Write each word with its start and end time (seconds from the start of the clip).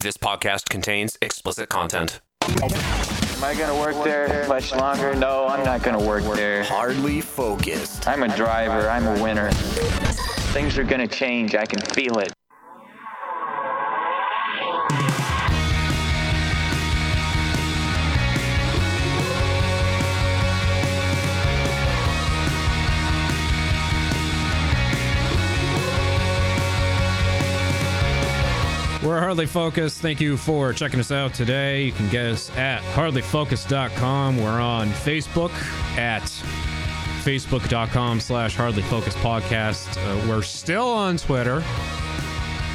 This 0.00 0.16
podcast 0.16 0.68
contains 0.68 1.18
explicit 1.22 1.68
content. 1.68 2.20
Am 2.42 3.42
I 3.42 3.52
gonna 3.58 3.74
work 3.74 4.04
there 4.04 4.46
much 4.46 4.72
longer? 4.72 5.12
No, 5.16 5.48
I'm 5.48 5.64
not 5.64 5.82
gonna 5.82 6.00
work 6.00 6.22
there. 6.36 6.62
Hardly 6.62 7.20
focused. 7.20 8.06
I'm 8.06 8.22
a 8.22 8.28
driver, 8.36 8.88
I'm 8.88 9.08
a 9.08 9.20
winner. 9.20 9.50
Things 10.54 10.78
are 10.78 10.84
gonna 10.84 11.08
change, 11.08 11.56
I 11.56 11.66
can 11.66 11.80
feel 11.80 12.20
it. 12.20 12.32
Hardly 29.20 29.46
Focus. 29.46 29.98
Thank 29.98 30.20
you 30.20 30.36
for 30.36 30.72
checking 30.72 31.00
us 31.00 31.10
out 31.10 31.34
today. 31.34 31.84
You 31.84 31.92
can 31.92 32.08
get 32.08 32.26
us 32.26 32.50
at 32.56 32.82
hardlyfocused.com. 32.94 34.36
We're 34.36 34.60
on 34.60 34.88
Facebook 34.90 35.50
at 35.96 36.22
facebook.com 37.22 38.20
slash 38.20 38.56
hardlyfocused 38.56 39.20
podcast. 39.22 39.96
Uh, 39.96 40.28
we're 40.28 40.42
still 40.42 40.88
on 40.88 41.16
Twitter. 41.16 41.62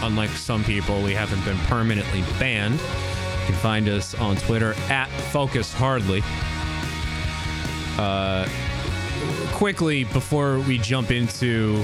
Unlike 0.02 0.32
some 0.32 0.64
people, 0.64 1.02
we 1.02 1.14
haven't 1.14 1.44
been 1.46 1.58
permanently 1.68 2.22
banned. 2.40 2.80
You 2.80 3.46
can 3.46 3.56
find 3.56 3.88
us 3.88 4.16
on 4.16 4.36
Twitter 4.36 4.74
at 4.90 5.10
Focus 5.32 5.74
Hardly. 5.74 6.22
Uh, 7.98 8.48
quickly, 9.54 10.04
before 10.06 10.60
we 10.62 10.78
jump 10.78 11.12
into 11.12 11.84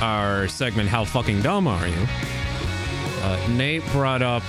our 0.00 0.48
segment, 0.48 0.88
How 0.88 1.04
Fucking 1.04 1.42
Dumb 1.42 1.68
Are 1.68 1.86
You? 1.86 2.08
Uh, 3.22 3.48
Nate 3.50 3.84
brought 3.92 4.20
up 4.20 4.42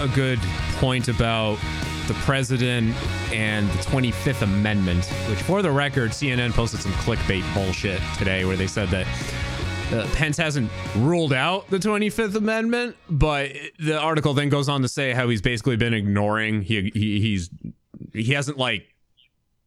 a 0.00 0.08
good 0.08 0.40
point 0.78 1.08
about 1.08 1.58
the 2.08 2.14
president 2.14 2.94
and 3.32 3.68
the 3.70 3.78
25th 3.78 4.42
Amendment, 4.42 5.04
which, 5.28 5.40
for 5.40 5.62
the 5.62 5.70
record, 5.70 6.10
CNN 6.10 6.52
posted 6.52 6.80
some 6.80 6.92
clickbait 6.92 7.42
bullshit 7.54 8.00
today 8.18 8.44
where 8.44 8.56
they 8.56 8.66
said 8.66 8.88
that 8.88 9.06
uh, 9.92 10.06
Pence 10.14 10.36
hasn't 10.36 10.70
ruled 10.96 11.32
out 11.32 11.68
the 11.70 11.78
25th 11.78 12.34
Amendment, 12.34 12.96
but 13.08 13.52
the 13.78 13.98
article 13.98 14.34
then 14.34 14.48
goes 14.48 14.68
on 14.68 14.82
to 14.82 14.88
say 14.88 15.12
how 15.12 15.28
he's 15.28 15.42
basically 15.42 15.76
been 15.76 15.94
ignoring. 15.94 16.62
He, 16.62 16.90
he 16.92 17.20
he's 17.20 17.50
he 18.12 18.32
hasn't 18.32 18.58
like 18.58 18.94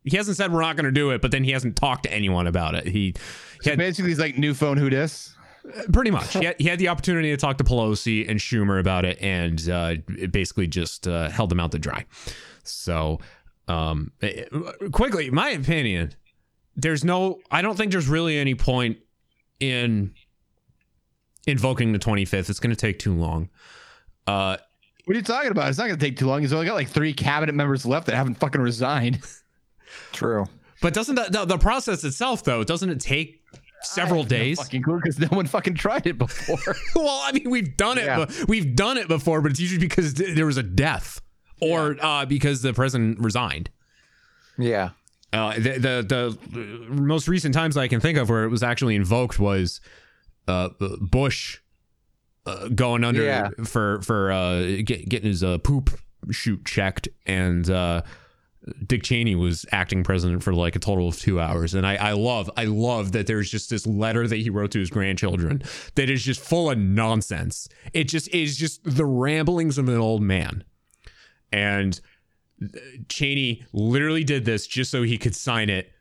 he 0.03 0.17
hasn't 0.17 0.37
said 0.37 0.51
we're 0.51 0.61
not 0.61 0.75
going 0.75 0.85
to 0.85 0.91
do 0.91 1.11
it, 1.11 1.21
but 1.21 1.31
then 1.31 1.43
he 1.43 1.51
hasn't 1.51 1.75
talked 1.75 2.03
to 2.03 2.13
anyone 2.13 2.47
about 2.47 2.75
it. 2.75 2.85
He, 2.85 3.13
he 3.63 3.69
had, 3.69 3.79
Basically, 3.79 4.11
he's 4.11 4.19
like 4.19 4.37
new 4.37 4.53
phone 4.53 4.77
who 4.77 4.89
dis. 4.89 5.35
Pretty 5.91 6.11
much. 6.11 6.33
He 6.33 6.45
had, 6.45 6.55
he 6.57 6.67
had 6.67 6.79
the 6.79 6.87
opportunity 6.87 7.29
to 7.31 7.37
talk 7.37 7.57
to 7.57 7.63
Pelosi 7.63 8.29
and 8.29 8.39
Schumer 8.39 8.79
about 8.79 9.05
it, 9.05 9.21
and 9.21 9.69
uh, 9.69 9.95
it 10.17 10.31
basically 10.31 10.67
just 10.67 11.07
uh, 11.07 11.29
held 11.29 11.49
them 11.49 11.59
out 11.59 11.71
to 11.73 11.79
dry. 11.79 12.05
So, 12.63 13.19
um, 13.67 14.11
eh, 14.21 14.45
quickly, 14.91 15.29
my 15.31 15.49
opinion, 15.49 16.13
there's 16.75 17.03
no, 17.03 17.39
I 17.51 17.61
don't 17.61 17.75
think 17.75 17.91
there's 17.91 18.07
really 18.07 18.37
any 18.37 18.55
point 18.55 18.97
in 19.59 20.13
invoking 21.45 21.91
the 21.93 21.99
25th. 21.99 22.49
It's 22.49 22.59
going 22.59 22.75
to 22.75 22.79
take 22.79 22.99
too 22.99 23.13
long. 23.13 23.49
Uh, 24.27 24.57
What 25.05 25.15
are 25.15 25.17
you 25.19 25.23
talking 25.23 25.51
about? 25.51 25.69
It's 25.69 25.77
not 25.77 25.87
going 25.87 25.99
to 25.99 26.05
take 26.05 26.17
too 26.17 26.27
long. 26.27 26.41
He's 26.41 26.53
only 26.53 26.65
got 26.67 26.75
like 26.75 26.89
three 26.89 27.13
cabinet 27.13 27.53
members 27.53 27.85
left 27.85 28.05
that 28.07 28.15
haven't 28.15 28.35
fucking 28.35 28.61
resigned. 28.61 29.19
True. 30.13 30.45
but 30.81 30.93
doesn't 30.93 31.15
the, 31.15 31.27
the, 31.29 31.45
the 31.45 31.57
process 31.57 32.03
itself, 32.03 32.43
though, 32.43 32.63
doesn't 32.63 32.89
it 32.89 32.99
take 32.99 33.41
several 33.81 34.23
days? 34.23 34.57
fucking 34.59 34.83
cool 34.83 34.97
because 34.97 35.19
no 35.19 35.27
one 35.29 35.47
fucking 35.47 35.75
tried 35.75 36.05
it 36.07 36.17
before. 36.17 36.75
well, 36.95 37.21
I 37.23 37.31
mean, 37.31 37.49
we've 37.49 37.75
done 37.77 37.97
it. 37.97 38.05
Yeah. 38.05 38.25
But 38.25 38.45
we've 38.47 38.75
done 38.75 38.97
it 38.97 39.07
before, 39.07 39.41
but 39.41 39.51
it's 39.51 39.59
usually 39.59 39.79
because 39.79 40.13
there 40.13 40.45
was 40.45 40.57
a 40.57 40.63
death 40.63 41.21
or 41.61 41.97
uh, 42.01 42.25
because 42.25 42.61
the 42.61 42.73
president 42.73 43.19
resigned. 43.19 43.69
Yeah. 44.57 44.89
Uh, 45.31 45.53
the, 45.55 45.71
the 45.79 46.37
the 46.49 46.89
most 46.89 47.27
recent 47.27 47.53
times 47.53 47.77
I 47.77 47.87
can 47.87 47.99
think 47.99 48.17
of 48.17 48.29
where 48.29 48.43
it 48.45 48.49
was 48.49 48.63
actually 48.63 48.95
invoked 48.95 49.39
was 49.39 49.79
uh, 50.47 50.69
Bush 51.01 51.59
uh, 52.47 52.67
going 52.69 53.03
under 53.03 53.23
Yeah. 53.23 53.49
for 53.63 54.01
for 54.01 54.31
uh, 54.31 54.61
get, 54.83 55.07
getting 55.07 55.27
his 55.29 55.43
uh, 55.43 55.59
poop 55.59 55.91
chute 56.31 56.65
checked, 56.65 57.07
and 57.27 57.69
uh, 57.69 58.01
Dick 58.85 59.03
Cheney 59.03 59.35
was 59.35 59.65
acting 59.71 60.03
president 60.03 60.43
for 60.43 60.53
like 60.53 60.75
a 60.75 60.79
total 60.79 61.07
of 61.07 61.19
two 61.19 61.39
hours. 61.39 61.73
And 61.73 61.85
I, 61.85 61.95
I 61.95 62.11
love 62.13 62.49
I 62.57 62.65
love 62.65 63.11
that 63.13 63.27
there's 63.27 63.49
just 63.49 63.69
this 63.69 63.85
letter 63.85 64.27
that 64.27 64.37
he 64.37 64.49
wrote 64.49 64.71
to 64.71 64.79
his 64.79 64.89
grandchildren 64.89 65.61
that 65.95 66.09
is 66.09 66.23
just 66.23 66.41
full 66.41 66.69
of 66.69 66.77
nonsense. 66.77 67.67
It 67.93 68.05
just 68.05 68.33
is 68.33 68.57
just 68.57 68.81
the 68.83 69.05
ramblings 69.05 69.77
of 69.77 69.87
an 69.89 69.97
old 69.97 70.21
man, 70.21 70.63
and 71.51 71.99
uh, 72.63 72.79
Cheney 73.07 73.65
literally 73.73 74.23
did 74.23 74.45
this 74.45 74.67
just 74.67 74.91
so 74.91 75.03
he 75.03 75.17
could 75.17 75.35
sign 75.35 75.69
it. 75.69 75.91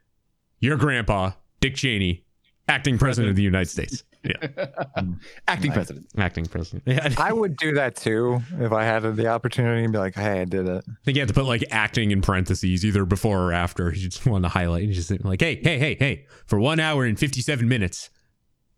Your 0.61 0.77
grandpa, 0.77 1.33
Dick 1.61 1.77
Cheney, 1.77 2.25
acting 2.67 2.99
president 2.99 3.31
of 3.31 3.37
the 3.37 3.43
United 3.43 3.69
States. 3.69 4.03
Yeah, 4.25 4.67
Acting 5.49 5.71
president. 5.73 6.07
acting 6.19 6.47
president. 6.47 6.83
Yeah, 6.87 7.09
I 7.19 7.29
I 7.29 7.33
would 7.33 7.57
do 7.57 7.75
that 7.75 7.95
too 7.95 8.41
if 8.59 8.73
I 8.73 8.85
had 8.85 9.03
the 9.17 9.29
opportunity 9.29 9.85
and 9.85 9.93
be 9.93 9.99
like, 9.99 10.15
hey, 10.17 10.41
I 10.41 10.45
did 10.45 10.67
it. 10.67 10.85
I 10.89 10.93
think 11.05 11.17
you 11.17 11.21
have 11.21 11.29
to 11.29 11.35
put 11.35 11.45
like 11.45 11.65
acting 11.71 12.11
in 12.11 12.21
parentheses, 12.21 12.85
either 12.85 13.05
before 13.05 13.41
or 13.41 13.53
after. 13.53 13.95
You 13.95 14.09
just 14.09 14.27
want 14.27 14.45
to 14.45 14.49
highlight. 14.49 14.83
You 14.83 14.93
just 14.93 15.11
like, 15.25 15.41
hey, 15.41 15.61
hey, 15.63 15.79
hey, 15.79 15.95
hey, 15.99 16.27
for 16.47 16.59
one 16.59 16.81
hour 16.81 17.05
and 17.05 17.19
fifty-seven 17.19 17.69
minutes, 17.69 18.11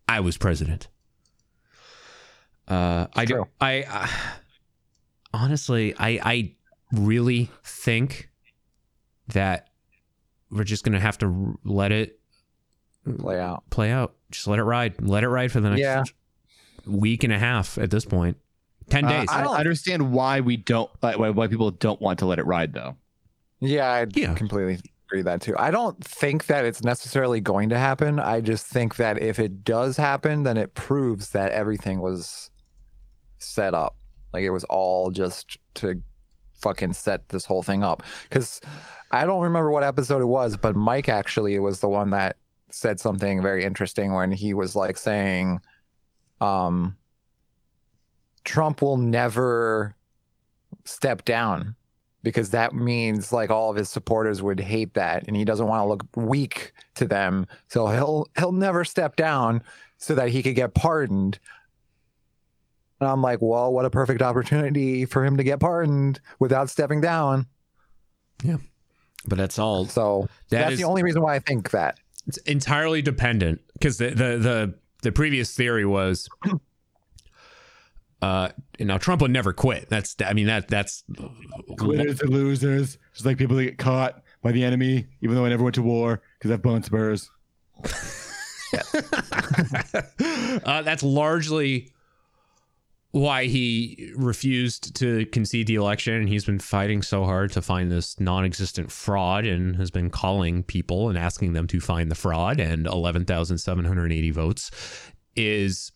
I 0.07 0.19
was 0.19 0.37
president. 0.37 0.87
Uh, 2.67 3.07
I 3.15 3.25
do. 3.25 3.33
True. 3.33 3.47
I 3.59 3.83
uh, 3.89 4.07
honestly, 5.33 5.95
I 5.97 6.19
I 6.23 6.55
really 6.93 7.49
think 7.63 8.29
that 9.29 9.69
we're 10.51 10.63
just 10.63 10.83
gonna 10.83 10.99
have 10.99 11.17
to 11.17 11.25
r- 11.25 11.55
let 11.65 11.91
it 11.91 12.19
Play 13.19 13.39
out. 13.39 13.63
play 13.69 13.91
out. 13.91 14.13
Just 14.31 14.47
let 14.47 14.59
it 14.59 14.63
ride. 14.63 15.01
Let 15.01 15.23
it 15.23 15.29
ride 15.29 15.51
for 15.51 15.59
the 15.59 15.69
next 15.69 15.81
Yeah. 15.81 16.03
week 16.85 17.23
and 17.23 17.33
a 17.33 17.39
half 17.39 17.77
at 17.77 17.89
this 17.91 18.05
point. 18.05 18.37
Ten 18.89 19.05
Uh, 19.05 19.09
days. 19.09 19.27
I 19.31 19.43
don't 19.43 19.55
understand 19.55 20.11
why 20.11 20.41
we 20.41 20.57
don't, 20.57 20.89
why, 20.99 21.15
why 21.29 21.47
people 21.47 21.71
don't 21.71 22.01
want 22.01 22.19
to 22.19 22.25
let 22.25 22.39
it 22.39 22.45
ride 22.45 22.73
though. 22.73 22.95
Yeah, 23.59 23.87
I 23.89 24.05
Yeah. 24.13 24.33
completely 24.35 24.79
agree 25.07 25.21
that 25.23 25.41
too. 25.41 25.55
I 25.57 25.71
don't 25.71 26.03
think 26.03 26.45
that 26.47 26.65
it's 26.65 26.83
necessarily 26.83 27.41
going 27.41 27.69
to 27.69 27.77
happen. 27.77 28.19
I 28.19 28.41
just 28.41 28.65
think 28.67 28.95
that 28.97 29.21
if 29.21 29.39
it 29.39 29.63
does 29.63 29.97
happen, 29.97 30.43
then 30.43 30.57
it 30.57 30.73
proves 30.73 31.29
that 31.29 31.51
everything 31.51 31.99
was 32.01 32.49
set 33.37 33.73
up. 33.73 33.95
Like 34.33 34.43
it 34.43 34.51
was 34.51 34.63
all 34.65 35.11
just 35.11 35.57
to 35.75 36.01
fucking 36.61 36.93
set 36.93 37.29
this 37.29 37.45
whole 37.45 37.63
thing 37.63 37.83
up. 37.83 38.03
Because 38.29 38.61
I 39.11 39.25
don't 39.25 39.41
remember 39.41 39.71
what 39.71 39.83
episode 39.83 40.21
it 40.21 40.25
was, 40.25 40.55
but 40.57 40.75
Mike 40.75 41.09
actually 41.09 41.57
was 41.59 41.79
the 41.79 41.89
one 41.89 42.11
that 42.11 42.37
said 42.73 42.99
something 42.99 43.41
very 43.41 43.63
interesting 43.63 44.13
when 44.13 44.31
he 44.31 44.53
was 44.53 44.75
like 44.75 44.97
saying, 44.97 45.59
um, 46.39 46.95
Trump 48.43 48.81
will 48.81 48.97
never 48.97 49.95
step 50.85 51.23
down 51.25 51.75
because 52.23 52.49
that 52.51 52.73
means 52.73 53.31
like 53.31 53.49
all 53.49 53.69
of 53.69 53.75
his 53.77 53.89
supporters 53.89 54.41
would 54.41 54.59
hate 54.59 54.93
that 54.95 55.27
and 55.27 55.35
he 55.35 55.45
doesn't 55.45 55.67
want 55.67 55.81
to 55.81 55.85
look 55.85 56.03
weak 56.15 56.73
to 56.95 57.05
them. 57.05 57.45
So 57.67 57.87
he'll 57.87 58.27
he'll 58.37 58.51
never 58.51 58.83
step 58.83 59.15
down 59.15 59.61
so 59.97 60.15
that 60.15 60.29
he 60.29 60.41
could 60.41 60.55
get 60.55 60.73
pardoned. 60.73 61.37
And 62.99 63.09
i'm 63.09 63.21
like 63.21 63.39
well 63.41 63.71
what 63.73 63.85
a 63.85 63.89
perfect 63.89 64.21
opportunity 64.21 65.05
for 65.05 65.25
him 65.25 65.37
to 65.37 65.43
get 65.43 65.59
pardoned 65.59 66.19
without 66.39 66.69
stepping 66.69 67.01
down. 67.01 67.45
Yeah. 68.43 68.57
But 69.27 69.37
that's 69.37 69.59
all. 69.59 69.85
so 69.85 70.27
That 70.49 70.61
that's 70.61 70.73
is- 70.73 70.79
the 70.79 70.85
only 70.85 71.03
reason 71.03 71.21
why 71.21 71.35
i 71.35 71.39
think 71.39 71.69
that 71.71 71.99
It's 72.27 72.37
entirely 72.39 73.01
dependent 73.01 73.61
because 73.73 73.97
the, 73.97 74.09
the 74.09 74.37
the 74.37 74.75
the 75.01 75.11
previous 75.11 75.55
theory 75.55 75.85
was. 75.85 76.29
Uh, 78.21 78.49
now 78.79 78.99
Trump 78.99 79.21
would 79.21 79.31
never 79.31 79.51
quit. 79.51 79.89
That's 79.89 80.15
I 80.23 80.33
mean 80.33 80.45
that 80.47 80.67
that's 80.67 81.03
Quitters 81.77 82.21
and 82.21 82.29
losers. 82.29 82.99
Just 83.13 83.25
like 83.25 83.37
people 83.37 83.55
that 83.57 83.63
get 83.63 83.77
caught 83.79 84.21
by 84.43 84.51
the 84.51 84.63
enemy, 84.63 85.07
even 85.21 85.35
though 85.35 85.45
I 85.45 85.49
never 85.49 85.63
went 85.63 85.75
to 85.75 85.81
war 85.81 86.21
because 86.37 86.51
I 86.51 86.53
have 86.53 86.61
bone 86.61 86.83
spurs. 86.83 87.31
uh, 90.65 90.81
that's 90.83 91.03
largely 91.03 91.91
why 93.11 93.45
he 93.45 94.11
refused 94.15 94.95
to 94.95 95.25
concede 95.27 95.67
the 95.67 95.75
election. 95.75 96.13
And 96.13 96.29
he's 96.29 96.45
been 96.45 96.59
fighting 96.59 97.01
so 97.01 97.25
hard 97.25 97.51
to 97.53 97.61
find 97.61 97.91
this 97.91 98.19
non-existent 98.19 98.91
fraud 98.91 99.45
and 99.45 99.75
has 99.75 99.91
been 99.91 100.09
calling 100.09 100.63
people 100.63 101.09
and 101.09 101.17
asking 101.17 101.53
them 101.53 101.67
to 101.67 101.79
find 101.79 102.09
the 102.09 102.15
fraud. 102.15 102.59
And 102.59 102.87
11,780 102.87 104.31
votes 104.31 104.71
is 105.35 105.91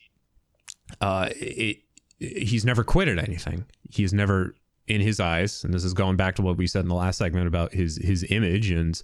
uh 1.01 1.29
it, 1.35 1.77
he's 2.19 2.63
never 2.63 2.83
quitted 2.83 3.19
anything. 3.19 3.65
He's 3.89 4.13
never 4.13 4.55
in 4.87 5.01
his 5.01 5.19
eyes 5.19 5.63
and 5.63 5.73
this 5.73 5.83
is 5.83 5.93
going 5.93 6.15
back 6.15 6.35
to 6.35 6.41
what 6.41 6.57
we 6.57 6.67
said 6.67 6.83
in 6.83 6.89
the 6.89 6.95
last 6.95 7.17
segment 7.17 7.47
about 7.47 7.73
his 7.73 7.97
his 7.97 8.23
image 8.29 8.69
and 8.69 9.01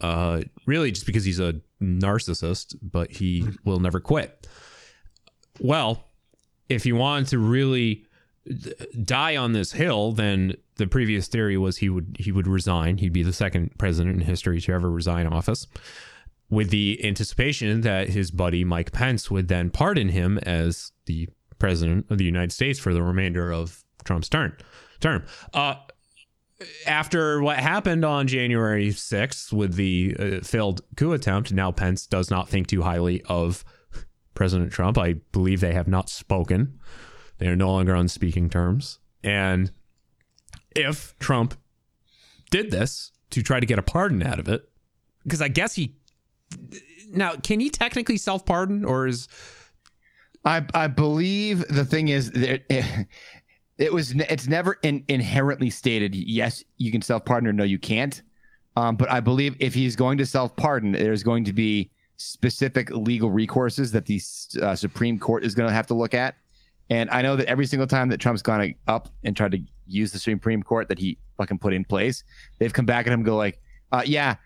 uh 0.00 0.40
really 0.66 0.90
just 0.90 1.04
because 1.04 1.24
he's 1.24 1.38
a 1.38 1.60
narcissist 1.82 2.74
but 2.80 3.10
he 3.10 3.46
will 3.64 3.80
never 3.80 4.00
quit. 4.00 4.46
Well 5.60 6.09
if 6.70 6.86
you 6.86 6.96
wanted 6.96 7.28
to 7.28 7.38
really 7.38 8.06
die 9.04 9.36
on 9.36 9.52
this 9.52 9.72
hill, 9.72 10.12
then 10.12 10.54
the 10.76 10.86
previous 10.86 11.28
theory 11.28 11.58
was 11.58 11.76
he 11.76 11.90
would 11.90 12.16
he 12.18 12.32
would 12.32 12.46
resign. 12.46 12.96
He'd 12.96 13.12
be 13.12 13.22
the 13.22 13.32
second 13.32 13.76
president 13.76 14.16
in 14.16 14.22
history 14.22 14.60
to 14.60 14.72
ever 14.72 14.90
resign 14.90 15.26
office, 15.26 15.66
with 16.48 16.70
the 16.70 17.04
anticipation 17.04 17.82
that 17.82 18.08
his 18.08 18.30
buddy 18.30 18.64
Mike 18.64 18.92
Pence 18.92 19.30
would 19.30 19.48
then 19.48 19.70
pardon 19.70 20.08
him 20.08 20.38
as 20.38 20.92
the 21.04 21.28
president 21.58 22.06
of 22.10 22.18
the 22.18 22.24
United 22.24 22.52
States 22.52 22.78
for 22.78 22.94
the 22.94 23.02
remainder 23.02 23.52
of 23.52 23.84
Trump's 24.04 24.28
term. 24.28 24.56
Term. 25.00 25.24
Uh, 25.52 25.74
after 26.86 27.40
what 27.40 27.56
happened 27.56 28.04
on 28.04 28.26
January 28.26 28.88
6th 28.90 29.50
with 29.50 29.74
the 29.74 30.14
uh, 30.18 30.44
failed 30.44 30.82
coup 30.96 31.12
attempt, 31.12 31.52
now 31.52 31.72
Pence 31.72 32.06
does 32.06 32.30
not 32.30 32.48
think 32.48 32.66
too 32.66 32.82
highly 32.82 33.22
of 33.22 33.64
President 34.34 34.72
Trump. 34.72 34.98
I 34.98 35.14
believe 35.32 35.60
they 35.60 35.74
have 35.74 35.88
not 35.88 36.08
spoken. 36.08 36.78
They 37.38 37.48
are 37.48 37.56
no 37.56 37.70
longer 37.72 37.94
on 37.94 38.08
speaking 38.08 38.50
terms. 38.50 38.98
And 39.22 39.70
if 40.74 41.18
Trump 41.18 41.54
did 42.50 42.70
this 42.70 43.12
to 43.30 43.42
try 43.42 43.60
to 43.60 43.66
get 43.66 43.78
a 43.78 43.82
pardon 43.82 44.22
out 44.22 44.38
of 44.38 44.48
it, 44.48 44.68
because 45.24 45.42
I 45.42 45.48
guess 45.48 45.74
he 45.74 45.96
now 47.10 47.34
can 47.36 47.60
he 47.60 47.70
technically 47.70 48.16
self 48.16 48.44
pardon 48.44 48.84
or 48.84 49.06
is 49.06 49.28
I 50.44 50.64
I 50.74 50.86
believe 50.86 51.66
the 51.68 51.84
thing 51.84 52.08
is 52.08 52.30
that 52.32 52.62
it, 52.70 53.06
it 53.78 53.92
was 53.92 54.12
it's 54.12 54.46
never 54.46 54.78
in, 54.82 55.04
inherently 55.08 55.70
stated. 55.70 56.14
Yes, 56.14 56.64
you 56.76 56.92
can 56.92 57.02
self 57.02 57.24
pardon 57.24 57.48
or 57.48 57.52
no, 57.52 57.64
you 57.64 57.78
can't. 57.78 58.22
Um, 58.76 58.96
but 58.96 59.10
I 59.10 59.20
believe 59.20 59.56
if 59.58 59.74
he's 59.74 59.96
going 59.96 60.18
to 60.18 60.26
self 60.26 60.54
pardon, 60.56 60.92
there's 60.92 61.22
going 61.22 61.44
to 61.44 61.52
be 61.52 61.90
specific 62.20 62.90
legal 62.90 63.30
recourses 63.30 63.92
that 63.92 64.04
the 64.04 64.20
uh, 64.62 64.76
Supreme 64.76 65.18
Court 65.18 65.42
is 65.42 65.54
going 65.54 65.68
to 65.68 65.74
have 65.74 65.86
to 65.86 65.94
look 65.94 66.12
at. 66.12 66.36
And 66.90 67.08
I 67.10 67.22
know 67.22 67.34
that 67.36 67.46
every 67.46 67.66
single 67.66 67.86
time 67.86 68.08
that 68.10 68.18
Trump's 68.20 68.42
gone 68.42 68.74
up 68.86 69.08
and 69.24 69.34
tried 69.34 69.52
to 69.52 69.60
use 69.86 70.12
the 70.12 70.18
Supreme 70.18 70.62
Court 70.62 70.88
that 70.88 70.98
he 70.98 71.18
fucking 71.38 71.58
put 71.58 71.72
in 71.72 71.84
place, 71.84 72.22
they've 72.58 72.72
come 72.72 72.84
back 72.84 73.06
at 73.06 73.12
him 73.12 73.20
and 73.20 73.24
go 73.24 73.36
like, 73.36 73.60
uh, 73.92 74.02
"Yeah, 74.04 74.36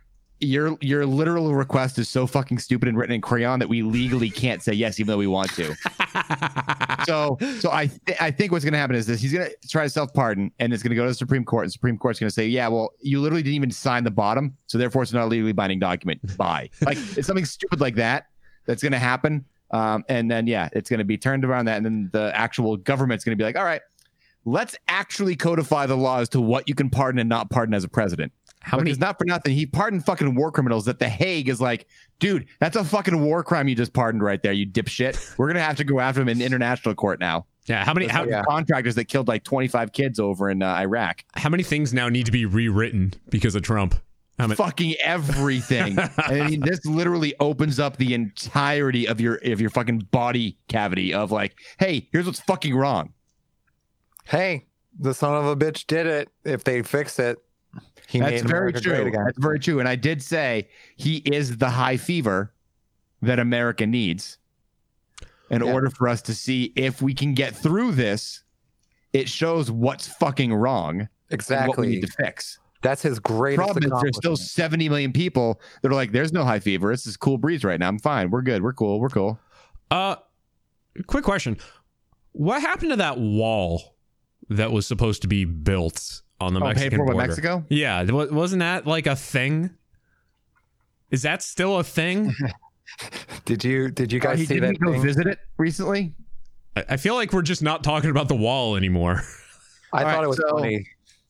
your 0.45 0.77
your 0.81 1.07
literal 1.07 1.55
request 1.55 1.99
is 1.99 2.09
so 2.09 2.27
fucking 2.27 2.59
stupid 2.59 2.89
and 2.89 2.97
written 2.97 3.15
in 3.15 3.21
crayon 3.21 3.59
that 3.59 3.69
we 3.69 3.83
legally 3.83 4.31
can't 4.31 4.63
say 4.63 4.73
yes, 4.73 5.01
even 5.01 5.13
though 5.13 5.19
we 5.19 5.27
want 5.27 5.51
to." 5.55 5.75
so 7.05 7.39
so 7.61 7.71
I 7.71 7.87
th- 7.87 8.19
I 8.21 8.31
think 8.31 8.53
what's 8.53 8.65
going 8.65 8.73
to 8.73 8.79
happen 8.79 8.97
is 8.97 9.07
this: 9.07 9.21
he's 9.21 9.33
going 9.33 9.49
to 9.49 9.69
try 9.69 9.85
to 9.85 9.91
self 9.91 10.13
pardon, 10.13 10.53
and 10.59 10.73
it's 10.73 10.83
going 10.83 10.91
to 10.91 10.97
go 10.97 11.03
to 11.03 11.09
the 11.09 11.15
Supreme 11.15 11.45
Court. 11.45 11.65
And 11.65 11.69
the 11.69 11.73
Supreme 11.73 11.99
Court's 11.99 12.21
going 12.21 12.29
to 12.29 12.35
say, 12.35 12.47
"Yeah, 12.47 12.69
well, 12.69 12.91
you 13.01 13.21
literally 13.21 13.43
didn't 13.43 13.57
even 13.57 13.71
sign 13.71 14.05
the 14.05 14.11
bottom, 14.11 14.57
so 14.67 14.79
therefore 14.79 15.03
it's 15.03 15.13
not 15.13 15.25
a 15.25 15.27
legally 15.27 15.53
binding 15.53 15.79
document." 15.79 16.21
Bye. 16.37 16.71
like 16.83 16.99
it's 17.17 17.27
something 17.27 17.45
stupid 17.45 17.81
like 17.81 17.97
that 17.97 18.27
that's 18.67 18.83
going 18.83 18.93
to 18.93 18.99
happen, 18.99 19.45
um, 19.71 20.05
and 20.09 20.31
then 20.31 20.47
yeah, 20.47 20.69
it's 20.73 20.91
going 20.91 20.99
to 20.99 21.05
be 21.05 21.19
turned 21.19 21.45
around 21.45 21.67
that, 21.67 21.77
and 21.77 21.87
then 21.87 22.11
the 22.13 22.33
actual 22.35 22.77
government's 22.77 23.25
going 23.25 23.37
to 23.37 23.41
be 23.41 23.45
like, 23.45 23.57
"All 23.57 23.65
right." 23.65 23.83
Let's 24.45 24.77
actually 24.89 25.37
codify 25.37 25.87
the 25.87 25.97
laws 25.97 26.29
to 26.31 26.41
what 26.41 26.69
you 26.69 26.75
can 26.75 26.91
pardon 26.91 27.19
and 27.19 27.29
not 27.29 27.51
pardon 27.51 27.75
as 27.75 27.85
a 27.85 27.89
president. 27.89 28.33
how 28.61 28.79
many 28.79 28.93
not 28.95 29.19
for 29.19 29.25
nothing, 29.25 29.55
he 29.55 29.67
pardoned 29.67 30.05
fucking 30.05 30.35
war 30.35 30.51
criminals. 30.51 30.85
That 30.85 30.99
the 30.99 31.09
Hague 31.09 31.49
is 31.49 31.61
like, 31.61 31.87
dude, 32.19 32.47
that's 32.61 32.77
a 32.77 32.85
fucking 32.85 33.21
war 33.21 33.43
crime 33.43 33.69
you 33.69 33.75
just 33.75 33.93
pardoned 33.93 34.23
right 34.23 34.43
there, 34.43 34.53
you 34.53 34.67
dipshit. 34.67 35.35
We're 35.39 35.47
gonna 35.49 35.61
have 35.61 35.77
to 35.77 35.85
go 35.85 36.01
after 36.01 36.21
him 36.21 36.29
in 36.29 36.43
international 36.43 36.95
court 36.95 37.21
now. 37.21 37.47
yeah 37.67 37.85
how 37.85 37.95
many 37.95 38.07
how, 38.07 38.31
How, 38.31 38.43
Contractors 38.45 38.95
that 38.97 39.07
killed 39.07 39.29
like 39.29 39.45
25 39.45 39.93
kids 39.93 40.19
over 40.21 40.51
in 40.51 40.63
uh, 40.63 40.75
Iraq. 40.75 41.25
how 41.35 41.49
many 41.49 41.63
things 41.63 41.95
now 41.95 42.09
need 42.09 42.27
to 42.27 42.33
be 42.33 42.45
rewritten 42.45 43.15
because 43.31 43.55
of 43.55 43.63
Trump? 43.63 43.95
How 44.39 44.49
many? 44.49 44.57
Fucking 44.57 44.95
everything. 45.03 45.97
I 46.19 46.49
mean, 46.49 46.61
this 46.61 46.85
literally 46.85 47.35
opens 47.39 47.79
up 47.79 47.97
the 47.99 48.15
entirety 48.15 49.07
of 49.07 49.21
your 49.21 49.37
of 49.37 49.61
your 49.61 49.71
fucking 49.71 50.01
body 50.11 50.59
cavity 50.69 51.15
of 51.15 51.31
like, 51.31 51.55
hey, 51.79 52.09
here's 52.13 52.27
what's 52.27 52.41
fucking 52.41 52.75
wrong. 52.75 53.13
Hey, 54.25 54.67
the 54.99 55.15
son 55.15 55.35
of 55.35 55.47
a 55.47 55.57
bitch 55.57 55.87
did 55.87 56.07
it. 56.07 56.29
If 56.45 56.65
they 56.65 56.83
fix 56.83 57.19
it, 57.19 57.39
he 58.09 58.21
That's 58.21 58.43
made 58.43 58.49
very 58.49 58.59
America 58.71 58.81
great 58.81 58.97
true. 58.99 59.07
again. 59.09 59.25
That's 59.25 59.39
very 59.39 59.59
true. 59.59 59.81
And 59.81 59.89
I 59.89 59.97
did 59.97 60.23
say 60.23 60.69
he 60.97 61.17
is 61.19 61.57
the 61.59 61.71
high 61.71 61.97
fever 61.97 62.53
that 63.23 63.39
America 63.39 63.87
needs 63.87 64.39
in 65.51 65.63
Yeah. 65.63 65.73
order 65.73 65.91
for 65.91 66.09
us 66.09 66.23
to 66.23 66.35
see 66.35 66.73
if 66.77 67.03
we 67.03 67.15
can 67.15 67.35
get 67.35 67.55
through 67.57 67.93
this. 67.93 68.43
It 69.13 69.29
shows 69.29 69.71
what's 69.71 70.09
fucking 70.09 70.53
wrong 70.53 71.01
and 71.01 71.09
what 71.09 71.31
we 71.31 71.35
Exactly. 71.35 71.89
need 71.89 72.01
to 72.03 72.09
fix. 72.13 72.59
That's 72.83 73.01
his 73.01 73.19
greatest 73.19 73.65
Problem 73.65 73.85
is, 73.85 74.03
there's 74.03 74.17
still 74.17 74.37
70 74.37 74.89
million 74.91 75.13
people 75.13 75.59
that 75.81 75.91
are 75.91 75.95
like, 75.95 76.13
there's 76.13 76.33
no 76.35 76.45
high 76.45 76.61
fever. 76.61 76.93
It's 76.93 77.05
this 77.05 77.17
cool 77.17 77.39
breeze 77.39 77.65
right 77.65 77.81
now. 77.81 77.89
I'm 77.89 77.99
fine. 77.99 78.31
We're 78.31 78.43
good. 78.43 78.63
We're 78.63 78.75
cool. 78.75 79.01
We're 79.01 79.09
cool. 79.09 79.39
Uh, 79.91 80.17
quick 81.07 81.25
question: 81.25 81.57
What 82.33 82.61
happened 82.61 82.91
to 82.91 82.97
that 82.97 83.19
wall 83.19 83.94
that 84.51 84.73
was 84.73 84.87
supposed 84.87 85.23
to 85.23 85.29
be 85.29 85.45
built 85.45 86.23
on 86.41 86.55
the 86.55 86.61
Oh, 86.61 86.65
paid 86.65 86.75
Mexican 86.75 86.99
for 86.99 87.05
border? 87.13 87.27
Mexico? 87.29 87.65
Yeah, 87.69 88.03
wa- 88.11 88.27
wasn't 88.31 88.61
that 88.61 88.87
like 88.87 89.07
a 89.07 89.17
thing? 89.17 89.71
Is 91.11 91.23
that 91.23 91.43
still 91.43 91.79
a 91.79 91.85
thing? 91.85 92.33
Did 93.45 93.65
you 93.65 93.91
did 93.91 94.13
you 94.13 94.21
Oh, 94.21 94.23
guys 94.23 94.39
he 94.39 94.47
see 94.47 94.55
didn't 94.55 94.75
that 94.75 94.81
go 94.85 94.93
thing? 94.93 95.03
visit 95.03 95.27
it 95.27 95.39
recently. 95.59 96.13
I 96.77 96.85
I 96.91 96.97
feel 96.97 97.15
like 97.15 97.33
we're 97.33 97.43
just 97.43 97.63
not 97.63 97.83
talking 97.83 98.11
about 98.11 98.29
the 98.29 98.37
wall 98.37 98.77
anymore. 98.77 99.23
I 99.93 100.03
All 100.05 100.11
thought 100.11 100.15
right, 100.17 100.25
it 100.25 100.29
was 100.29 100.37
so, 100.37 100.57
funny. 100.59 100.87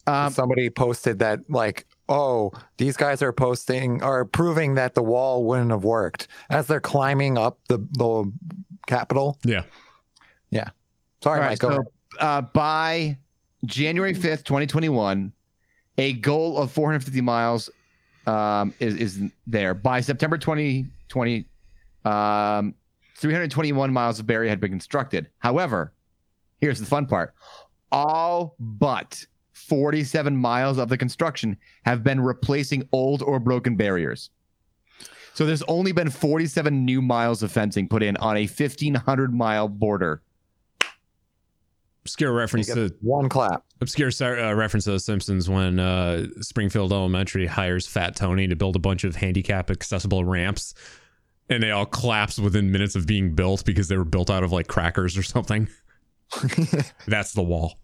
Um, 0.07 0.33
Somebody 0.33 0.69
posted 0.69 1.21
that 1.21 1.41
like, 1.49 1.87
oh, 2.09 2.51
these 2.77 2.97
guys 2.97 3.23
are 3.23 3.33
posting 3.33 4.03
are 4.03 4.25
proving 4.27 4.75
that 4.75 4.95
the 4.95 5.03
wall 5.03 5.45
wouldn't 5.45 5.71
have 5.71 5.85
worked 5.85 6.29
as 6.51 6.67
they're 6.67 6.81
climbing 6.81 7.39
up 7.39 7.59
the 7.69 7.79
the 7.93 8.31
Capitol. 8.87 9.39
Yeah. 9.45 9.63
Yeah. 10.51 10.69
Sorry, 11.23 11.41
All 11.41 11.47
Mike. 11.49 11.61
so 11.61 11.69
ahead. 11.69 11.81
Uh, 12.19 12.43
by 12.43 13.19
January 13.65 14.15
5th, 14.15 14.45
2021, 14.45 15.33
a 15.99 16.13
goal 16.15 16.59
of 16.59 16.73
450 16.73 17.21
miles 17.21 17.71
um, 18.27 18.75
is, 18.81 18.95
is 18.97 19.23
there. 19.47 19.75
By 19.75 20.01
September 20.01 20.39
2020, 20.39 21.47
um, 22.05 22.75
321 23.17 23.93
miles 23.93 24.19
of 24.19 24.27
barrier 24.27 24.49
had 24.49 24.61
been 24.61 24.71
constructed. 24.71 25.29
However, 25.39 25.93
here's 26.61 26.81
the 26.81 26.87
fun 26.87 27.07
part 27.07 27.35
all 27.93 28.57
but 28.59 29.25
47 29.53 30.37
miles 30.37 30.79
of 30.79 30.89
the 30.89 30.99
construction 30.99 31.57
have 31.85 32.03
been 32.03 32.21
replacing 32.21 32.89
old 32.93 33.23
or 33.23 33.39
broken 33.39 33.77
barriers. 33.77 34.31
So 35.35 35.47
there's 35.47 35.63
only 35.63 35.93
been 35.93 36.11
47 36.11 36.85
new 36.85 37.01
miles 37.01 37.43
of 37.43 37.53
fencing 37.53 37.89
put 37.89 38.03
in 38.03 38.17
on 38.19 38.37
a 38.37 38.47
1,500 38.47 39.33
mile 39.33 39.69
border. 39.69 40.23
Obscure 42.05 42.33
reference 42.35 42.67
to 42.67 42.95
one 43.01 43.31
clap. 43.31 43.65
obscure 43.81 44.11
uh, 44.21 44.53
reference 44.53 44.85
to 44.85 44.91
The 44.91 45.01
Simpsons 45.01 45.49
when 45.49 45.81
uh, 45.81 46.27
Springfield 46.41 46.93
Elementary 46.93 47.47
hires 47.47 47.87
Fat 47.87 48.15
Tony 48.15 48.47
to 48.47 48.55
build 48.55 48.77
a 48.77 48.79
bunch 48.79 49.05
of 49.05 49.17
handicap 49.17 49.71
accessible 49.71 50.23
ramps, 50.23 50.75
and 51.49 51.63
they 51.63 51.71
all 51.71 51.87
collapse 51.87 52.39
within 52.39 52.71
minutes 52.71 52.95
of 52.95 53.07
being 53.07 53.35
built 53.35 53.65
because 53.65 53.89
they 53.89 53.97
were 53.97 54.05
built 54.05 54.29
out 54.29 54.45
of 54.45 54.53
like 54.53 54.67
crackers 54.67 55.17
or 55.17 55.23
something. 55.23 55.67
That's 57.07 57.33
the 57.33 57.43
wall. 57.43 57.79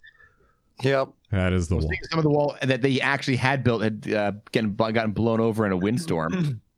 Yep. 0.83 1.09
That 1.31 1.55
is 1.55 1.69
the 1.69 1.77
wall. 1.77 1.91
Some 2.11 2.19
of 2.19 2.23
the 2.23 2.31
wall 2.31 2.57
that 2.63 2.83
they 2.83 3.01
actually 3.01 3.37
had 3.37 3.65
built 3.65 3.83
had 3.83 4.13
uh, 4.13 4.33
getting 4.53 4.75
gotten 4.75 5.13
blown 5.13 5.41
over 5.41 5.65
in 5.65 5.73
a 5.73 5.77
windstorm. 5.79 6.61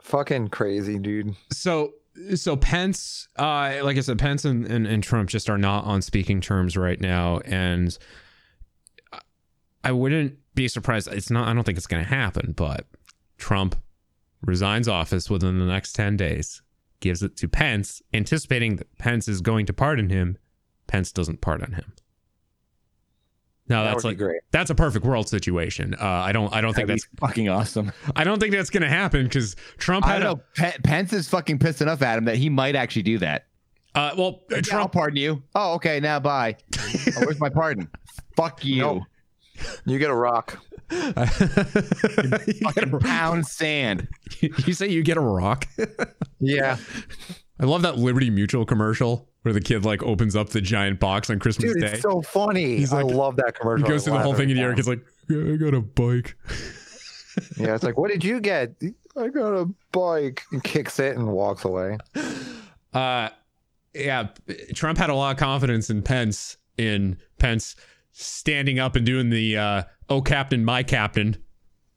Fucking 0.00 0.48
crazy, 0.48 0.98
dude. 0.98 1.36
so 1.52 1.92
so 2.34 2.56
Pence, 2.56 3.28
uh, 3.36 3.80
like 3.82 3.96
I 3.96 4.00
said, 4.00 4.18
Pence 4.18 4.44
and, 4.44 4.66
and, 4.66 4.86
and 4.86 5.02
Trump 5.02 5.28
just 5.28 5.48
are 5.48 5.58
not 5.58 5.84
on 5.84 6.02
speaking 6.02 6.40
terms 6.40 6.76
right 6.76 7.00
now, 7.00 7.40
and 7.44 7.96
I 9.84 9.92
wouldn't 9.92 10.38
be 10.54 10.68
surprised. 10.68 11.08
It's 11.08 11.30
not. 11.30 11.48
I 11.48 11.54
don't 11.54 11.64
think 11.64 11.78
it's 11.78 11.86
going 11.86 12.04
to 12.04 12.08
happen, 12.08 12.52
but 12.52 12.86
Trump 13.38 13.76
resigns 14.42 14.88
office 14.88 15.30
within 15.30 15.58
the 15.58 15.66
next 15.66 15.94
ten 15.94 16.16
days, 16.16 16.62
gives 17.00 17.22
it 17.22 17.36
to 17.38 17.48
Pence, 17.48 18.02
anticipating 18.12 18.76
that 18.76 18.98
Pence 18.98 19.28
is 19.28 19.40
going 19.40 19.66
to 19.66 19.72
pardon 19.72 20.10
him. 20.10 20.38
Pence 20.86 21.12
doesn't 21.12 21.40
pardon 21.40 21.72
him. 21.72 21.92
Now 23.68 23.84
That 23.84 23.92
that's 23.92 24.04
like 24.04 24.18
great. 24.18 24.40
that's 24.50 24.70
a 24.70 24.74
perfect 24.74 25.04
world 25.04 25.28
situation. 25.28 25.94
Uh, 25.94 26.04
I 26.04 26.32
don't 26.32 26.52
I 26.52 26.60
don't 26.60 26.74
think 26.74 26.88
That'd 26.88 27.02
that's 27.02 27.20
fucking 27.20 27.48
awesome. 27.48 27.92
I 28.16 28.24
don't 28.24 28.40
think 28.40 28.52
that's 28.52 28.70
going 28.70 28.82
to 28.82 28.88
happen 28.88 29.22
because 29.24 29.54
Trump 29.78 30.04
I 30.06 30.14
had 30.14 30.18
don't 30.20 30.32
a 30.32 30.34
know. 30.34 30.42
Pe- 30.56 30.78
Pence 30.82 31.12
is 31.12 31.28
fucking 31.28 31.58
pissed 31.60 31.80
enough 31.80 32.02
at 32.02 32.18
him 32.18 32.24
that 32.24 32.36
he 32.36 32.48
might 32.50 32.74
actually 32.76 33.02
do 33.02 33.18
that. 33.18 33.46
uh, 33.94 34.10
well 34.18 34.42
Yeah, 34.50 34.56
I'll 34.56 34.62
Trump 34.62 34.92
pardon 34.92 35.16
you. 35.16 35.42
Oh, 35.54 35.74
okay. 35.74 36.00
Now 36.00 36.18
bye. 36.20 36.56
oh, 36.76 37.20
where's 37.24 37.40
my 37.40 37.48
pardon? 37.50 37.88
Fuck 38.36 38.64
you. 38.64 38.78
Nope. 38.80 39.02
You 39.86 39.98
get 39.98 40.10
a 40.10 40.14
rock. 40.14 40.58
you, 40.90 40.98
get 42.74 42.92
a, 42.92 42.98
Pound 43.00 43.46
sand. 43.46 44.08
you 44.40 44.72
say 44.72 44.88
you 44.88 45.02
get 45.02 45.16
a 45.16 45.20
rock. 45.20 45.66
Yeah. 46.40 46.76
I 47.60 47.64
love 47.64 47.82
that 47.82 47.96
Liberty 47.96 48.28
Mutual 48.30 48.64
commercial 48.64 49.28
where 49.42 49.52
the 49.52 49.60
kid 49.60 49.84
like 49.84 50.02
opens 50.02 50.34
up 50.36 50.48
the 50.50 50.60
giant 50.60 50.98
box 51.00 51.28
on 51.30 51.38
Christmas 51.38 51.72
Dude, 51.72 51.82
Day. 51.82 51.92
it's 51.92 52.02
so 52.02 52.22
funny. 52.22 52.76
He's 52.76 52.92
I 52.92 53.02
like- 53.02 53.14
love 53.14 53.36
that 53.36 53.58
commercial. 53.58 53.86
he 53.86 53.92
goes 53.92 54.04
through 54.04 54.14
the 54.14 54.20
whole 54.20 54.34
thing 54.34 54.50
air. 54.52 54.64
every 54.64 54.76
Kid's 54.76 54.88
like, 54.88 55.04
yeah, 55.28 55.52
I 55.52 55.56
got 55.56 55.74
a 55.74 55.80
bike. 55.80 56.36
Yeah, 57.56 57.74
it's 57.74 57.82
like, 57.82 57.96
what 57.96 58.10
did 58.10 58.22
you 58.22 58.40
get? 58.40 58.74
I 59.16 59.28
got 59.28 59.54
a 59.54 59.66
bike. 59.90 60.42
And 60.52 60.62
kicks 60.62 60.98
it 60.98 61.16
and 61.16 61.28
walks 61.28 61.64
away. 61.64 61.96
Uh, 62.92 63.30
yeah, 63.94 64.28
Trump 64.74 64.98
had 64.98 65.08
a 65.08 65.14
lot 65.14 65.30
of 65.32 65.38
confidence 65.38 65.88
in 65.88 66.02
Pence 66.02 66.58
in 66.76 67.16
Pence 67.38 67.74
standing 68.12 68.78
up 68.78 68.96
and 68.96 69.06
doing 69.06 69.30
the 69.30 69.56
uh, 69.56 69.82
"Oh 70.10 70.20
Captain, 70.20 70.62
my 70.62 70.82
Captain" 70.82 71.38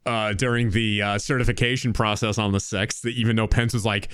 uh, 0.05 0.31
during 0.31 0.69
the 0.71 1.01
uh, 1.01 1.17
certification 1.17 1.91
process 1.91 2.37
on 2.37 2.53
the 2.53 2.59
sixth. 2.61 3.05
Even 3.05 3.35
though 3.35 3.47
Pence 3.47 3.73
was 3.73 3.85
like, 3.85 4.09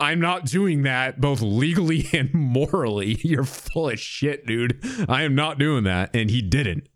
"I'm 0.00 0.20
not 0.20 0.44
doing 0.46 0.82
that, 0.82 1.20
both 1.20 1.40
legally 1.40 2.08
and 2.12 2.32
morally." 2.32 3.18
You're 3.22 3.44
full 3.44 3.90
of 3.90 3.98
shit, 4.00 4.46
dude. 4.46 4.84
I 5.08 5.22
am 5.22 5.34
not 5.34 5.58
doing 5.58 5.84
that, 5.84 6.14
and 6.14 6.30
he 6.30 6.42
didn't. 6.42 6.88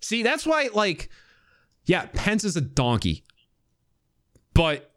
See, 0.00 0.22
that's 0.22 0.46
why, 0.46 0.68
like, 0.72 1.10
yeah, 1.84 2.06
Pence 2.14 2.44
is 2.44 2.56
a 2.56 2.60
donkey, 2.60 3.24
but 4.54 4.90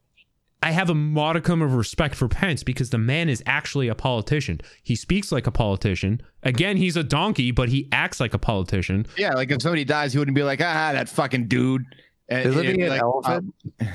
I 0.62 0.72
have 0.72 0.90
a 0.90 0.96
modicum 0.96 1.62
of 1.62 1.74
respect 1.74 2.16
for 2.16 2.30
Pence 2.30 2.64
because 2.64 2.90
the 2.90 2.98
man 2.98 3.28
is 3.28 3.44
actually 3.46 3.90
a 3.90 3.96
politician. 3.96 4.62
He 4.82 4.96
speaks 4.96 5.30
like 5.30 5.46
a 5.46 5.52
politician. 5.52 6.22
Again, 6.42 6.78
he's 6.78 6.96
a 6.96 7.04
donkey, 7.04 7.52
but 7.52 7.68
he 7.68 7.90
acts 7.92 8.22
like 8.22 8.34
a 8.34 8.38
politician. 8.40 9.06
Yeah, 9.18 9.34
like 9.34 9.52
if 9.52 9.62
somebody 9.62 9.84
dies, 9.84 10.14
he 10.14 10.20
wouldn't 10.20 10.36
be 10.36 10.44
like, 10.44 10.62
ah, 10.62 10.92
that 10.94 11.10
fucking 11.10 11.50
dude. 11.50 11.84
Isn't 12.30 12.52
it'd 12.54 12.72
he 12.72 12.78
be 12.78 12.84
an 12.84 12.90
like, 12.92 13.02
elephant? 13.02 13.54
uh, 13.82 13.86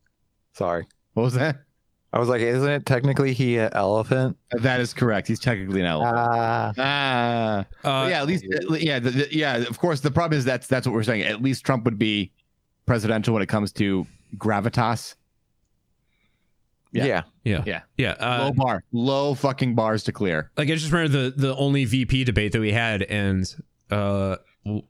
Sorry. 0.54 0.86
what 1.12 1.22
was 1.22 1.34
that? 1.34 1.58
I 2.12 2.18
was 2.18 2.28
like, 2.28 2.40
isn't 2.40 2.68
it 2.70 2.86
technically 2.86 3.34
he 3.34 3.58
an 3.58 3.70
elephant? 3.74 4.36
That 4.52 4.80
is 4.80 4.94
correct. 4.94 5.28
He's 5.28 5.38
technically 5.40 5.80
an 5.80 5.86
elephant. 5.86 6.16
Ah. 6.18 6.72
Ah, 6.78 8.04
Uh, 8.04 8.08
yeah. 8.08 8.20
At 8.22 8.26
least, 8.26 8.46
yeah, 8.70 8.98
the, 8.98 9.10
the- 9.10 9.28
yeah. 9.36 9.56
Of 9.58 9.78
course, 9.78 10.00
the 10.00 10.10
problem 10.10 10.38
is 10.38 10.44
that's 10.44 10.66
that's 10.66 10.86
what 10.86 10.94
we're 10.94 11.02
saying. 11.02 11.22
At 11.22 11.42
least 11.42 11.64
Trump 11.66 11.84
would 11.84 11.98
be 11.98 12.32
presidential 12.86 13.34
when 13.34 13.42
it 13.42 13.48
comes 13.48 13.72
to 13.72 14.06
gravitas. 14.38 15.16
Yeah. 16.92 17.04
yeah. 17.04 17.22
Yeah, 17.44 17.62
Yeah. 17.66 17.80
yeah. 17.98 18.10
Uh, 18.12 18.44
low 18.44 18.52
bar, 18.52 18.84
low 18.92 19.34
fucking 19.34 19.74
bars 19.74 20.04
to 20.04 20.12
clear. 20.12 20.50
like 20.56 20.68
I 20.70 20.74
just 20.74 20.90
remember 20.90 21.24
the 21.30 21.30
the 21.36 21.56
only 21.56 21.84
VP 21.84 22.24
debate 22.24 22.52
that 22.52 22.60
we 22.60 22.72
had, 22.72 23.02
and 23.02 23.44
uh, 23.90 24.36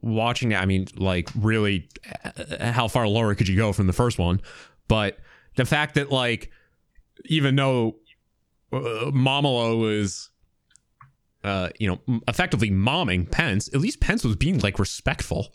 watching 0.00 0.52
it. 0.52 0.56
I 0.56 0.66
mean, 0.66 0.86
like 0.96 1.28
really, 1.36 1.88
uh, 2.24 2.70
how 2.72 2.86
far 2.88 3.06
lower 3.08 3.34
could 3.34 3.48
you 3.48 3.56
go 3.56 3.72
from 3.72 3.86
the 3.88 3.92
first 3.92 4.18
one? 4.18 4.40
But 4.86 5.18
the 5.56 5.64
fact 5.64 5.96
that 5.96 6.10
like, 6.12 6.50
even 7.24 7.56
though 7.56 7.96
uh, 8.72 9.10
Momolo 9.10 9.80
was, 9.80 10.30
uh, 11.44 11.70
you 11.78 11.88
know, 11.88 12.20
effectively 12.26 12.70
momming 12.70 13.30
Pence, 13.30 13.68
at 13.68 13.80
least 13.80 14.00
Pence 14.00 14.24
was 14.24 14.36
being 14.36 14.58
like 14.60 14.78
respectful. 14.78 15.54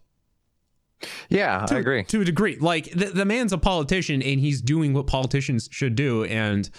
Yeah, 1.30 1.66
to, 1.66 1.76
I 1.76 1.80
agree. 1.80 2.04
to 2.06 2.22
a 2.22 2.26
degree. 2.26 2.58
Like 2.58 2.92
the, 2.92 3.08
the 3.08 3.26
man's 3.26 3.54
a 3.54 3.58
politician 3.58 4.22
and 4.22 4.40
he's 4.40 4.62
doing 4.62 4.94
what 4.94 5.08
politicians 5.08 5.68
should 5.72 5.96
do. 5.96 6.24
And 6.24 6.70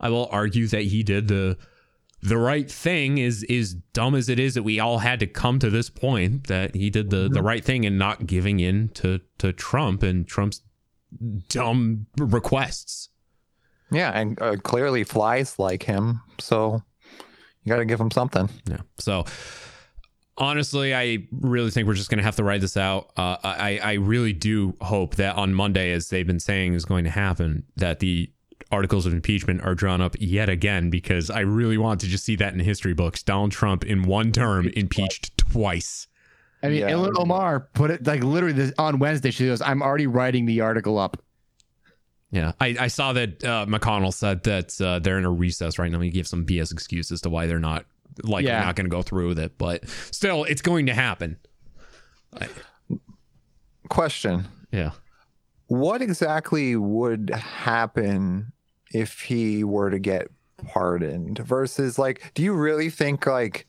I 0.00 0.10
will 0.10 0.28
argue 0.30 0.66
that 0.68 0.82
he 0.82 1.02
did 1.02 1.28
the 1.28 1.56
the 2.22 2.38
right 2.38 2.70
thing. 2.70 3.18
Is 3.18 3.44
is 3.44 3.74
dumb 3.92 4.14
as 4.14 4.28
it 4.28 4.38
is 4.38 4.54
that 4.54 4.62
we 4.62 4.78
all 4.80 4.98
had 4.98 5.20
to 5.20 5.26
come 5.26 5.58
to 5.60 5.70
this 5.70 5.88
point 5.88 6.48
that 6.48 6.74
he 6.74 6.90
did 6.90 7.10
the 7.10 7.28
the 7.28 7.42
right 7.42 7.64
thing 7.64 7.86
and 7.86 7.98
not 7.98 8.26
giving 8.26 8.60
in 8.60 8.88
to 8.90 9.20
to 9.38 9.52
Trump 9.52 10.02
and 10.02 10.26
Trump's 10.26 10.60
dumb 11.48 12.06
requests. 12.18 13.08
Yeah, 13.90 14.10
and 14.10 14.40
uh, 14.42 14.56
clearly 14.56 15.04
flies 15.04 15.58
like 15.58 15.82
him, 15.82 16.20
so 16.38 16.82
you 17.62 17.70
got 17.70 17.78
to 17.78 17.84
give 17.84 18.00
him 18.00 18.10
something. 18.10 18.48
Yeah. 18.68 18.80
So 18.98 19.24
honestly, 20.38 20.94
I 20.94 21.26
really 21.32 21.70
think 21.70 21.86
we're 21.86 21.94
just 21.94 22.10
going 22.10 22.18
to 22.18 22.24
have 22.24 22.36
to 22.36 22.44
ride 22.44 22.60
this 22.60 22.76
out. 22.76 23.10
Uh, 23.16 23.36
I 23.42 23.80
I 23.82 23.92
really 23.94 24.32
do 24.32 24.74
hope 24.80 25.16
that 25.16 25.36
on 25.36 25.54
Monday, 25.54 25.92
as 25.92 26.08
they've 26.08 26.26
been 26.26 26.40
saying 26.40 26.74
is 26.74 26.84
going 26.84 27.04
to 27.04 27.10
happen, 27.10 27.64
that 27.76 28.00
the 28.00 28.30
articles 28.72 29.06
of 29.06 29.12
impeachment 29.12 29.62
are 29.62 29.74
drawn 29.74 30.00
up 30.00 30.16
yet 30.18 30.48
again 30.48 30.90
because 30.90 31.30
I 31.30 31.40
really 31.40 31.78
want 31.78 32.00
to 32.00 32.06
just 32.08 32.24
see 32.24 32.36
that 32.36 32.52
in 32.52 32.60
history 32.60 32.94
books. 32.94 33.22
Donald 33.22 33.52
Trump 33.52 33.84
in 33.84 34.02
one 34.02 34.32
term 34.32 34.68
impeached 34.74 35.36
twice. 35.38 36.08
I 36.62 36.68
mean, 36.68 36.80
Yeah. 36.80 36.90
Ilhan 36.90 37.18
Omar 37.18 37.68
put 37.74 37.90
it 37.90 38.06
like 38.06 38.24
literally 38.24 38.54
this, 38.54 38.72
on 38.78 38.98
Wednesday. 38.98 39.30
She 39.30 39.46
goes, 39.46 39.62
"I'm 39.62 39.82
already 39.82 40.06
writing 40.06 40.46
the 40.46 40.60
article 40.62 40.98
up." 40.98 41.22
Yeah, 42.32 42.52
I, 42.60 42.76
I 42.80 42.86
saw 42.88 43.12
that 43.12 43.44
uh, 43.44 43.66
McConnell 43.66 44.12
said 44.12 44.42
that 44.44 44.78
uh, 44.80 44.98
they're 44.98 45.18
in 45.18 45.24
a 45.24 45.30
recess 45.30 45.78
right 45.78 45.90
now. 45.92 46.00
He 46.00 46.10
gave 46.10 46.26
some 46.26 46.44
BS 46.44 46.72
excuse 46.72 47.12
as 47.12 47.20
to 47.22 47.30
why 47.30 47.46
they're 47.46 47.58
not 47.60 47.86
like 48.22 48.44
Yeah. 48.44 48.60
not 48.64 48.74
going 48.76 48.86
to 48.86 48.90
go 48.90 49.02
through 49.02 49.28
with 49.28 49.38
it, 49.38 49.56
but 49.58 49.88
still, 49.88 50.44
it's 50.44 50.62
going 50.62 50.86
to 50.86 50.94
happen. 50.94 51.38
Question: 53.88 54.46
Yeah. 54.72 54.90
What 55.68 56.02
exactly 56.02 56.76
would 56.76 57.30
happen 57.30 58.52
if 58.92 59.20
he 59.20 59.62
were 59.64 59.90
to 59.90 59.98
get 59.98 60.28
pardoned? 60.66 61.38
Versus, 61.38 61.98
like, 61.98 62.32
do 62.34 62.42
you 62.42 62.52
really 62.52 62.90
think 62.90 63.26
like 63.26 63.66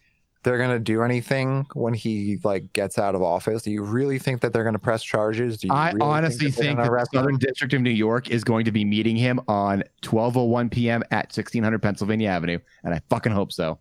they're 0.47 0.57
gonna 0.57 0.79
do 0.79 1.03
anything 1.03 1.67
when 1.73 1.93
he 1.93 2.39
like 2.43 2.71
gets 2.71 2.97
out 2.97 3.15
of 3.15 3.21
office? 3.21 3.63
Do 3.63 3.71
you 3.71 3.83
really 3.83 4.17
think 4.17 4.39
that 4.41 4.53
they're 4.53 4.63
gonna 4.63 4.79
press 4.79 5.03
charges? 5.03 5.57
Do 5.57 5.67
you 5.67 5.73
I 5.73 5.91
really 5.91 6.01
honestly 6.01 6.51
think 6.51 6.77
that 6.77 6.83
the 6.83 6.89
arrest 6.89 7.13
him? 7.13 7.19
Southern 7.19 7.37
District 7.37 7.73
of 7.73 7.81
New 7.81 7.89
York 7.89 8.29
is 8.29 8.45
going 8.45 8.63
to 8.65 8.71
be 8.71 8.85
meeting 8.85 9.17
him 9.17 9.41
on 9.49 9.83
12:01 10.03 10.71
p.m. 10.71 11.03
at 11.11 11.25
1600 11.35 11.81
Pennsylvania 11.81 12.29
Avenue, 12.29 12.59
and 12.85 12.93
I 12.93 13.01
fucking 13.09 13.33
hope 13.33 13.51
so. 13.51 13.79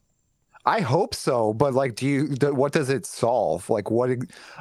I 0.64 0.80
hope 0.80 1.14
so, 1.14 1.54
but 1.54 1.74
like, 1.74 1.94
do 1.94 2.06
you? 2.06 2.34
th- 2.34 2.52
What 2.52 2.72
does 2.72 2.90
it 2.90 3.06
solve? 3.06 3.70
Like, 3.70 3.88
what? 3.88 4.10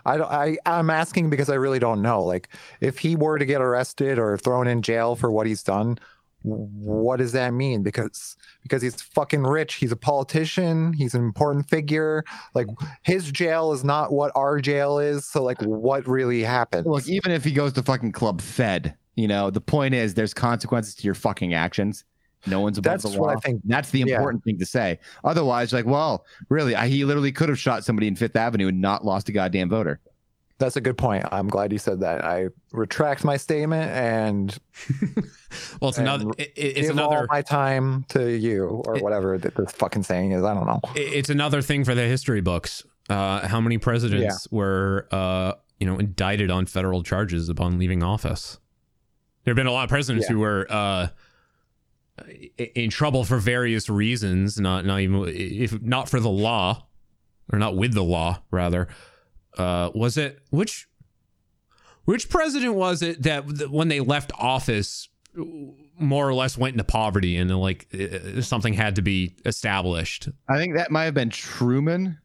I 0.06 0.18
don't. 0.18 0.32
I 0.32 0.58
I'm 0.68 0.92
asking 0.92 1.32
because 1.32 1.50
I 1.50 1.56
really 1.56 1.80
don't 1.80 2.04
know. 2.04 2.24
Like, 2.24 2.50
if 2.80 3.00
he 3.00 3.16
were 3.16 3.40
to 3.40 3.46
get 3.46 3.60
arrested 3.60 4.20
or 4.20 4.38
thrown 4.38 4.68
in 4.68 4.84
jail 4.84 5.16
for 5.16 5.32
what 5.32 5.48
he's 5.48 5.64
done, 5.64 5.98
what 6.46 7.18
does 7.18 7.32
that 7.32 7.54
mean? 7.54 7.82
Because 7.84 8.38
because 8.64 8.82
he's 8.82 9.02
fucking 9.02 9.44
rich, 9.44 9.76
he's 9.76 9.92
a 9.92 9.96
politician, 9.96 10.94
he's 10.94 11.14
an 11.14 11.22
important 11.24 11.70
figure. 11.70 12.24
Like, 12.54 12.68
his 13.04 13.32
jail 13.32 13.74
is 13.74 13.84
not 13.84 14.12
what 14.12 14.32
our 14.36 14.60
jail 14.60 15.00
is. 15.00 15.26
So, 15.26 15.44
like, 15.44 15.62
what 15.62 16.08
really 16.08 16.44
happened? 16.44 16.86
Look, 16.88 17.08
even 17.08 17.32
if 17.32 17.44
he 17.44 17.52
goes 17.52 17.74
to 17.74 17.84
fucking 17.84 18.12
Club 18.12 18.42
Fed, 18.42 18.96
you 19.16 19.28
know, 19.28 19.50
the 19.50 19.62
point 19.62 19.94
is 19.94 20.14
there's 20.14 20.34
consequences 20.34 20.96
to 20.96 21.04
your 21.04 21.16
fucking 21.16 21.54
actions. 21.54 22.04
No 22.48 22.60
one's 22.60 22.78
above 22.78 23.02
That's 23.02 23.04
the 23.04 23.20
law. 23.20 23.28
what 23.28 23.38
I 23.38 23.40
think- 23.40 23.62
That's 23.66 23.90
the 23.90 24.04
yeah. 24.06 24.18
important 24.18 24.44
thing 24.44 24.60
to 24.60 24.66
say. 24.66 25.00
Otherwise, 25.24 25.74
like, 25.74 25.86
well, 25.86 26.26
really, 26.50 26.76
I, 26.76 26.88
he 26.88 27.04
literally 27.06 27.32
could 27.32 27.50
have 27.50 27.58
shot 27.58 27.84
somebody 27.84 28.08
in 28.08 28.16
Fifth 28.16 28.36
Avenue 28.36 28.68
and 28.68 28.80
not 28.82 29.04
lost 29.04 29.30
a 29.30 29.32
goddamn 29.32 29.70
voter. 29.70 30.00
That's 30.58 30.78
a 30.78 30.82
good 30.82 30.98
point. 30.98 31.26
I'm 31.34 31.50
glad 31.50 31.74
you 31.74 31.78
said 31.80 32.00
that. 32.00 32.24
I 32.24 32.48
retract 32.72 33.26
my 33.26 33.36
statement 33.36 33.92
and 33.92 34.58
Well, 35.82 35.90
it's 35.90 35.98
And 35.98 36.08
another. 36.08 36.32
It, 36.38 36.54
it's 36.56 36.90
another. 36.90 37.28
my 37.30 37.42
time 37.42 38.06
to 38.10 38.32
you 38.32 38.66
or 38.86 38.96
It- 38.98 39.04
whatever 39.04 39.38
that 39.38 39.56
this 39.56 39.72
fucking 39.74 40.04
saying 40.04 40.32
is. 40.32 40.44
I 40.44 40.54
don't 40.54 40.66
know. 40.66 40.80
it's 40.96 41.30
another 41.30 41.62
thing 41.62 41.84
for 41.84 41.94
the 41.94 42.04
history 42.04 42.40
books. 42.42 42.84
Uh, 43.10 43.46
how 43.48 43.60
many 43.60 43.78
presidents 43.78 44.48
were, 44.50 45.08
uh, 45.12 45.54
you 45.80 45.86
know, 45.88 45.98
indicted 46.00 46.50
on 46.50 46.66
federal 46.66 47.04
charges 47.04 47.50
upon 47.50 47.78
leaving 47.78 48.02
office? 48.02 48.58
There 49.44 49.52
have 49.52 49.58
been 49.58 49.68
a 49.68 49.72
lot 49.72 49.84
of 49.84 49.90
presidents 49.90 50.26
Yeah. 50.28 50.34
who 50.36 50.40
were 50.40 50.66
uh, 50.70 51.08
in 52.58 52.90
trouble 52.90 53.24
for 53.26 53.38
various 53.38 53.90
reasons. 53.90 54.60
Not, 54.60 54.86
not 54.86 55.02
even 55.02 55.26
if 55.28 55.82
not 55.82 56.10
for 56.10 56.20
the 56.20 56.30
law, 56.30 56.86
or 57.52 57.60
not 57.60 57.76
with 57.76 57.94
the 57.94 58.04
law, 58.04 58.42
rather. 58.52 58.88
Uh, 59.58 59.92
was 59.94 60.18
it 60.18 60.40
which? 60.50 60.88
Which 62.06 62.30
president 62.30 62.76
was 62.76 63.02
it 63.02 63.24
that 63.24 63.48
that 63.58 63.72
when 63.72 63.88
they 63.88 64.00
left 64.00 64.32
office, 64.38 65.10
more 65.36 66.28
or 66.28 66.34
less 66.34 66.58
went 66.58 66.74
into 66.74 66.84
poverty 66.84 67.36
and 67.38 67.50
like 67.60 67.88
uh, 67.94 68.42
something 68.42 68.74
had 68.74 68.96
to 68.98 69.02
be 69.02 69.36
established? 69.46 70.30
I 70.48 70.58
think 70.58 70.76
that 70.76 70.92
might 70.92 71.06
have 71.06 71.14
been 71.14 71.30
Truman. 71.32 72.20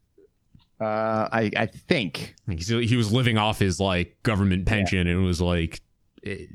Uh, 0.79 1.27
I 1.31 1.51
I 1.57 1.65
think. 1.65 2.35
He's, 2.47 2.67
he 2.67 2.95
was 2.95 3.11
living 3.11 3.37
off 3.37 3.59
his 3.59 3.79
like 3.79 4.21
government 4.23 4.65
pension 4.65 5.07
and 5.07 5.23
was 5.23 5.41
like 5.41 5.81
eh, 6.25 6.45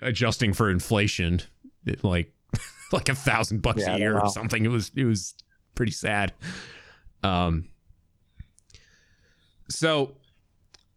adjusting 0.00 0.52
for 0.52 0.70
inflation, 0.70 1.42
it, 1.86 2.02
like 2.02 2.32
like 2.92 3.08
a 3.08 3.14
thousand 3.14 3.62
bucks 3.62 3.82
Yeah, 3.82 3.94
a 3.94 3.98
year 3.98 4.18
or 4.18 4.28
something. 4.30 4.64
It 4.64 4.68
was 4.68 4.90
it 4.96 5.04
was 5.04 5.34
pretty 5.74 5.92
sad. 5.92 6.32
Um. 7.22 7.68
So, 9.68 10.16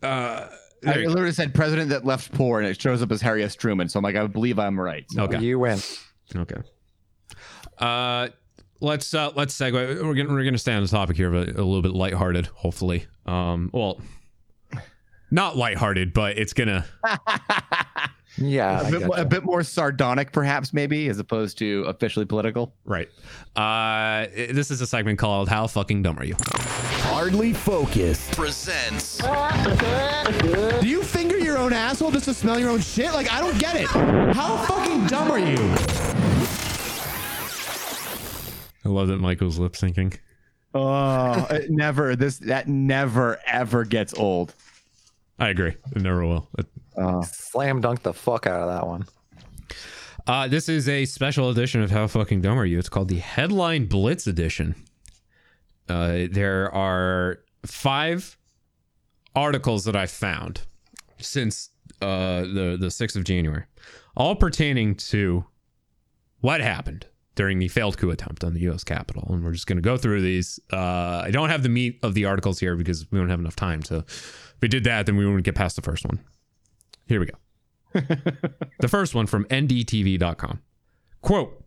uh, 0.03 0.47
I 0.85 0.93
there 0.93 1.03
go. 1.03 1.09
literally 1.09 1.31
said 1.31 1.53
president 1.53 1.89
that 1.89 2.05
left 2.05 2.31
poor, 2.33 2.59
and 2.59 2.67
it 2.69 2.79
shows 2.79 3.01
up 3.01 3.11
as 3.11 3.21
Harry 3.21 3.43
S. 3.43 3.55
Truman. 3.55 3.89
So 3.89 3.97
I'm 3.99 4.03
like, 4.03 4.15
I 4.15 4.25
believe 4.27 4.59
I'm 4.59 4.79
right. 4.79 5.05
okay, 5.17 5.39
You 5.39 5.59
win. 5.59 5.79
okay. 6.35 6.57
Uh, 7.79 8.29
let's 8.79 9.13
uh 9.13 9.31
let's 9.35 9.57
segue. 9.57 9.73
We're 9.73 10.13
gonna 10.13 10.29
we're 10.29 10.43
gonna 10.43 10.57
stay 10.57 10.73
on 10.73 10.81
the 10.83 10.87
topic 10.89 11.17
here, 11.17 11.31
but 11.31 11.49
a 11.49 11.63
little 11.63 11.81
bit 11.81 11.93
lighthearted, 11.93 12.47
hopefully. 12.47 13.05
Um, 13.25 13.69
well, 13.73 13.99
not 15.31 15.57
lighthearted, 15.57 16.13
but 16.13 16.37
it's 16.37 16.53
gonna. 16.53 16.85
Yeah. 18.37 18.81
a 18.81 18.83
I 18.85 18.91
bit, 18.91 18.99
get 18.99 19.07
more, 19.07 19.17
you. 19.17 19.21
a 19.23 19.25
bit 19.25 19.43
more 19.43 19.63
sardonic, 19.63 20.31
perhaps, 20.31 20.73
maybe, 20.73 21.07
as 21.09 21.19
opposed 21.19 21.57
to 21.59 21.83
officially 21.87 22.25
political. 22.25 22.73
Right. 22.85 23.09
Uh, 23.55 24.27
this 24.35 24.69
is 24.71 24.79
a 24.81 24.87
segment 24.87 25.17
called 25.19 25.49
"How 25.49 25.65
fucking 25.67 26.03
dumb 26.03 26.19
are 26.19 26.25
you?" 26.25 26.35
Hardly 27.09 27.53
focused. 27.53 28.31
Presents. 28.33 29.17
Do 29.17 30.87
you 30.87 31.01
finger 31.03 31.37
your 31.37 31.57
own 31.57 31.73
asshole 31.73 32.11
just 32.11 32.25
to 32.25 32.33
smell 32.33 32.59
your 32.59 32.69
own 32.69 32.81
shit? 32.81 33.11
Like, 33.13 33.31
I 33.31 33.39
don't 33.39 33.57
get 33.59 33.75
it. 33.75 33.87
How 33.87 34.57
fucking 34.65 35.07
dumb 35.07 35.31
are 35.31 35.39
you? 35.39 35.57
I 38.85 38.89
love 38.89 39.07
that 39.09 39.17
Michael's 39.17 39.57
lip 39.59 39.73
syncing. 39.73 40.17
Oh, 40.73 41.45
it 41.49 41.69
never. 41.71 42.15
This 42.15 42.37
that 42.39 42.67
never 42.67 43.39
ever 43.47 43.83
gets 43.83 44.13
old. 44.13 44.53
I 45.39 45.49
agree. 45.49 45.75
It 45.95 46.01
never 46.01 46.25
will. 46.25 46.47
It- 46.57 46.67
Oh, 46.97 47.21
Slam 47.21 47.81
dunk 47.81 48.01
the 48.01 48.13
fuck 48.13 48.47
out 48.47 48.61
of 48.61 48.67
that 48.67 48.87
one. 48.87 49.05
Uh, 50.25 50.47
this 50.47 50.67
is 50.67 50.89
a 50.89 51.05
special 51.05 51.49
edition 51.49 51.81
of 51.81 51.91
How 51.91 52.07
Fucking 52.07 52.41
Dumb 52.41 52.59
Are 52.59 52.65
You? 52.65 52.79
It's 52.79 52.89
called 52.89 53.07
the 53.07 53.19
Headline 53.19 53.85
Blitz 53.85 54.27
Edition. 54.27 54.75
Uh, 55.87 56.23
there 56.29 56.73
are 56.73 57.39
five 57.65 58.37
articles 59.35 59.85
that 59.85 59.95
I 59.95 60.05
found 60.05 60.61
since 61.19 61.69
uh, 62.01 62.41
the 62.41 62.77
the 62.79 62.91
sixth 62.91 63.15
of 63.15 63.23
January, 63.23 63.63
all 64.17 64.35
pertaining 64.35 64.95
to 64.95 65.45
what 66.41 66.59
happened 66.59 67.05
during 67.35 67.59
the 67.59 67.67
failed 67.67 67.97
coup 67.97 68.09
attempt 68.09 68.43
on 68.43 68.53
the 68.53 68.59
U.S. 68.61 68.83
Capitol, 68.83 69.27
and 69.29 69.45
we're 69.45 69.53
just 69.53 69.67
going 69.67 69.77
to 69.77 69.81
go 69.81 69.95
through 69.95 70.21
these. 70.21 70.59
Uh, 70.73 71.21
I 71.23 71.31
don't 71.31 71.49
have 71.49 71.63
the 71.63 71.69
meat 71.69 71.99
of 72.03 72.15
the 72.15 72.25
articles 72.25 72.59
here 72.59 72.75
because 72.75 73.09
we 73.11 73.19
don't 73.19 73.29
have 73.29 73.39
enough 73.39 73.55
time 73.55 73.81
to. 73.83 73.97
If 73.99 74.57
we 74.61 74.67
did 74.67 74.83
that, 74.83 75.05
then 75.05 75.15
we 75.15 75.25
wouldn't 75.25 75.45
get 75.45 75.55
past 75.55 75.75
the 75.75 75.81
first 75.81 76.03
one. 76.03 76.19
Here 77.07 77.19
we 77.19 77.25
go. 77.25 77.37
the 78.79 78.87
first 78.87 79.15
one 79.15 79.27
from 79.27 79.45
NDTV.com. 79.45 80.61
Quote, 81.21 81.63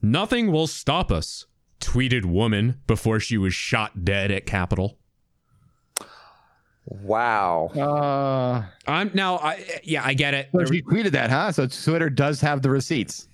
Nothing 0.00 0.52
will 0.52 0.66
stop 0.66 1.10
us, 1.10 1.46
tweeted 1.80 2.24
woman 2.24 2.80
before 2.86 3.20
she 3.20 3.38
was 3.38 3.54
shot 3.54 4.04
dead 4.04 4.30
at 4.30 4.46
Capitol. 4.46 4.98
Wow. 6.86 7.70
uh, 7.74 8.62
I'm 8.86 9.10
now 9.14 9.36
I 9.38 9.80
yeah, 9.82 10.02
I 10.04 10.12
get 10.12 10.34
it. 10.34 10.50
so 10.52 10.66
she 10.66 10.82
tweeted 10.82 11.12
that, 11.12 11.30
huh? 11.30 11.50
So 11.52 11.66
Twitter 11.66 12.10
does 12.10 12.40
have 12.42 12.60
the 12.60 12.68
receipts. 12.68 13.28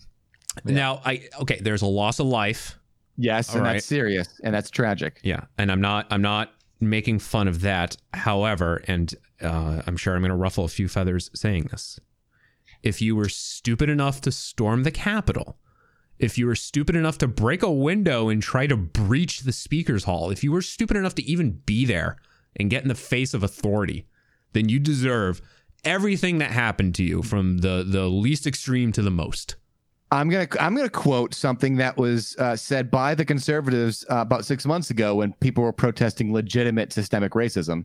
Now 0.64 1.00
I 1.04 1.28
okay, 1.40 1.58
there's 1.60 1.82
a 1.82 1.86
loss 1.86 2.20
of 2.20 2.26
life. 2.26 2.78
Yes, 3.16 3.50
All 3.50 3.56
and 3.56 3.64
right. 3.64 3.72
that's 3.74 3.86
serious 3.86 4.40
and 4.44 4.54
that's 4.54 4.70
tragic. 4.70 5.18
Yeah, 5.24 5.44
and 5.58 5.72
I'm 5.72 5.80
not 5.80 6.06
I'm 6.10 6.22
not 6.22 6.52
making 6.80 7.18
fun 7.18 7.48
of 7.48 7.60
that. 7.60 7.96
However, 8.14 8.82
and 8.86 9.14
uh, 9.40 9.82
I'm 9.86 9.96
sure 9.96 10.14
I'm 10.14 10.22
going 10.22 10.30
to 10.30 10.36
ruffle 10.36 10.64
a 10.64 10.68
few 10.68 10.88
feathers 10.88 11.30
saying 11.34 11.68
this. 11.70 11.98
If 12.82 13.02
you 13.02 13.14
were 13.14 13.28
stupid 13.28 13.90
enough 13.90 14.20
to 14.22 14.32
storm 14.32 14.84
the 14.84 14.90
Capitol, 14.90 15.58
if 16.18 16.36
you 16.36 16.46
were 16.46 16.54
stupid 16.54 16.96
enough 16.96 17.18
to 17.18 17.28
break 17.28 17.62
a 17.62 17.70
window 17.70 18.28
and 18.28 18.42
try 18.42 18.66
to 18.66 18.76
breach 18.76 19.40
the 19.40 19.52
Speaker's 19.52 20.04
Hall, 20.04 20.30
if 20.30 20.44
you 20.44 20.52
were 20.52 20.62
stupid 20.62 20.96
enough 20.96 21.14
to 21.16 21.24
even 21.24 21.62
be 21.64 21.84
there 21.84 22.16
and 22.56 22.70
get 22.70 22.82
in 22.82 22.88
the 22.88 22.94
face 22.94 23.34
of 23.34 23.42
authority, 23.42 24.06
then 24.52 24.68
you 24.68 24.78
deserve 24.78 25.40
everything 25.84 26.38
that 26.38 26.50
happened 26.50 26.94
to 26.94 27.02
you 27.02 27.22
from 27.22 27.58
the 27.58 27.84
the 27.86 28.08
least 28.08 28.46
extreme 28.46 28.92
to 28.92 29.02
the 29.02 29.10
most. 29.10 29.56
I'm 30.12 30.28
gonna 30.28 30.48
I'm 30.58 30.74
gonna 30.74 30.88
quote 30.90 31.34
something 31.34 31.76
that 31.76 31.96
was 31.96 32.36
uh, 32.38 32.56
said 32.56 32.90
by 32.90 33.14
the 33.14 33.24
conservatives 33.24 34.04
uh, 34.10 34.16
about 34.16 34.44
six 34.44 34.66
months 34.66 34.90
ago 34.90 35.14
when 35.16 35.32
people 35.34 35.62
were 35.62 35.72
protesting 35.72 36.32
legitimate 36.32 36.92
systemic 36.92 37.32
racism. 37.32 37.84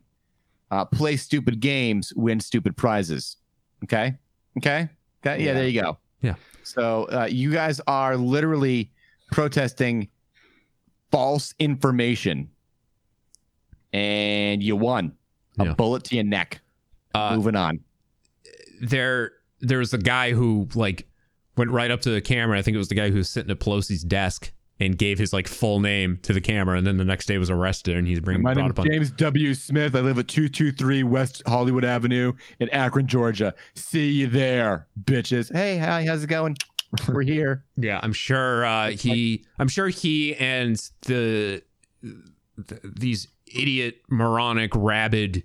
Uh, 0.72 0.84
play 0.84 1.16
stupid 1.18 1.60
games, 1.60 2.12
win 2.16 2.40
stupid 2.40 2.76
prizes. 2.76 3.38
Okay, 3.84 4.16
okay, 4.58 4.90
okay. 5.24 5.40
Yeah, 5.44 5.48
Yeah. 5.50 5.54
there 5.54 5.68
you 5.68 5.82
go. 5.82 5.98
Yeah. 6.22 6.36
So 6.64 7.04
uh, 7.12 7.28
you 7.30 7.52
guys 7.52 7.80
are 7.86 8.18
literally 8.18 8.92
protesting 9.32 10.08
false 11.12 11.54
information, 11.60 12.50
and 13.94 14.64
you 14.64 14.76
won. 14.76 15.14
A 15.60 15.66
Yeah. 15.66 15.74
bullet 15.74 16.04
to 16.06 16.16
your 16.16 16.24
neck. 16.26 16.62
Uh, 17.14 17.36
Moving 17.36 17.56
on. 17.56 17.80
there 18.82 19.32
there's 19.62 19.94
a 19.94 19.98
guy 19.98 20.32
who 20.34 20.68
like 20.76 21.08
went 21.58 21.72
right 21.72 21.92
up 21.92 22.02
to 22.02 22.10
the 22.10 22.22
camera. 22.22 22.58
I 22.58 22.62
think 22.62 22.76
it 22.76 22.80
was 22.80 22.90
the 22.90 22.96
guy 22.96 23.10
who 23.10 23.18
was 23.18 23.30
sitting 23.30 23.52
at 23.52 23.60
Pelosi's 23.60 24.04
desk 24.04 24.52
and 24.80 24.98
gave 24.98 25.18
his 25.18 25.32
like 25.32 25.48
full 25.48 25.80
name 25.80 26.20
to 26.24 26.34
the 26.34 26.42
camera, 26.42 26.78
and 26.78 26.86
then 26.86 26.98
the 26.98 27.06
next 27.06 27.28
day 27.28 27.38
was 27.38 27.50
arrested, 27.50 27.96
and 27.96 28.08
he's 28.08 28.20
bringing 28.20 28.44
My 28.44 28.54
brought 28.54 28.64
name 28.64 28.72
up 28.72 28.80
is 28.80 28.86
on. 28.86 28.92
James 28.92 29.12
W. 29.12 29.54
Smith. 29.54 29.96
I 29.96 30.02
live 30.02 30.20
at 30.20 30.28
223 30.28 31.04
West 31.04 31.42
Hollywood 31.48 31.86
Avenue 31.86 32.34
in 32.60 32.70
Akron, 32.70 33.08
Georgia. 33.08 33.54
See 33.76 34.12
you 34.12 34.28
there, 34.28 34.88
bitches. 35.04 35.52
Hey, 35.52 35.78
hi, 35.78 36.06
how's 36.06 36.24
it 36.24 36.28
going? 36.28 36.58
We're 37.08 37.24
here. 37.24 37.64
Yeah, 37.78 38.00
I'm 38.02 38.14
sure 38.14 38.66
uh, 38.66 38.92
he. 38.92 39.46
I'm 39.60 39.68
sure 39.68 39.90
he 39.90 40.36
and 40.36 40.76
the, 41.02 41.62
th 42.02 42.82
these 42.84 43.28
idiot, 43.48 44.02
moronic, 44.10 44.72
rabid 44.74 45.44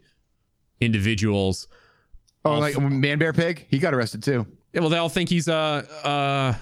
individuals. 0.80 1.66
Oh, 2.44 2.58
like 2.58 2.78
Man 2.80 3.18
Bear 3.18 3.32
Pig? 3.32 3.66
He 3.68 3.78
got 3.78 3.94
arrested 3.94 4.22
too. 4.22 4.46
Well, 4.74 4.88
they 4.88 4.98
all 4.98 5.08
think 5.08 5.28
he's 5.28 5.48
a. 5.48 5.52
Uh, 6.04 6.54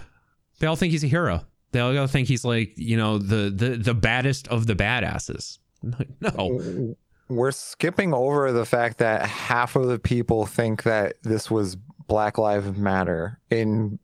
they 0.61 0.66
all 0.66 0.77
think 0.77 0.92
he's 0.92 1.05
a 1.05 1.09
hero. 1.09 1.44
They 1.73 1.81
all 1.81 2.07
think 2.07 2.29
he's 2.29 2.44
like 2.44 2.73
you 2.77 2.97
know 2.97 3.18
the 3.18 3.51
the 3.51 3.77
the 3.77 3.94
baddest 3.94 4.49
of 4.49 4.66
the 4.66 4.75
badasses. 4.75 5.59
No, 5.83 6.94
We're 7.29 7.53
skipping 7.53 8.14
over 8.14 8.51
the 8.53 8.64
fact 8.64 8.99
that 8.99 9.27
half 9.27 9.77
of 9.77 9.87
the 9.87 9.99
people 9.99 10.47
think 10.47 10.83
that 10.85 11.23
this 11.23 11.51
was 11.51 11.77
Black 12.07 12.38
Lives 12.38 12.77
Matter 12.77 13.38
in 13.51 13.99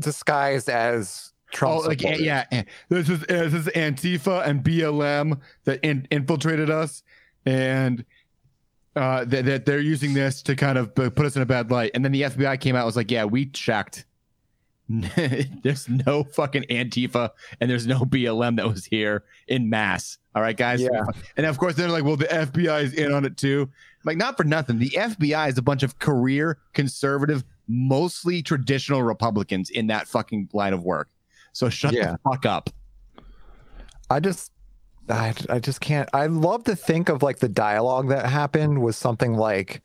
disguised 0.00 0.70
as 0.70 1.32
Trump. 1.52 1.80
Oh, 1.84 1.88
like 1.88 2.00
supporters. 2.00 2.22
yeah, 2.22 2.44
eh, 2.52 2.62
this 2.88 3.08
is 3.08 3.20
this 3.22 3.52
is 3.52 3.66
Antifa 3.66 4.46
and 4.46 4.62
BLM 4.62 5.40
that 5.64 5.80
in, 5.82 6.06
infiltrated 6.10 6.70
us, 6.70 7.02
and 7.44 8.04
uh, 8.98 9.24
that, 9.24 9.44
that 9.44 9.64
they're 9.66 9.80
using 9.80 10.12
this 10.12 10.42
to 10.42 10.56
kind 10.56 10.76
of 10.76 10.94
put 10.94 11.20
us 11.20 11.36
in 11.36 11.42
a 11.42 11.46
bad 11.46 11.70
light. 11.70 11.92
And 11.94 12.04
then 12.04 12.12
the 12.12 12.22
FBI 12.22 12.60
came 12.60 12.74
out 12.74 12.80
and 12.80 12.86
was 12.86 12.96
like, 12.96 13.10
"Yeah, 13.10 13.24
we 13.24 13.46
checked. 13.46 14.04
there's 15.62 15.86
no 15.88 16.24
fucking 16.24 16.62
Antifa 16.70 17.30
and 17.60 17.70
there's 17.70 17.86
no 17.86 18.00
BLM 18.00 18.56
that 18.56 18.66
was 18.66 18.86
here 18.86 19.24
in 19.46 19.68
mass. 19.68 20.16
All 20.34 20.40
right, 20.40 20.56
guys. 20.56 20.80
Yeah. 20.80 21.02
And 21.36 21.44
of 21.44 21.58
course, 21.58 21.74
they're 21.74 21.88
like, 21.90 22.04
"Well, 22.04 22.16
the 22.16 22.26
FBI 22.26 22.82
is 22.82 22.94
in 22.94 23.12
on 23.12 23.24
it 23.24 23.36
too." 23.36 23.70
Like, 24.04 24.16
not 24.16 24.36
for 24.36 24.44
nothing. 24.44 24.78
The 24.78 24.90
FBI 24.90 25.48
is 25.48 25.58
a 25.58 25.62
bunch 25.62 25.82
of 25.82 25.98
career 25.98 26.58
conservative, 26.72 27.44
mostly 27.66 28.42
traditional 28.42 29.02
Republicans 29.02 29.70
in 29.70 29.88
that 29.88 30.08
fucking 30.08 30.48
line 30.52 30.72
of 30.72 30.84
work. 30.84 31.08
So 31.52 31.68
shut 31.68 31.92
Yeah. 31.92 32.12
the 32.12 32.18
fuck 32.24 32.46
up. 32.46 32.70
I 34.10 34.20
just 34.20 34.52
I, 35.10 35.34
I 35.48 35.58
just 35.58 35.80
can't 35.80 36.08
I 36.12 36.26
love 36.26 36.64
to 36.64 36.76
think 36.76 37.08
of 37.08 37.22
like 37.22 37.38
the 37.38 37.48
dialogue 37.48 38.08
that 38.08 38.26
happened 38.26 38.82
was 38.82 38.96
something 38.96 39.34
like, 39.34 39.82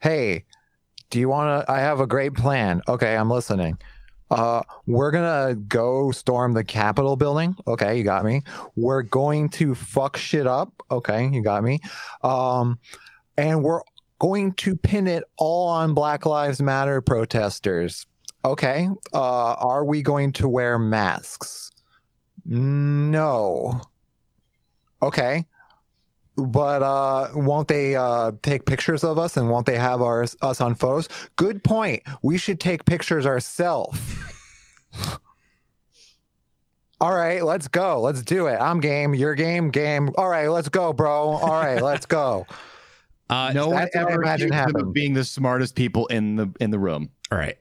Hey, 0.00 0.44
do 1.10 1.18
you 1.18 1.28
wanna 1.28 1.64
I 1.68 1.80
have 1.80 2.00
a 2.00 2.06
great 2.06 2.34
plan. 2.34 2.82
Okay, 2.88 3.16
I'm 3.16 3.30
listening. 3.30 3.78
Uh 4.30 4.62
we're 4.86 5.10
gonna 5.10 5.54
go 5.54 6.10
storm 6.10 6.52
the 6.52 6.64
Capitol 6.64 7.16
building. 7.16 7.56
Okay, 7.66 7.96
you 7.96 8.04
got 8.04 8.24
me. 8.24 8.42
We're 8.76 9.02
going 9.02 9.48
to 9.50 9.74
fuck 9.74 10.16
shit 10.16 10.46
up. 10.46 10.72
Okay, 10.90 11.28
you 11.28 11.42
got 11.42 11.64
me. 11.64 11.80
Um 12.22 12.78
and 13.36 13.62
we're 13.62 13.82
going 14.18 14.52
to 14.52 14.76
pin 14.76 15.06
it 15.06 15.24
all 15.36 15.68
on 15.68 15.94
Black 15.94 16.26
Lives 16.26 16.60
Matter 16.60 17.00
protesters. 17.00 18.06
Okay. 18.44 18.88
Uh 19.14 19.54
are 19.54 19.84
we 19.84 20.02
going 20.02 20.32
to 20.32 20.48
wear 20.48 20.78
masks? 20.78 21.70
No. 22.44 23.80
Okay. 25.02 25.46
But 26.36 26.82
uh 26.82 27.28
won't 27.34 27.68
they 27.68 27.96
uh 27.96 28.32
take 28.42 28.64
pictures 28.64 29.02
of 29.02 29.18
us 29.18 29.36
and 29.36 29.50
won't 29.50 29.66
they 29.66 29.76
have 29.76 30.00
our 30.00 30.24
us 30.42 30.60
on 30.60 30.74
photos? 30.76 31.08
Good 31.36 31.64
point. 31.64 32.02
We 32.22 32.38
should 32.38 32.60
take 32.60 32.84
pictures 32.84 33.26
ourselves. 33.26 33.98
All 37.00 37.14
right, 37.14 37.44
let's 37.44 37.68
go. 37.68 38.00
Let's 38.00 38.22
do 38.22 38.48
it. 38.48 38.56
I'm 38.60 38.80
game. 38.80 39.14
You're 39.14 39.36
game. 39.36 39.70
Game. 39.70 40.10
All 40.18 40.28
right, 40.28 40.48
let's 40.48 40.68
go, 40.68 40.92
bro. 40.92 41.10
All 41.10 41.50
right, 41.50 41.80
let's 41.80 42.06
go. 42.06 42.44
uh, 43.30 43.52
no 43.54 43.68
one 43.68 43.76
that's 43.76 43.94
ever 43.94 44.20
imagine 44.22 44.48
accused 44.48 44.54
happened. 44.54 44.92
being 44.92 45.14
the 45.14 45.24
smartest 45.24 45.76
people 45.76 46.06
in 46.06 46.36
the 46.36 46.52
in 46.60 46.70
the 46.70 46.78
room. 46.78 47.10
All 47.30 47.38
right. 47.38 47.56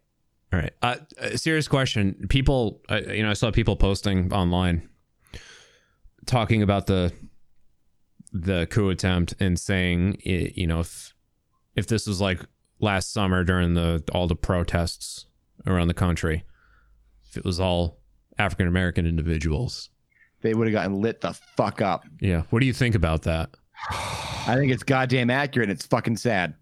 All 0.54 0.60
right. 0.60 0.74
Uh, 0.82 0.96
serious 1.36 1.68
question. 1.68 2.26
People, 2.30 2.82
uh, 2.90 3.02
you 3.08 3.22
know, 3.22 3.30
I 3.30 3.34
saw 3.34 3.52
people 3.52 3.76
posting 3.76 4.32
online 4.32 4.88
talking 6.26 6.64
about 6.64 6.88
the 6.88 7.12
the 8.44 8.68
coup 8.70 8.90
attempt 8.90 9.34
and 9.40 9.60
saying, 9.60 10.18
i- 10.26 10.52
you 10.56 10.68
know, 10.68 10.80
if 10.82 11.14
if 11.76 11.88
this 11.88 12.08
was 12.08 12.20
like 12.22 12.42
last 12.80 13.12
summer 13.12 13.44
during 13.44 13.74
the 13.74 14.04
all 14.12 14.28
the 14.28 14.36
protests 14.36 15.26
around 15.66 15.88
the 15.88 15.94
country, 15.94 16.44
if 17.30 17.38
it 17.38 17.46
was 17.46 17.60
all 17.60 18.00
African 18.40 18.68
American 18.68 19.06
individuals, 19.06 19.90
They 20.42 20.54
would 20.54 20.68
have 20.68 20.74
gotten 20.74 21.02
lit 21.02 21.22
the 21.22 21.34
fuck 21.34 21.82
up. 21.82 22.04
yeah. 22.22 22.44
What 22.52 22.60
do 22.60 22.66
you 22.66 22.74
think 22.74 22.96
about 22.96 23.24
that? 23.24 23.50
I 24.48 24.56
think 24.56 24.72
it's 24.72 24.84
goddamn 24.84 25.30
accurate. 25.30 25.70
and 25.70 25.78
It's 25.78 25.86
fucking 25.86 26.18
sad. 26.18 26.56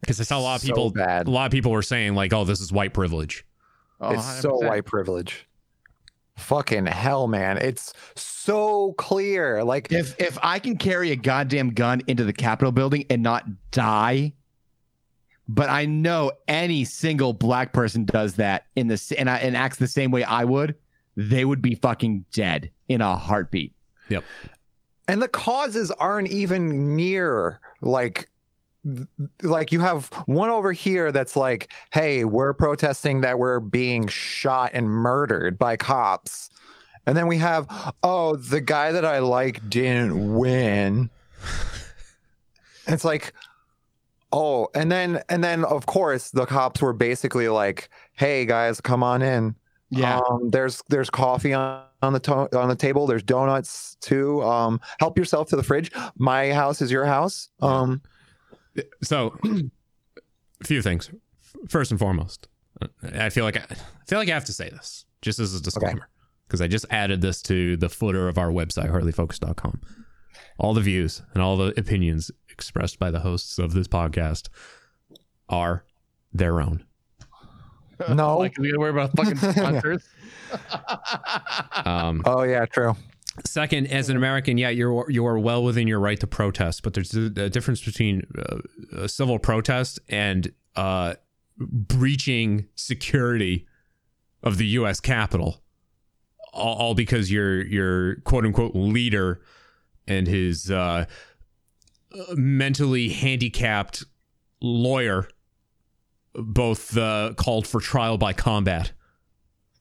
Because 0.00 0.20
I 0.20 0.24
saw 0.24 0.38
a 0.38 0.40
lot 0.40 0.54
of 0.56 0.60
So 0.62 0.66
people, 0.68 0.90
bad. 0.90 1.28
a 1.28 1.30
lot 1.30 1.46
of 1.46 1.52
people 1.52 1.70
were 1.70 1.82
saying 1.82 2.14
like, 2.14 2.32
"Oh, 2.32 2.44
this 2.44 2.60
is 2.60 2.72
white 2.72 2.92
privilege." 2.92 3.44
Oh, 4.00 4.10
it's 4.14 4.40
so 4.40 4.50
100%. 4.58 4.68
white 4.68 4.84
privilege. 4.84 5.46
Fucking 6.36 6.86
hell, 6.86 7.28
man. 7.28 7.58
It's 7.58 7.92
so 8.14 8.94
clear. 8.94 9.62
Like 9.62 9.92
If 9.92 10.18
if 10.20 10.38
I 10.42 10.58
can 10.58 10.76
carry 10.76 11.10
a 11.12 11.16
goddamn 11.16 11.70
gun 11.70 12.02
into 12.06 12.24
the 12.24 12.32
Capitol 12.32 12.72
building 12.72 13.04
and 13.10 13.22
not 13.22 13.44
die, 13.70 14.32
but 15.48 15.68
I 15.68 15.84
know 15.84 16.32
any 16.48 16.84
single 16.84 17.32
black 17.32 17.72
person 17.72 18.04
does 18.04 18.34
that 18.36 18.66
in 18.76 18.88
the 18.88 19.14
and 19.18 19.28
I, 19.28 19.38
and 19.38 19.56
acts 19.56 19.76
the 19.78 19.86
same 19.86 20.10
way 20.10 20.24
I 20.24 20.44
would, 20.44 20.74
they 21.16 21.44
would 21.44 21.60
be 21.60 21.74
fucking 21.74 22.24
dead 22.32 22.70
in 22.88 23.00
a 23.00 23.16
heartbeat. 23.16 23.72
Yep. 24.08 24.24
and 25.08 25.22
the 25.22 25.28
causes 25.28 25.90
aren't 25.92 26.28
even 26.28 26.96
near 26.96 27.60
like 27.80 28.28
like 29.42 29.70
you 29.70 29.78
have 29.80 30.06
one 30.26 30.50
over 30.50 30.72
here 30.72 31.12
that's 31.12 31.36
like 31.36 31.70
hey 31.92 32.24
we're 32.24 32.52
protesting 32.52 33.20
that 33.20 33.38
we're 33.38 33.60
being 33.60 34.08
shot 34.08 34.70
and 34.74 34.88
murdered 34.90 35.56
by 35.56 35.76
cops 35.76 36.50
and 37.06 37.16
then 37.16 37.28
we 37.28 37.38
have 37.38 37.66
oh 38.02 38.34
the 38.34 38.60
guy 38.60 38.90
that 38.90 39.04
i 39.04 39.20
like 39.20 39.68
didn't 39.70 40.34
win 40.34 41.08
it's 42.88 43.04
like 43.04 43.32
oh 44.32 44.68
and 44.74 44.90
then 44.90 45.22
and 45.28 45.44
then 45.44 45.64
of 45.64 45.86
course 45.86 46.30
the 46.30 46.46
cops 46.46 46.82
were 46.82 46.92
basically 46.92 47.48
like 47.48 47.88
hey 48.14 48.44
guys 48.44 48.80
come 48.80 49.02
on 49.04 49.22
in 49.22 49.54
Yeah. 49.90 50.18
um, 50.28 50.50
there's 50.50 50.82
there's 50.88 51.10
coffee 51.10 51.52
on, 51.52 51.84
on 52.02 52.12
the 52.14 52.20
to- 52.20 52.58
on 52.58 52.68
the 52.68 52.74
table. 52.74 53.06
There's 53.06 53.22
donuts 53.22 53.96
too. 54.00 54.42
Um, 54.42 54.80
help 54.98 55.16
yourself 55.18 55.48
to 55.50 55.56
the 55.56 55.62
fridge. 55.62 55.92
My 56.16 56.50
house 56.52 56.80
is 56.82 56.90
your 56.90 57.04
house. 57.04 57.50
Um, 57.60 58.00
So, 59.02 59.36
a 59.44 60.64
few 60.64 60.82
things. 60.82 61.10
First 61.68 61.90
and 61.90 62.00
foremost, 62.00 62.48
I 63.02 63.28
feel 63.30 63.44
like 63.44 63.56
I, 63.56 63.64
I 63.70 64.04
feel 64.06 64.18
like 64.18 64.28
I 64.28 64.34
have 64.34 64.46
to 64.46 64.52
say 64.52 64.70
this 64.70 65.04
just 65.20 65.38
as 65.38 65.54
a 65.54 65.60
disclaimer 65.62 66.08
because 66.46 66.60
I 66.60 66.66
just 66.68 66.86
added 66.90 67.20
this 67.20 67.42
to 67.42 67.76
the 67.76 67.88
footer 67.88 68.28
of 68.28 68.38
our 68.38 68.48
website 68.48 68.90
hardlyfocused.com. 68.90 69.80
All 70.58 70.74
the 70.74 70.80
views 70.80 71.22
and 71.34 71.42
all 71.42 71.56
the 71.56 71.78
opinions 71.78 72.30
expressed 72.50 72.98
by 72.98 73.10
the 73.10 73.20
hosts 73.20 73.58
of 73.58 73.72
this 73.72 73.88
podcast 73.88 74.48
are 75.48 75.84
their 76.32 76.60
own. 76.60 76.84
no. 78.08 78.38
Like 78.38 78.56
we 78.58 78.68
gotta 78.68 78.80
worry 78.80 78.90
about 78.90 79.16
fucking 79.16 79.36
sponsors. 79.52 80.04
Um, 81.84 82.22
oh 82.24 82.42
yeah, 82.42 82.66
true. 82.66 82.96
Second, 83.46 83.86
as 83.86 84.10
an 84.10 84.16
American, 84.16 84.58
yeah, 84.58 84.68
you're 84.68 85.10
you 85.10 85.24
are 85.26 85.38
well 85.38 85.64
within 85.64 85.88
your 85.88 86.00
right 86.00 86.20
to 86.20 86.26
protest, 86.26 86.82
but 86.82 86.92
there's 86.92 87.14
a, 87.14 87.30
difference 87.48 87.82
between 87.82 88.26
uh, 88.38 88.58
a 89.04 89.08
civil 89.08 89.38
protest 89.38 89.98
and 90.08 90.52
uh, 90.76 91.14
breaching 91.58 92.66
security 92.74 93.66
of 94.42 94.58
the 94.58 94.66
U.S. 94.66 95.00
Capitol, 95.00 95.62
all, 96.52 96.76
all 96.76 96.94
because 96.94 97.32
your 97.32 97.64
your 97.64 98.16
quote 98.16 98.44
unquote 98.44 98.74
leader 98.74 99.40
and 100.06 100.26
his 100.26 100.70
uh, 100.70 101.06
mentally 102.34 103.08
handicapped 103.08 104.04
lawyer 104.60 105.28
both 106.34 106.96
uh, 106.96 107.32
called 107.36 107.66
for 107.66 107.80
trial 107.80 108.18
by 108.18 108.32
combat. 108.32 108.92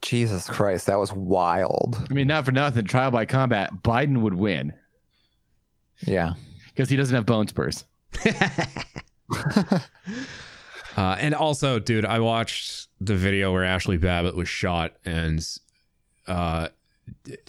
Jesus 0.02 0.48
Christ, 0.50 0.88
that 0.88 0.98
was 1.00 1.14
wild. 1.14 1.96
I 2.10 2.14
mean, 2.14 2.28
not 2.28 2.46
for 2.46 2.52
nothing. 2.52 2.86
Trial 2.86 3.12
by 3.12 3.26
combat, 3.26 3.72
Biden 3.84 4.22
would 4.22 4.34
win 4.34 4.74
Yeah. 6.06 6.34
because 6.70 6.90
he 6.90 6.96
doesn't 6.98 7.16
have 7.16 7.26
bone 7.26 7.48
spurs. 7.48 7.86
Uh, 10.98 11.16
and 11.22 11.34
also, 11.34 11.80
dude, 11.80 12.04
I 12.06 12.20
watched 12.20 12.90
the 13.00 13.16
video 13.16 13.54
where 13.54 13.64
Ashli 13.64 13.98
Babbitt 14.00 14.36
was 14.36 14.50
shot, 14.50 14.92
and 15.06 15.42
uh, 16.28 16.68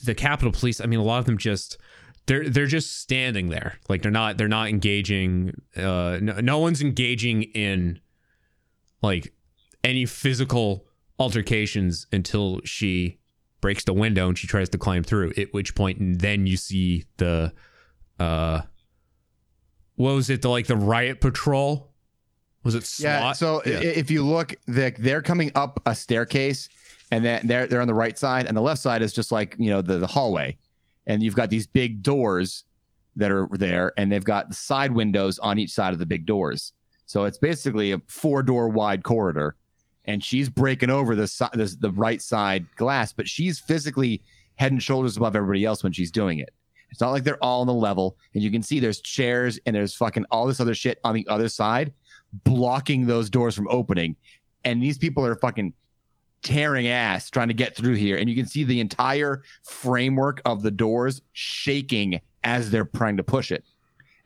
the 0.04 0.14
Capitol 0.14 0.52
Police. 0.52 0.80
I 0.80 0.86
mean, 0.86 1.00
a 1.00 1.02
lot 1.02 1.18
of 1.18 1.24
them 1.24 1.38
just 1.38 1.76
they're 2.26 2.48
they're 2.48 2.66
just 2.66 2.98
standing 3.00 3.48
there, 3.48 3.80
like 3.88 4.02
they're 4.02 4.12
not 4.12 4.38
they're 4.38 4.46
not 4.46 4.68
engaging. 4.68 5.60
Uh, 5.76 6.18
no, 6.22 6.34
no 6.40 6.58
one's 6.60 6.80
engaging 6.82 7.42
in 7.42 7.98
like 9.02 9.32
any 9.82 10.06
physical 10.06 10.84
altercations 11.22 12.06
until 12.12 12.60
she 12.64 13.18
breaks 13.60 13.84
the 13.84 13.92
window 13.94 14.28
and 14.28 14.36
she 14.36 14.46
tries 14.46 14.68
to 14.70 14.78
climb 14.78 15.02
through. 15.02 15.32
At 15.36 15.52
which 15.52 15.74
point, 15.74 15.98
and 15.98 16.20
then 16.20 16.46
you 16.46 16.56
see 16.56 17.04
the 17.16 17.52
uh, 18.18 18.62
what 19.96 20.14
was 20.14 20.30
it? 20.30 20.42
The 20.42 20.50
like 20.50 20.66
the 20.66 20.76
riot 20.76 21.20
patrol. 21.20 21.92
Was 22.64 22.74
it 22.74 22.84
SWAT? 22.84 23.06
Yeah. 23.06 23.32
So 23.32 23.62
i 23.64 23.70
if 23.70 24.10
you 24.10 24.24
look, 24.24 24.54
they're, 24.66 24.92
they're 24.92 25.22
coming 25.22 25.50
up 25.54 25.80
a 25.86 25.94
staircase, 25.94 26.68
and 27.10 27.24
then 27.24 27.46
they're 27.46 27.66
they're 27.66 27.80
on 27.80 27.88
the 27.88 27.94
right 27.94 28.18
side, 28.18 28.46
and 28.46 28.56
the 28.56 28.60
left 28.60 28.80
side 28.80 29.02
is 29.02 29.12
just 29.12 29.32
like 29.32 29.56
you 29.58 29.70
know 29.70 29.82
the, 29.82 29.98
the 29.98 30.06
hallway, 30.06 30.56
and 31.06 31.22
you've 31.22 31.34
got 31.34 31.50
these 31.50 31.66
big 31.66 32.02
doors 32.02 32.64
that 33.16 33.30
are 33.30 33.48
there, 33.52 33.92
and 33.96 34.10
they've 34.10 34.24
got 34.24 34.48
the 34.48 34.54
side 34.54 34.92
windows 34.92 35.38
on 35.38 35.58
each 35.58 35.70
side 35.70 35.92
of 35.92 35.98
the 35.98 36.06
big 36.06 36.26
doors. 36.26 36.72
So 37.06 37.24
it's 37.24 37.38
basically 37.38 37.92
a 37.92 38.00
four 38.06 38.42
door 38.42 38.68
wide 38.68 39.02
corridor, 39.02 39.56
and 40.04 40.22
she's 40.22 40.48
breaking 40.48 40.90
over 40.90 41.14
the 41.14 41.50
the, 41.54 41.76
the 41.80 41.90
right 41.90 42.20
side 42.20 42.66
glass, 42.76 43.12
but 43.12 43.28
she's 43.28 43.58
physically 43.58 44.22
head 44.56 44.72
and 44.72 44.82
shoulders 44.82 45.16
above 45.16 45.36
everybody 45.36 45.64
else 45.64 45.82
when 45.82 45.92
she's 45.92 46.10
doing 46.10 46.38
it. 46.38 46.52
It's 46.90 47.00
not 47.00 47.10
like 47.10 47.24
they're 47.24 47.42
all 47.42 47.62
on 47.62 47.66
the 47.66 47.72
level, 47.72 48.16
and 48.34 48.42
you 48.42 48.50
can 48.50 48.62
see 48.62 48.78
there's 48.78 49.00
chairs 49.00 49.58
and 49.64 49.74
there's 49.74 49.94
fucking 49.94 50.26
all 50.30 50.46
this 50.46 50.60
other 50.60 50.74
shit 50.74 51.00
on 51.04 51.14
the 51.14 51.26
other 51.28 51.48
side 51.48 51.92
blocking 52.44 53.06
those 53.06 53.30
doors 53.30 53.54
from 53.54 53.68
opening. 53.68 54.16
And 54.64 54.82
these 54.82 54.98
people 54.98 55.24
are 55.24 55.34
fucking 55.36 55.72
tearing 56.42 56.88
ass 56.88 57.30
trying 57.30 57.48
to 57.48 57.54
get 57.54 57.76
through 57.76 57.94
here. 57.94 58.16
And 58.16 58.28
you 58.28 58.36
can 58.36 58.46
see 58.46 58.64
the 58.64 58.80
entire 58.80 59.42
framework 59.62 60.40
of 60.44 60.62
the 60.62 60.70
doors 60.70 61.22
shaking 61.32 62.20
as 62.44 62.70
they're 62.70 62.84
trying 62.84 63.16
to 63.16 63.22
push 63.22 63.52
it. 63.52 63.64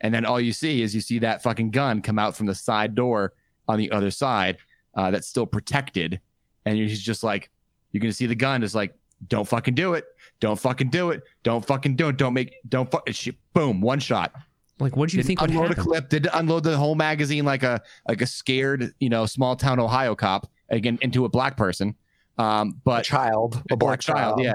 And 0.01 0.13
then 0.13 0.25
all 0.25 0.39
you 0.39 0.53
see 0.53 0.81
is 0.81 0.93
you 0.93 1.01
see 1.01 1.19
that 1.19 1.43
fucking 1.43 1.71
gun 1.71 2.01
come 2.01 2.19
out 2.19 2.35
from 2.35 2.45
the 2.45 2.55
side 2.55 2.95
door 2.95 3.33
on 3.67 3.77
the 3.77 3.91
other 3.91 4.11
side 4.11 4.57
uh, 4.97 5.11
that's 5.11 5.27
still 5.27 5.45
protected. 5.45 6.19
And 6.65 6.75
he's 6.77 7.01
just 7.01 7.23
like, 7.23 7.49
you 7.93 8.01
can 8.01 8.11
see 8.11 8.25
the 8.25 8.35
gun 8.35 8.61
is 8.63 8.75
like, 8.75 8.93
don't 9.29 9.47
fucking 9.47 9.73
do 9.75 9.93
it. 9.93 10.03
Don't 10.41 10.59
fucking 10.59 10.89
do 10.89 11.11
it. 11.11 11.23
Don't 11.43 11.65
fucking 11.65 11.95
do 11.95 12.09
it. 12.09 12.17
Don't 12.17 12.33
make, 12.33 12.53
don't 12.67 12.91
fuck. 12.91 13.07
She, 13.11 13.37
boom, 13.53 13.79
one 13.81 13.99
shot 13.99 14.33
Like, 14.79 14.95
what 14.97 15.09
do 15.09 15.17
you 15.17 15.23
think 15.23 15.39
would 15.41 15.49
unload 15.51 15.71
a 15.71 15.75
clip 15.75 16.09
did 16.09 16.27
unload 16.33 16.63
the 16.63 16.75
whole 16.77 16.93
magazine 16.95 17.45
like 17.45 17.63
a 17.63 17.81
like 18.07 18.21
a 18.21 18.27
scared 18.27 18.93
you 18.99 19.09
know 19.09 19.25
small 19.25 19.55
town 19.55 19.79
ohio 19.79 20.13
cop 20.13 20.51
again 20.69 20.99
into 21.01 21.25
a 21.25 21.29
black 21.29 21.57
person 21.57 21.95
um 22.37 22.79
but 22.83 23.01
A 23.01 23.03
child, 23.03 23.63
a 23.71 23.73
or 23.73 23.77
black 23.77 23.99
child. 24.01 24.39
yeah 24.39 24.53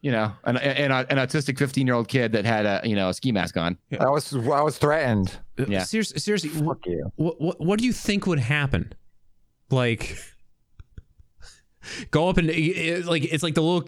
you 0.00 0.12
know 0.12 0.32
an, 0.44 0.56
an, 0.56 0.92
an 0.92 1.18
autistic 1.18 1.58
15 1.58 1.86
year 1.86 1.94
old 1.96 2.08
kid 2.08 2.32
that 2.32 2.46
had 2.46 2.64
a 2.64 2.80
you 2.88 2.96
know 2.96 3.10
a 3.10 3.14
ski 3.14 3.32
mask 3.32 3.56
on 3.58 3.76
I 4.00 4.08
was 4.08 4.32
I 4.34 4.62
was 4.62 4.78
threatened. 4.78 5.36
Yeah. 5.66 5.82
Seriously, 5.82 6.20
seriously 6.20 6.48
Fuck 6.50 6.86
you. 6.86 7.12
what, 7.16 7.38
what 7.40 7.60
what 7.60 7.78
do 7.78 7.84
you 7.84 7.92
think 7.92 8.26
would 8.26 8.38
happen? 8.38 8.94
Like, 9.70 10.16
go 12.10 12.28
up 12.28 12.38
and 12.38 12.50
it, 12.50 13.04
like 13.04 13.24
it's 13.24 13.42
like 13.42 13.54
the 13.54 13.62
little, 13.62 13.86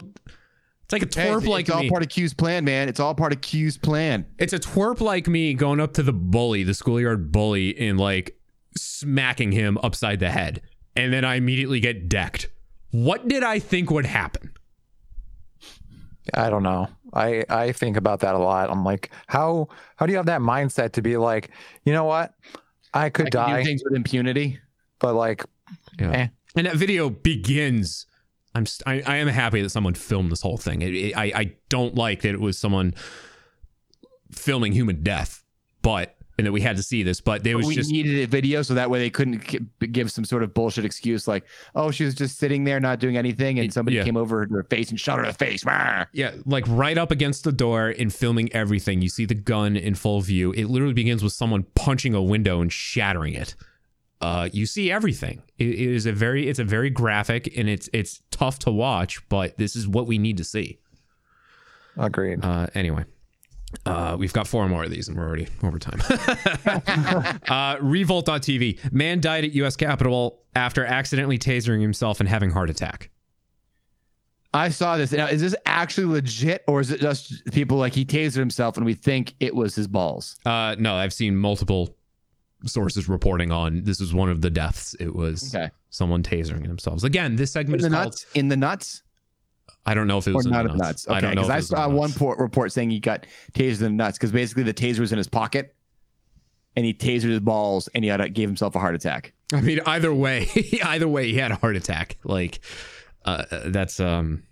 it's 0.83 0.93
like 0.93 1.01
a 1.01 1.19
Hey, 1.19 1.29
twerp 1.29 1.37
it's, 1.39 1.47
like 1.47 1.67
it's 1.67 1.75
all 1.75 1.89
part 1.89 2.03
of 2.03 2.09
q's 2.09 2.33
plan 2.33 2.65
man 2.65 2.89
it's 2.89 2.99
all 2.99 3.15
part 3.15 3.33
of 3.33 3.41
q's 3.41 3.77
plan 3.77 4.25
it's 4.37 4.53
a 4.53 4.59
twerp 4.59 4.99
like 4.99 5.27
me 5.27 5.53
going 5.53 5.79
up 5.79 5.93
to 5.93 6.03
the 6.03 6.13
bully, 6.13 6.63
the 6.63 6.73
schoolyard 6.73 7.31
bully, 7.31 7.77
and 7.79 7.99
like 7.99 8.37
smacking 8.77 9.51
him 9.51 9.77
upside 9.81 10.19
the 10.19 10.29
head, 10.29 10.61
and 10.95 11.11
then 11.11 11.25
I 11.25 11.35
immediately 11.35 11.79
get 11.79 12.07
decked. 12.07 12.49
What 12.91 13.27
did 13.27 13.43
I 13.43 13.59
think 13.59 13.89
would 13.89 14.05
happen? 14.05 14.51
I 16.33 16.49
don't 16.49 16.63
know. 16.63 16.87
I 17.13 17.43
I 17.49 17.71
think 17.71 17.97
about 17.97 18.19
that 18.19 18.35
a 18.35 18.37
lot. 18.37 18.69
I'm 18.69 18.85
like, 18.85 19.11
how 19.27 19.67
how 19.95 20.05
do 20.05 20.11
you 20.11 20.17
have 20.17 20.27
that 20.27 20.41
mindset 20.41 20.91
to 20.93 21.01
be 21.01 21.17
like, 21.17 21.49
you 21.85 21.93
know 21.93 22.03
what? 22.03 22.33
I 22.93 23.09
could 23.09 23.27
I 23.27 23.29
can 23.29 23.39
die, 23.39 23.57
do 23.59 23.65
things 23.65 23.81
with 23.83 23.95
impunity 23.95 24.59
but 25.01 25.15
like, 25.15 25.43
Yeah. 26.01 26.11
Eh. 26.11 26.27
And 26.55 26.67
that 26.67 26.75
video 26.75 27.09
begins. 27.09 28.05
I'm 28.53 28.65
st- 28.65 28.85
I, 29.07 29.13
I 29.13 29.17
am 29.17 29.27
happy 29.29 29.61
that 29.61 29.69
someone 29.69 29.93
filmed 29.93 30.31
this 30.31 30.41
whole 30.41 30.57
thing. 30.57 30.81
It, 30.81 30.93
it- 30.93 31.17
I 31.17 31.23
I 31.35 31.55
don't 31.69 31.95
like 31.95 32.21
that 32.21 32.33
it 32.33 32.41
was 32.41 32.57
someone 32.57 32.93
filming 34.31 34.71
human 34.73 35.03
death, 35.03 35.43
but 35.81 36.15
and 36.37 36.47
that 36.47 36.51
we 36.53 36.61
had 36.61 36.75
to 36.77 36.81
see 36.83 37.03
this. 37.03 37.21
But 37.21 37.43
there 37.43 37.55
was 37.57 37.67
we 37.67 37.75
just 37.75 37.91
needed 37.91 38.17
a 38.23 38.25
video 38.25 38.61
so 38.61 38.73
that 38.73 38.89
way 38.89 38.99
they 38.99 39.09
couldn't 39.09 39.43
gi- 39.47 39.87
give 39.87 40.11
some 40.11 40.25
sort 40.25 40.41
of 40.43 40.53
bullshit 40.53 40.85
excuse 40.85 41.27
like 41.27 41.43
oh 41.75 41.91
she 41.91 42.03
was 42.03 42.15
just 42.15 42.39
sitting 42.39 42.63
there 42.63 42.79
not 42.79 42.99
doing 42.99 43.15
anything 43.17 43.59
and 43.59 43.71
somebody 43.71 43.97
Yeah. 43.97 44.05
came 44.05 44.17
over 44.17 44.47
to 44.47 44.53
her 44.55 44.63
face 44.63 44.89
and 44.89 44.99
shot 44.99 45.19
her 45.19 45.25
in 45.25 45.29
the 45.31 45.33
face 45.37 45.63
yeah, 46.13 46.31
like 46.45 46.63
right 46.67 46.97
up 46.97 47.11
against 47.11 47.43
the 47.43 47.51
door 47.51 47.93
and 47.97 48.13
filming 48.13 48.51
everything. 48.53 49.01
You 49.01 49.09
see 49.09 49.25
the 49.25 49.35
gun 49.35 49.75
in 49.77 49.93
full 49.95 50.21
view. 50.21 50.51
It 50.53 50.65
literally 50.65 50.93
begins 50.93 51.21
with 51.23 51.33
someone 51.33 51.63
punching 51.75 52.13
a 52.15 52.21
window 52.21 52.61
and 52.61 52.71
shattering 52.71 53.33
it. 53.33 53.55
Uh, 54.21 54.49
you 54.53 54.65
see 54.65 54.91
everything. 54.91 55.41
It, 55.57 55.69
it 55.69 55.79
is 55.79 56.05
a 56.05 56.11
very 56.11 56.47
it's 56.47 56.59
a 56.59 56.63
very 56.63 56.89
graphic 56.89 57.51
and 57.57 57.67
it's 57.67 57.89
it's 57.93 58.21
tough 58.31 58.59
to 58.59 58.71
watch, 58.71 59.27
but 59.29 59.57
this 59.57 59.75
is 59.75 59.87
what 59.87 60.07
we 60.07 60.17
need 60.17 60.37
to 60.37 60.43
see. 60.43 60.79
agreed. 61.97 62.43
Uh, 62.43 62.67
anyway, 62.75 63.05
uh, 63.85 64.15
we've 64.19 64.33
got 64.33 64.47
four 64.47 64.67
more 64.67 64.83
of 64.83 64.91
these 64.91 65.07
and 65.07 65.17
we're 65.17 65.27
already 65.27 65.47
over 65.63 65.79
time. 65.79 66.01
uh, 67.47 67.77
Revolt.tv. 67.81 68.91
Man 68.91 69.19
died 69.21 69.43
at 69.43 69.51
U.S. 69.53 69.75
Capitol 69.75 70.43
after 70.55 70.85
accidentally 70.85 71.39
tasering 71.39 71.81
himself 71.81 72.19
and 72.19 72.29
having 72.29 72.51
heart 72.51 72.69
attack. 72.69 73.09
I 74.53 74.69
saw 74.69 74.97
this. 74.97 75.13
Now, 75.13 75.27
is 75.27 75.39
this 75.39 75.55
actually 75.65 76.07
legit, 76.07 76.63
or 76.67 76.81
is 76.81 76.91
it 76.91 76.99
just 76.99 77.45
people 77.53 77.77
like 77.77 77.93
he 77.93 78.03
tasered 78.03 78.35
himself 78.39 78.75
and 78.75 78.85
we 78.85 78.93
think 78.93 79.33
it 79.39 79.55
was 79.55 79.75
his 79.75 79.87
balls? 79.87 80.35
Uh, 80.45 80.75
no, 80.77 80.95
I've 80.95 81.13
seen 81.13 81.37
multiple 81.37 81.95
sources 82.65 83.07
reporting 83.09 83.51
on 83.51 83.83
this 83.83 83.99
is 84.01 84.13
one 84.13 84.29
of 84.29 84.41
the 84.41 84.49
deaths. 84.49 84.95
It 84.99 85.15
was 85.15 85.53
Okay. 85.55 85.69
someone 85.89 86.23
tasering 86.23 86.67
themselves. 86.67 87.03
Again, 87.03 87.35
this 87.35 87.49
In 87.51 87.53
segment 87.53 87.81
the 87.81 87.87
is 87.87 87.93
called 87.93 88.05
nuts. 88.05 88.25
In 88.35 88.47
the 88.47 88.57
nuts. 88.57 89.03
I 89.85 89.93
don't 89.95 90.07
know 90.07 90.19
if 90.19 90.27
it 90.27 90.31
or 90.31 90.35
was 90.35 90.45
in 90.45 90.51
not 90.51 90.65
the 90.65 90.71
of 90.71 90.77
nuts. 90.77 91.07
Okay, 91.07 91.17
I 91.17 91.21
don't 91.21 91.35
know. 91.35 91.41
because 91.43 91.71
if 91.71 91.75
I, 91.77 91.81
saw 91.81 91.87
the 91.87 91.95
one 91.95 92.09
nuts. 92.09 92.17
por- 92.19 92.37
report 92.37 92.71
saying 92.71 92.91
he 92.91 92.99
got 92.99 93.25
tasered 93.53 93.77
in 93.79 93.83
the 93.83 93.89
nuts 93.89 94.17
because 94.17 94.31
basically 94.31 94.63
the 94.63 94.73
taser 94.73 94.99
was 94.99 95.11
in 95.11 95.17
his 95.17 95.27
pocket, 95.27 95.75
and 96.75 96.85
he 96.85 96.93
tasered 96.93 97.29
his 97.31 97.39
balls, 97.39 97.89
and 97.95 98.03
he 98.03 98.09
had, 98.09 98.33
gave 98.33 98.47
himself 98.47 98.75
a 98.75 98.79
heart 98.79 98.93
attack. 98.95 99.33
I 99.53 99.59
mean, 99.61 99.79
either 99.85 100.13
way, 100.13 100.47
either 100.85 101.07
way, 101.07 101.27
he 101.31 101.37
had 101.37 101.51
a 101.51 101.55
heart 101.55 101.75
attack. 101.75 102.17
Like, 102.23 102.59
uh, 103.25 103.43
that's 103.65 103.99
um, 103.99 104.43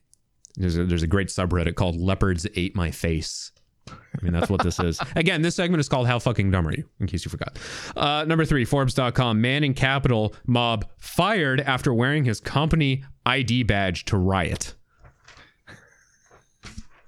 there's 0.55 0.77
a, 0.77 0.85
there's 0.85 1.03
a 1.03 1.07
great 1.07 1.27
subreddit 1.27 1.75
called 1.75 1.95
"Leopards 1.95 2.47
Ate 2.55 2.75
My 2.75 2.89
Face." 2.91 3.51
I 3.91 4.23
mean, 4.23 4.33
that's 4.33 4.49
what 4.49 4.61
this 4.63 4.79
is. 4.79 4.99
Again, 5.15 5.41
this 5.41 5.55
segment 5.55 5.79
is 5.79 5.89
called 5.89 6.07
"How 6.07 6.19
Fucking 6.19 6.51
Dumb 6.51 6.67
Are 6.67 6.73
You?" 6.73 6.83
In 6.99 7.07
case 7.07 7.25
you 7.25 7.31
forgot. 7.31 7.57
Uh, 7.95 8.25
number 8.25 8.45
three, 8.45 8.65
Forbes.com: 8.65 9.39
Man 9.41 9.63
in 9.63 9.73
Capitol 9.73 10.35
mob 10.45 10.89
fired 10.97 11.61
after 11.61 11.93
wearing 11.93 12.23
his 12.23 12.39
company 12.39 13.03
ID 13.25 13.63
badge 13.63 14.05
to 14.05 14.17
riot. 14.17 14.75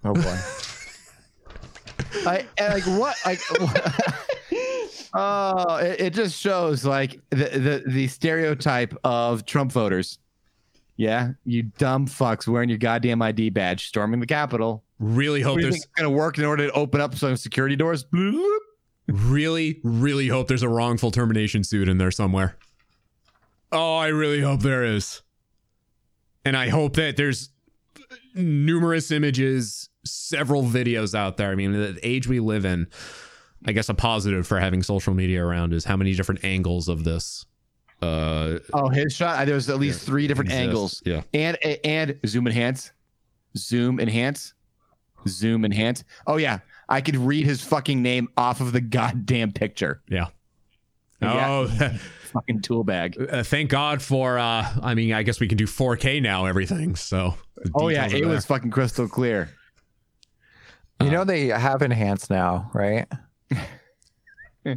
Oh 0.03 0.13
boy. 0.13 0.39
I 2.25 2.45
like 2.59 2.83
what 2.83 3.15
like. 3.25 3.39
Oh, 5.13 5.75
it, 5.75 5.99
it 5.99 6.13
just 6.13 6.39
shows 6.39 6.85
like 6.85 7.19
the, 7.31 7.35
the 7.35 7.83
the 7.85 8.07
stereotype 8.07 8.95
of 9.03 9.45
Trump 9.45 9.71
voters. 9.71 10.19
Yeah, 10.95 11.31
you 11.43 11.63
dumb 11.63 12.07
fucks 12.07 12.47
wearing 12.47 12.69
your 12.69 12.77
goddamn 12.77 13.21
ID 13.21 13.49
badge, 13.49 13.87
storming 13.87 14.19
the 14.19 14.25
Capitol. 14.25 14.83
Really 15.01 15.41
hope 15.41 15.55
What 15.55 15.61
do 15.61 15.65
you 15.65 15.71
there's 15.71 15.85
gonna 15.97 16.11
work 16.11 16.37
in 16.37 16.45
order 16.45 16.67
to 16.67 16.71
open 16.73 17.01
up 17.01 17.15
some 17.15 17.35
security 17.35 17.75
doors? 17.75 18.05
Really, 19.07 19.81
really 19.83 20.27
hope 20.29 20.47
there's 20.47 20.63
a 20.63 20.69
wrongful 20.69 21.11
termination 21.11 21.65
suit 21.65 21.89
in 21.89 21.97
there 21.97 22.11
somewhere. 22.11 22.55
Oh, 23.71 23.97
I 23.97 24.07
really 24.07 24.39
hope 24.39 24.61
there 24.61 24.85
is. 24.85 25.21
And 26.45 26.55
I 26.55 26.69
hope 26.69 26.95
that 26.95 27.17
there's 27.17 27.49
numerous 28.35 29.11
images, 29.11 29.89
several 30.05 30.63
videos 30.63 31.13
out 31.13 31.35
there. 31.35 31.51
I 31.51 31.55
mean, 31.55 31.73
the 31.73 31.99
age 32.03 32.27
we 32.27 32.39
live 32.39 32.63
in, 32.63 32.87
I 33.65 33.73
guess 33.73 33.89
a 33.89 33.93
positive 33.93 34.47
for 34.47 34.59
having 34.59 34.81
social 34.81 35.13
media 35.13 35.43
around 35.43 35.73
is 35.73 35.83
how 35.83 35.97
many 35.97 36.13
different 36.13 36.45
angles 36.45 36.87
of 36.87 37.03
this 37.03 37.45
uh 38.01 38.59
Oh, 38.71 38.87
his 38.89 39.13
shot. 39.13 39.45
There 39.45 39.55
was 39.55 39.69
at 39.69 39.79
least 39.79 40.05
three 40.05 40.27
different 40.27 40.51
exist. 40.51 40.63
angles. 40.63 41.01
Yeah. 41.05 41.21
and 41.33 41.57
and 41.83 42.19
zoom 42.25 42.47
enhance, 42.47 42.91
zoom 43.57 43.99
enhance, 43.99 44.53
zoom 45.27 45.65
enhance. 45.65 46.03
Oh 46.27 46.37
yeah, 46.37 46.59
I 46.89 47.01
could 47.01 47.15
read 47.15 47.45
his 47.45 47.61
fucking 47.63 48.01
name 48.01 48.27
off 48.37 48.61
of 48.61 48.71
the 48.73 48.81
goddamn 48.81 49.51
picture. 49.51 50.01
Yeah. 50.09 50.27
Yeah. 51.21 51.47
Oh, 51.49 51.67
Fucking 52.31 52.61
tool 52.61 52.83
bag. 52.85 53.17
uh, 53.29 53.43
thank 53.43 53.69
God 53.69 54.01
for 54.01 54.39
uh 54.39 54.65
I 54.81 54.93
mean, 54.95 55.11
I 55.13 55.21
guess 55.23 55.39
we 55.41 55.47
can 55.49 55.57
do 55.57 55.65
4K 55.67 56.21
now 56.21 56.45
everything. 56.45 56.95
So 56.95 57.35
Oh 57.75 57.89
yeah, 57.89 58.07
it 58.07 58.25
was 58.25 58.45
fucking 58.45 58.71
crystal 58.71 59.07
clear. 59.07 59.49
You 61.01 61.11
know 61.11 61.23
they 61.25 61.47
have 61.47 61.81
enhanced 61.81 62.29
now, 62.29 62.71
right? 62.73 63.07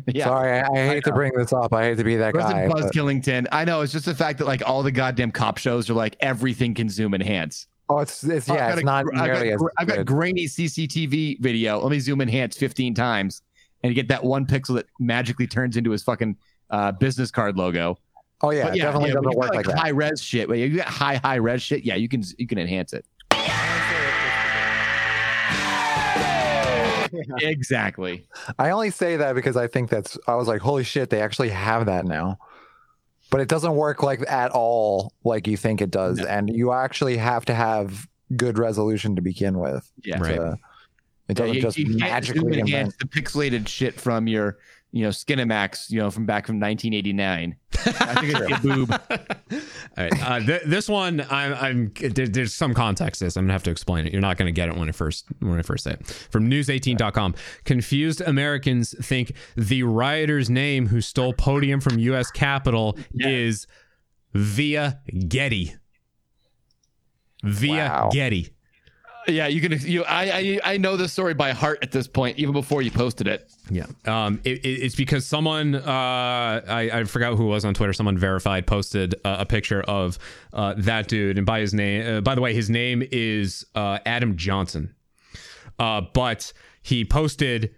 Yeah. 0.07 0.25
Sorry, 0.25 0.61
I, 0.61 0.67
I 0.67 0.87
hate 0.87 1.05
to 1.05 1.13
bring 1.13 1.33
this 1.37 1.53
up. 1.53 1.75
I 1.75 1.85
hate 1.85 1.99
to 1.99 2.05
be 2.05 2.17
that 2.17 2.33
Where's 2.33 2.47
guy. 2.47 2.67
the 2.67 2.73
Buzz 2.73 2.85
but- 2.85 2.95
Killington? 2.95 3.47
I 3.53 3.67
know 3.67 3.83
it's 3.83 3.93
just 3.93 4.07
the 4.07 4.15
fact 4.15 4.39
that 4.39 4.47
like 4.47 4.63
all 4.67 4.83
the 4.83 4.91
goddamn 4.91 5.31
cop 5.31 5.59
shows 5.59 5.91
are 5.91 5.95
like 5.95 6.17
everything 6.21 6.73
can 6.73 6.89
zoom 6.89 7.13
enhance. 7.13 7.67
Oh, 7.89 7.99
it's 8.01 8.23
it's 8.25 8.49
Oh, 8.49 8.55
yeah, 8.55 8.73
it's 8.73 8.83
got 8.83 8.85
not 8.85 9.05
a- 9.15 9.19
I've 9.23 9.31
nearly 9.33 9.49
got, 9.51 9.55
as 9.55 9.63
I've 9.79 9.87
got 9.89 9.97
good. 9.99 10.07
grainy 10.07 10.45
CCTV 10.47 11.41
video. 11.41 11.79
Let 11.81 11.91
me 11.91 12.01
zoom 12.01 12.21
enhance 12.21 12.57
15 12.57 12.95
times 12.95 13.43
and 13.83 13.95
get 13.95 14.09
that 14.09 14.25
one 14.25 14.47
pixel 14.47 14.75
that 14.77 14.87
magically 14.99 15.47
turns 15.47 15.77
into 15.77 15.91
his 15.91 16.03
fucking 16.03 16.37
uh, 16.71 16.93
business 16.93 17.31
card 17.31 17.57
logo. 17.57 17.99
Oh 18.43 18.51
yeah, 18.51 18.65
But 18.65 18.77
it 18.77 18.81
definitely 18.81 19.15
when 19.15 19.23
doesn't 19.23 19.39
work 19.39 19.49
got, 19.53 19.57
like 19.57 19.67
that. 19.67 19.79
high 19.79 19.89
res 19.91 20.21
shit. 20.23 20.49
When 20.49 20.59
you 20.59 20.77
got 20.77 20.87
high 20.89 21.17
high 21.17 21.37
res 21.37 21.63
shit, 21.63 21.85
yeah, 21.85 21.95
you 21.95 22.09
can 22.09 22.23
you 22.39 22.47
can 22.47 22.59
enhance 22.59 22.93
it. 22.93 23.05
exactly. 27.41 28.27
I 28.59 28.71
only 28.71 28.91
say 28.91 29.17
that 29.17 29.35
because 29.35 29.57
I 29.57 29.67
think 29.67 29.91
that's 29.91 30.19
I 30.27 30.35
was 30.35 30.49
like, 30.49 30.61
holy 30.61 30.85
shit, 30.85 31.11
they 31.11 31.21
actually 31.21 31.51
have 31.51 31.87
that 31.87 32.05
now. 32.05 32.39
But 33.35 33.41
it 33.41 33.49
doesn't 33.49 33.75
work 33.75 34.01
like 34.01 34.21
at 34.31 34.53
all 34.53 35.13
like 35.25 35.49
you 35.49 35.57
think 35.57 35.83
it 35.83 35.91
does. 35.91 36.21
And 36.21 36.49
you 36.49 36.73
actually 36.73 37.17
have 37.17 37.45
to 37.47 37.53
have 37.53 38.07
good 38.37 38.59
resolution 38.59 39.17
to 39.17 39.23
begin 39.23 39.59
with. 39.59 39.91
Yeah. 40.05 40.21
Right. 40.21 40.37
to- 40.37 40.59
it 41.27 41.35
doesn't 41.35 41.57
you, 41.57 41.61
just 41.61 41.77
you 41.77 41.87
can't 41.87 41.99
magically 41.99 42.41
zoom 42.43 42.53
invent. 42.53 42.69
enhance 42.69 42.97
the 42.97 43.07
pixelated 43.07 43.67
shit 43.67 44.01
from 44.01 44.29
your 44.29 44.59
you 44.95 45.03
know 45.03 45.09
Skinemax, 45.09 45.91
you 45.91 45.99
know, 45.99 46.09
from 46.09 46.25
back 46.25 46.47
from 46.47 46.61
1989. 46.61 47.57
I 47.85 48.21
think 48.21 48.33
it's 48.33 48.59
a 48.59 48.61
boob. 48.63 48.91
All 49.99 50.05
right. 50.05 50.23
Uh, 50.23 50.39
th- 50.39 50.63
this 50.67 50.89
one, 50.89 51.21
I'm, 51.29 51.55
I'm 51.55 51.93
there, 52.13 52.29
there's 52.29 52.55
some 52.55 52.75
context 52.75 53.19
to 53.19 53.25
this. 53.25 53.37
I'm 53.37 53.43
gonna 53.45 53.55
have 53.55 53.65
to 53.65 53.73
explain 53.73 54.07
it. 54.07 54.13
You're 54.13 54.23
not 54.23 54.37
gonna 54.37 54.53
get 54.53 54.69
it 54.69 54.77
when 54.77 54.89
I 54.89 54.93
first 54.93 55.27
when 55.41 55.59
I 55.59 55.63
first 55.63 55.83
say 55.83 55.95
it. 55.95 56.07
From 56.07 56.49
News18.com, 56.49 57.35
confused 57.65 58.21
Americans 58.21 58.95
think 59.05 59.33
the 59.57 59.83
rioter's 59.83 60.49
name 60.49 60.87
who 60.87 61.01
stole 61.01 61.33
podium 61.33 61.81
from 61.81 61.99
U.S. 61.99 62.31
Capitol 62.31 62.97
is 63.15 63.67
Via 64.33 65.01
Getty. 65.27 65.75
Via 67.43 67.89
Wow. 67.89 68.11
Getty. 68.13 68.54
Yeah, 69.27 69.47
you 69.47 69.61
can. 69.61 69.73
You, 69.81 70.05
I, 70.05 70.61
I, 70.65 70.73
I 70.75 70.77
know 70.77 70.97
this 70.97 71.13
story 71.13 71.35
by 71.35 71.53
heart 71.53 71.79
at 71.83 71.91
this 71.93 72.07
point, 72.07 72.39
even 72.39 72.53
before 72.53 72.83
you 72.83 72.91
posted 72.91 73.27
it. 73.27 73.51
Yeah. 73.71 73.87
Um, 74.07 74.41
it, 74.45 74.65
it- 74.65 74.83
it's 74.85 74.95
because 74.95 75.25
someone, 75.27 75.75
uh, 75.75 75.81
I, 75.87 76.91
I 76.93 77.05
forgot 77.05 77.35
who 77.37 77.45
it 77.45 77.49
was 77.49 77.65
on 77.65 77.75
Twitter, 77.75 77.93
someone 77.93 78.19
verified 78.19 78.67
posted 78.67 79.15
uh, 79.25 79.37
a 79.41 79.47
picture 79.47 79.83
of 79.83 80.19
uh, 80.53 80.75
that 80.79 81.09
dude. 81.09 81.39
And 81.39 81.47
by 81.47 81.61
his 81.61 81.73
name, 81.73 82.17
uh, 82.19 82.21
by 82.21 82.35
the 82.35 82.41
way, 82.41 82.53
his 82.55 82.69
name 82.69 83.03
is 83.11 83.65
uh, 83.75 83.99
Adam 84.05 84.37
Johnson. 84.37 84.95
Uh, 85.79 86.03
but 86.13 86.53
he 86.83 87.05
posted 87.05 87.75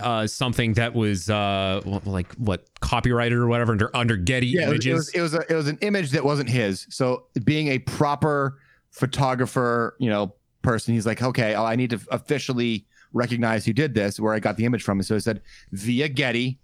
uh, 0.00 0.26
something 0.26 0.72
that 0.72 0.94
was 0.94 1.30
uh, 1.30 1.80
like 2.04 2.32
what 2.34 2.66
copyrighted 2.80 3.38
or 3.38 3.46
whatever 3.46 3.72
under, 3.72 3.94
under 3.94 4.16
Getty 4.16 4.48
Yeah, 4.48 4.62
Images. 4.68 4.86
it 4.86 4.92
was 4.94 5.08
it 5.10 5.20
was, 5.20 5.34
a, 5.34 5.52
it 5.52 5.54
was 5.54 5.68
an 5.68 5.78
image 5.82 6.10
that 6.10 6.24
wasn't 6.24 6.48
his. 6.48 6.86
So 6.90 7.26
being 7.44 7.68
a 7.68 7.78
proper 7.80 8.58
photographer, 8.90 9.94
you 10.00 10.10
know, 10.10 10.34
person, 10.66 10.94
he's 10.94 11.06
like, 11.06 11.22
okay, 11.22 11.54
oh, 11.54 11.64
I 11.64 11.76
need 11.76 11.90
to 11.90 12.00
officially 12.10 12.84
recognize 13.12 13.64
who 13.64 13.72
did 13.72 13.94
this, 13.94 14.18
where 14.18 14.34
I 14.34 14.40
got 14.40 14.56
the 14.56 14.64
image 14.64 14.82
from. 14.82 14.98
And 14.98 15.06
so 15.06 15.14
he 15.14 15.20
said 15.20 15.40
via 15.70 16.08
Getty, 16.08 16.58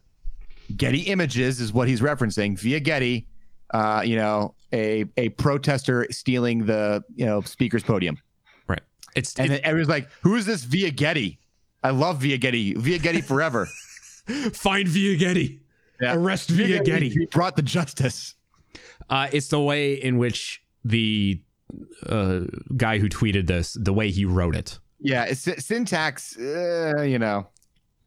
Getty 0.76 1.02
Images 1.02 1.60
is 1.60 1.72
what 1.72 1.86
he's 1.86 2.00
referencing. 2.00 2.58
Via 2.58 2.80
Getty, 2.80 3.28
uh, 3.72 4.02
you 4.04 4.16
know, 4.16 4.54
a 4.72 5.04
a 5.16 5.28
protester 5.30 6.06
stealing 6.10 6.66
the 6.66 7.04
you 7.14 7.24
know 7.24 7.42
speaker's 7.42 7.84
podium, 7.84 8.18
right. 8.66 8.82
It's, 9.14 9.38
and 9.38 9.50
then 9.50 9.60
everyone's 9.62 9.88
like, 9.88 10.08
who 10.22 10.34
is 10.34 10.46
this 10.46 10.64
Via 10.64 10.90
Getty? 10.90 11.38
I 11.84 11.90
love 11.90 12.18
Via 12.18 12.38
Getty. 12.38 12.74
Via 12.74 12.98
Getty 12.98 13.20
forever. 13.20 13.68
find 14.52 14.88
Via 14.88 15.16
Getty. 15.16 15.60
Yeah. 16.00 16.16
Arrest 16.16 16.50
Via 16.50 16.82
Getty. 16.82 17.10
He 17.10 17.26
brought 17.26 17.54
the 17.54 17.62
justice. 17.62 18.34
Uh, 19.08 19.28
it's 19.30 19.48
the 19.48 19.60
way 19.60 19.94
in 19.94 20.18
which 20.18 20.62
the 20.84 21.40
uh, 22.06 22.40
guy 22.76 22.98
who 22.98 23.08
tweeted 23.08 23.46
this, 23.46 23.76
the 23.80 23.92
way 23.92 24.10
he 24.10 24.24
wrote 24.24 24.56
it. 24.56 24.78
Yeah, 25.00 25.24
it's 25.24 25.48
syntax. 25.64 26.38
Uh, 26.38 27.02
you 27.02 27.18
know, 27.18 27.48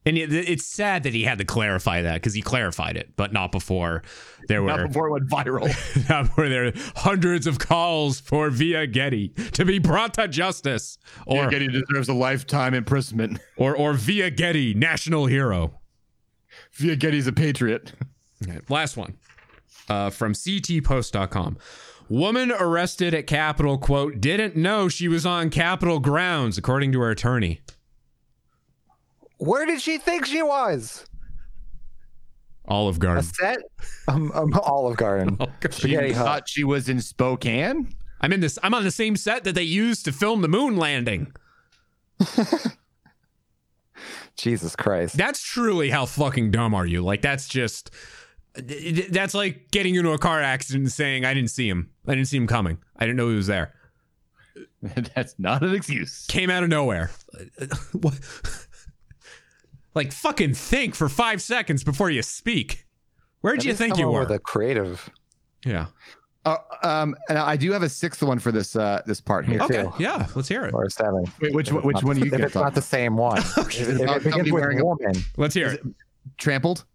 And 0.06 0.18
it, 0.18 0.32
it's 0.32 0.66
sad 0.66 1.04
that 1.04 1.14
he 1.14 1.24
had 1.24 1.38
to 1.40 1.46
clarify 1.46 2.02
that 2.04 2.16
because 2.16 2.34
he 2.34 2.42
clarified 2.42 2.96
it, 2.96 3.16
but 3.16 3.34
not 3.34 3.52
before 3.52 4.04
there 4.48 4.62
not 4.62 4.78
were 4.78 4.82
not 4.84 4.88
before 4.88 5.08
it 5.08 5.12
went 5.12 5.30
viral. 5.30 6.10
not 6.10 6.28
before 6.28 6.48
there 6.48 6.66
were 6.66 6.74
hundreds 6.96 7.48
of 7.48 7.60
calls 7.60 8.20
for 8.22 8.50
Via 8.50 8.88
Getty 8.88 9.30
to 9.54 9.66
be 9.66 9.80
brought 9.80 10.14
to 10.16 10.28
justice, 10.28 10.98
or 11.26 11.50
Getty 11.50 11.68
deserves 11.68 12.08
a 12.08 12.14
lifetime 12.14 12.74
imprisonment. 12.74 13.40
or 13.58 13.76
or 13.76 13.94
Via 13.94 14.30
Getty, 14.30 14.74
national 14.74 15.26
hero. 15.26 15.80
Via 16.74 16.96
Getty's 16.96 17.28
a 17.28 17.34
patriot. 17.34 17.94
Last 18.70 18.96
one 18.96 19.18
uh, 19.90 20.10
from 20.10 20.34
CTPost.com. 20.34 21.58
Woman 22.10 22.52
arrested 22.52 23.14
at 23.14 23.26
Capitol, 23.28 23.78
quote, 23.78 24.22
didn't 24.22 24.56
know 24.56 24.88
she 24.90 25.08
was 25.08 25.26
on 25.26 25.50
Capitol 25.50 26.00
grounds, 26.00 26.58
according 26.58 26.92
to 26.92 27.00
her 27.02 27.10
attorney. 27.10 27.62
Where 29.38 29.66
did 29.66 29.82
she 29.82 29.98
think 29.98 30.26
she 30.26 30.44
was? 30.44 31.06
Olive 32.68 32.98
A 32.98 33.00
Garden. 33.00 33.24
set? 33.24 33.58
Um, 34.08 34.32
um, 34.34 34.54
Olive 34.64 34.98
Garden. 34.98 35.38
She 35.64 35.72
Spaghetti 35.72 36.12
Hut. 36.14 36.26
thought 36.26 36.50
she 36.50 36.64
was 36.64 36.90
in 36.90 37.02
Spokane. 37.02 37.94
I'm 38.22 38.32
in 38.34 38.40
this. 38.40 38.58
I'm 38.64 38.74
on 38.74 38.84
the 38.84 38.92
same 38.92 39.16
set 39.16 39.44
that 39.44 39.54
they 39.56 39.64
used 39.64 40.06
to 40.06 40.12
film 40.12 40.42
the 40.42 40.48
moon 40.48 40.78
landing. 40.78 41.32
Jesus 44.38 44.76
Christ. 44.76 45.18
That's 45.18 45.42
truly 45.44 45.90
how 45.90 46.06
fucking 46.06 46.52
dumb 46.52 46.74
are 46.74 46.86
you? 46.86 47.02
Like 47.04 47.22
that's 47.22 47.48
just 47.48 47.92
that's 48.58 49.34
like 49.34 49.70
getting 49.72 49.96
into 49.96 50.12
a 50.12 50.18
car 50.18 50.42
accident 50.42 50.84
and 50.86 50.92
saying 50.92 51.26
I 51.26 51.34
didn't 51.34 51.50
see 51.52 51.68
him. 51.70 51.90
I 52.08 52.16
didn't 52.16 52.28
see 52.28 52.38
him 52.38 52.48
coming. 52.48 52.78
I 52.98 53.06
didn't 53.06 53.18
know 53.18 53.30
he 53.30 53.36
was 53.36 53.48
there. 53.48 53.74
That's 55.16 55.36
not 55.38 55.64
an 55.64 55.74
excuse. 55.76 56.26
Came 56.28 56.50
out 56.50 56.64
of 56.64 56.70
nowhere. 56.70 57.12
What? 57.94 58.20
Like 59.94 60.12
fucking 60.12 60.54
think 60.54 60.94
for 60.96 61.08
five 61.10 61.42
seconds 61.42 61.84
before 61.84 62.10
you 62.10 62.22
speak. 62.22 62.86
Where'd 63.42 63.60
At 63.60 63.66
you 63.66 63.74
think 63.74 63.98
you 63.98 64.08
up 64.08 64.14
were? 64.14 64.20
With 64.22 64.32
a 64.32 64.40
creative. 64.40 65.10
yeah. 65.66 65.88
Uh, 66.46 66.58
um, 66.84 67.16
and 67.28 67.40
I 67.40 67.56
do 67.58 67.72
have 67.72 67.82
a 67.82 67.90
sixth 67.90 68.22
one 68.22 68.38
for 68.38 68.52
this 68.52 68.76
uh 68.76 69.02
this 69.08 69.20
part 69.20 69.46
here. 69.46 69.62
Okay, 69.64 69.84
too. 69.84 69.92
yeah, 69.98 70.28
let's 70.36 70.48
hear 70.48 70.64
it. 70.66 70.74
Or 70.76 70.88
seven. 70.90 71.26
Wait, 71.42 71.56
which 71.56 71.72
one? 71.72 71.82
Which 71.84 72.04
one 72.04 72.18
not- 72.18 72.18
are 72.18 72.20
you 72.20 72.26
If 72.26 72.32
gonna 72.32 72.46
it's 72.46 72.56
not 72.56 72.76
the 72.76 72.82
same 72.82 73.16
one. 73.18 73.38
If, 73.58 73.80
if 73.80 74.00
Uh, 74.10 74.14
it 74.16 74.24
begins 74.24 74.44
with 74.44 74.62
wearing 74.62 74.80
a- 74.80 74.86
woman, 74.86 75.14
Let's 75.38 75.56
hear 75.56 75.70
it. 75.70 75.84
Trampled. 76.38 76.86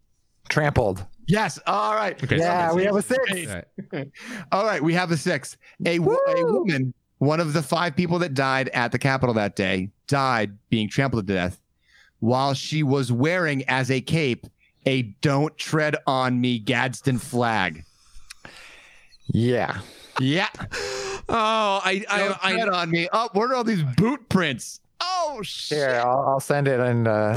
Trampled. 0.50 1.06
Yes. 1.26 1.58
All 1.66 1.94
right. 1.94 2.22
Okay. 2.22 2.38
Yeah, 2.38 2.74
we 2.74 2.84
have 2.84 2.96
a 2.96 3.02
six. 3.02 3.20
All 3.30 3.54
right. 3.92 4.08
All 4.52 4.64
right. 4.64 4.82
We 4.82 4.92
have 4.94 5.10
a 5.12 5.16
six. 5.16 5.56
A, 5.86 5.98
wo- 5.98 6.18
a 6.26 6.44
woman, 6.44 6.92
one 7.18 7.40
of 7.40 7.52
the 7.52 7.62
five 7.62 7.96
people 7.96 8.18
that 8.18 8.34
died 8.34 8.68
at 8.70 8.92
the 8.92 8.98
Capitol 8.98 9.34
that 9.34 9.56
day, 9.56 9.90
died 10.08 10.58
being 10.68 10.88
trampled 10.88 11.26
to 11.26 11.32
death 11.32 11.60
while 12.18 12.52
she 12.52 12.82
was 12.82 13.10
wearing 13.10 13.62
as 13.68 13.90
a 13.90 14.00
cape 14.00 14.46
a 14.86 15.02
"Don't 15.20 15.56
Tread 15.56 15.96
on 16.06 16.40
Me" 16.40 16.58
Gadsden 16.58 17.18
flag. 17.18 17.84
Yeah. 19.28 19.78
Yeah. 20.20 20.48
Oh, 21.32 21.80
I, 21.84 22.04
Don't 22.08 22.44
I, 22.44 22.52
tread 22.54 22.68
I, 22.70 22.82
on 22.82 22.90
me. 22.90 23.08
Oh, 23.12 23.28
what 23.34 23.48
are 23.48 23.54
all 23.54 23.62
these 23.62 23.84
boot 23.96 24.28
prints? 24.28 24.80
Oh 25.00 25.38
shit. 25.44 25.78
Here, 25.78 26.02
I'll, 26.04 26.24
I'll 26.28 26.40
send 26.40 26.66
it 26.66 26.80
and 26.80 27.06
uh, 27.06 27.34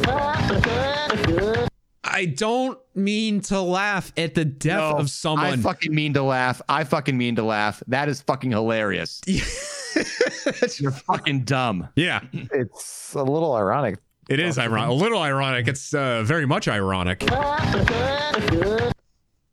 I 2.04 2.26
don't 2.26 2.78
mean 2.96 3.40
to 3.42 3.62
laugh 3.62 4.12
at 4.18 4.34
the 4.36 4.44
death 4.46 4.92
No, 4.94 4.98
of 4.98 5.10
someone. 5.10 5.46
I 5.46 5.56
fucking 5.58 5.96
mean 5.96 6.14
to 6.16 6.24
laugh. 6.24 6.62
I 6.68 6.84
fucking 6.84 7.18
mean 7.18 7.36
to 7.38 7.44
laugh. 7.44 7.82
That 7.88 8.10
is 8.10 8.22
fucking 8.22 8.52
hilarious. 8.52 9.22
You're 10.80 10.92
fucking 10.92 11.44
dumb. 11.46 11.88
yeah, 11.96 12.22
it's 12.34 13.14
a 13.16 13.24
little 13.24 13.54
ironic. 13.56 14.00
it 14.30 14.40
is 14.40 14.58
ironic. 14.58 14.90
A 14.90 14.94
little 14.94 15.22
ironic. 15.22 15.68
It's 15.68 15.94
uh, 15.94 16.24
very 16.24 16.46
much 16.46 16.68
ironic. 16.68 17.24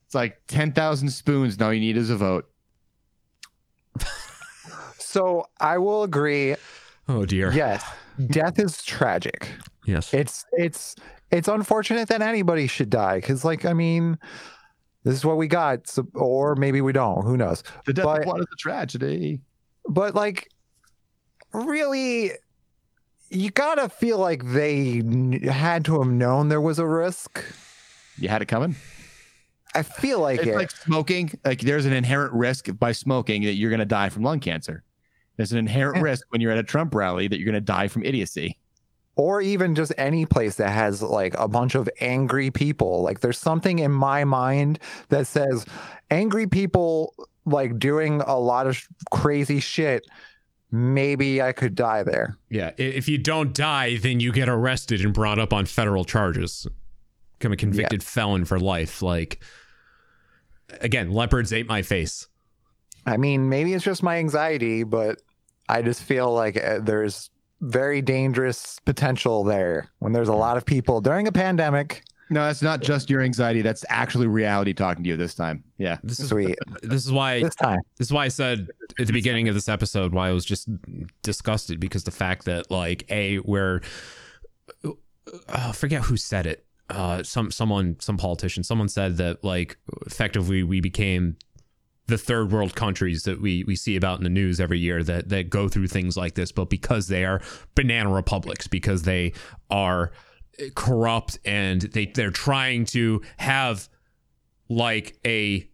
It's 0.06 0.14
like 0.14 0.40
10,000 0.48 1.08
spoons. 1.10 1.58
Now 1.58 1.70
you 1.70 1.78
need 1.80 1.96
is 1.96 2.10
a 2.10 2.16
vote. 2.16 2.50
So 4.98 5.46
I 5.60 5.78
will 5.78 6.02
agree. 6.04 6.54
Oh 7.08 7.24
dear. 7.24 7.50
Yes, 7.52 7.84
death 8.28 8.60
is 8.60 8.80
tragic. 8.84 9.48
Yes. 9.84 10.14
It's 10.14 10.44
it's 10.52 10.94
it's 11.30 11.48
unfortunate 11.48 12.08
that 12.08 12.22
anybody 12.22 12.66
should 12.66 12.90
die 12.90 13.16
because, 13.16 13.44
like, 13.44 13.64
I 13.64 13.72
mean, 13.72 14.18
this 15.04 15.14
is 15.14 15.24
what 15.24 15.36
we 15.36 15.46
got, 15.48 15.86
so, 15.88 16.06
or 16.14 16.56
maybe 16.56 16.80
we 16.80 16.92
don't. 16.92 17.24
Who 17.24 17.36
knows? 17.36 17.62
The 17.86 17.92
death 17.92 18.04
But- 18.04 18.20
of 18.22 18.26
one 18.26 18.40
is 18.40 18.46
a 18.52 18.56
tragedy. 18.56 19.40
But 19.88 20.14
like, 20.14 20.48
really, 21.52 22.32
you 23.30 23.50
gotta 23.50 23.88
feel 23.88 24.18
like 24.18 24.44
they 24.52 25.02
had 25.50 25.84
to 25.86 26.00
have 26.02 26.10
known 26.10 26.48
there 26.48 26.60
was 26.60 26.78
a 26.78 26.86
risk. 26.86 27.42
You 28.18 28.28
had 28.28 28.42
it 28.42 28.46
coming. 28.46 28.76
I 29.74 29.82
feel 29.84 30.18
like 30.20 30.40
It's 30.40 30.48
it. 30.48 30.54
like 30.56 30.70
smoking. 30.70 31.30
Like 31.44 31.60
there's 31.60 31.86
an 31.86 31.92
inherent 31.92 32.32
risk 32.34 32.68
by 32.78 32.92
smoking 32.92 33.42
that 33.44 33.54
you're 33.54 33.70
going 33.70 33.78
to 33.78 33.84
die 33.86 34.08
from 34.08 34.24
lung 34.24 34.40
cancer. 34.40 34.82
There's 35.36 35.52
an 35.52 35.58
inherent 35.58 35.96
Yeah. 35.98 36.02
risk 36.02 36.26
when 36.30 36.40
you're 36.40 36.50
at 36.50 36.58
a 36.58 36.62
Trump 36.64 36.92
rally 36.94 37.28
that 37.28 37.38
you're 37.38 37.46
going 37.46 37.54
to 37.54 37.60
die 37.60 37.86
from 37.88 38.04
idiocy. 38.04 38.58
Or 39.16 39.40
even 39.42 39.74
just 39.74 39.92
any 39.98 40.24
place 40.24 40.56
that 40.56 40.70
has 40.70 41.02
like 41.02 41.34
a 41.38 41.48
bunch 41.48 41.74
of 41.74 41.88
angry 42.00 42.50
people. 42.50 43.02
Like 43.02 43.20
there's 43.20 43.38
something 43.38 43.78
in 43.78 43.92
my 43.92 44.24
mind 44.24 44.78
that 45.08 45.26
says 45.26 45.66
angry 46.10 46.46
people 46.46 47.14
like 47.44 47.78
doing 47.78 48.20
a 48.22 48.38
lot 48.38 48.66
of 48.66 48.76
sh- 48.76 48.86
crazy 49.10 49.60
shit. 49.60 50.06
Maybe 50.72 51.42
I 51.42 51.52
could 51.52 51.74
die 51.74 52.04
there. 52.04 52.36
Yeah. 52.48 52.70
If 52.76 53.08
you 53.08 53.18
don't 53.18 53.52
die, 53.52 53.96
then 53.96 54.20
you 54.20 54.30
get 54.32 54.48
arrested 54.48 55.00
and 55.00 55.12
brought 55.12 55.38
up 55.38 55.52
on 55.52 55.66
federal 55.66 56.04
charges. 56.04 56.66
Become 57.38 57.52
a 57.52 57.56
convicted 57.56 58.02
felon 58.04 58.44
for 58.44 58.60
life. 58.60 59.02
Like, 59.02 59.42
again, 60.80 61.10
leopards 61.10 61.52
ate 61.52 61.66
my 61.66 61.82
face. 61.82 62.28
I 63.06 63.16
mean, 63.16 63.48
maybe 63.48 63.74
it's 63.74 63.84
just 63.84 64.02
my 64.02 64.18
anxiety, 64.18 64.84
but 64.84 65.20
I 65.68 65.82
just 65.82 66.02
feel 66.02 66.32
like 66.32 66.62
uh, 66.62 66.78
there's 66.80 67.30
very 67.60 68.00
dangerous 68.02 68.78
potential 68.84 69.44
there 69.44 69.90
when 69.98 70.12
there's 70.12 70.28
a 70.28 70.34
lot 70.34 70.56
of 70.56 70.64
people 70.64 71.00
during 71.00 71.26
a 71.28 71.32
pandemic. 71.32 72.02
No, 72.32 72.44
that's 72.44 72.62
not 72.62 72.80
just 72.80 73.10
your 73.10 73.22
anxiety. 73.22 73.60
That's 73.60 73.84
actually 73.88 74.28
reality 74.28 74.72
talking 74.72 75.02
to 75.02 75.10
you 75.10 75.16
this 75.16 75.34
time. 75.34 75.64
Yeah. 75.78 75.98
This 76.04 76.20
is 76.20 76.28
Sweet. 76.28 76.56
this 76.80 77.04
is 77.04 77.10
why 77.10 77.42
This 77.42 77.56
time. 77.56 77.80
This 77.98 78.06
is 78.06 78.12
why 78.12 78.24
I 78.24 78.28
said 78.28 78.68
at 79.00 79.08
the 79.08 79.12
beginning 79.12 79.48
of 79.48 79.54
this 79.54 79.68
episode 79.68 80.12
why 80.12 80.28
I 80.28 80.32
was 80.32 80.44
just 80.44 80.68
disgusted 81.22 81.80
because 81.80 82.04
the 82.04 82.12
fact 82.12 82.44
that 82.44 82.70
like 82.70 83.04
a 83.10 83.38
where 83.38 83.82
uh, 85.48 85.72
forget 85.72 86.02
who 86.02 86.16
said 86.16 86.46
it. 86.46 86.64
Uh, 86.88 87.22
some 87.22 87.50
someone 87.50 87.96
some 88.00 88.16
politician 88.16 88.64
someone 88.64 88.88
said 88.88 89.16
that 89.16 89.44
like 89.44 89.76
effectively 90.06 90.62
we 90.62 90.80
became 90.80 91.36
the 92.10 92.18
third 92.18 92.52
world 92.52 92.74
countries 92.74 93.22
that 93.22 93.40
we 93.40 93.64
we 93.64 93.74
see 93.76 93.96
about 93.96 94.18
in 94.18 94.24
the 94.24 94.30
news 94.30 94.60
every 94.60 94.78
year 94.78 95.02
that 95.02 95.28
that 95.30 95.48
go 95.48 95.68
through 95.68 95.88
things 95.88 96.16
like 96.16 96.34
this, 96.34 96.52
but 96.52 96.68
because 96.68 97.08
they 97.08 97.24
are 97.24 97.40
banana 97.74 98.10
republics, 98.10 98.66
because 98.66 99.02
they 99.02 99.32
are 99.70 100.12
corrupt 100.74 101.38
and 101.44 101.82
they 101.82 102.06
they're 102.06 102.30
trying 102.30 102.84
to 102.84 103.22
have 103.38 103.88
like 104.68 105.18
a 105.24 105.68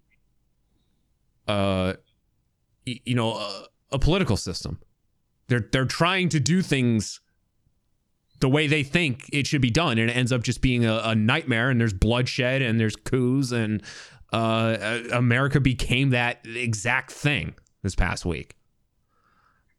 uh 1.48 1.94
you 2.84 3.14
know 3.14 3.34
a, 3.34 3.64
a 3.92 3.98
political 3.98 4.36
system. 4.36 4.78
They're 5.48 5.68
they're 5.72 5.84
trying 5.84 6.28
to 6.30 6.40
do 6.40 6.62
things 6.62 7.20
the 8.40 8.48
way 8.48 8.66
they 8.66 8.82
think 8.82 9.28
it 9.32 9.46
should 9.46 9.62
be 9.62 9.70
done 9.70 9.98
and 9.98 10.10
it 10.10 10.16
ends 10.16 10.30
up 10.30 10.42
just 10.42 10.60
being 10.60 10.84
a, 10.84 11.00
a 11.04 11.14
nightmare 11.14 11.70
and 11.70 11.80
there's 11.80 11.94
bloodshed 11.94 12.60
and 12.60 12.78
there's 12.78 12.96
coups 12.96 13.50
and 13.50 13.82
uh 14.32 14.36
uh, 14.36 15.02
america 15.12 15.60
became 15.60 16.10
that 16.10 16.38
exact 16.44 17.10
thing 17.12 17.54
this 17.82 17.94
past 17.94 18.24
week 18.24 18.56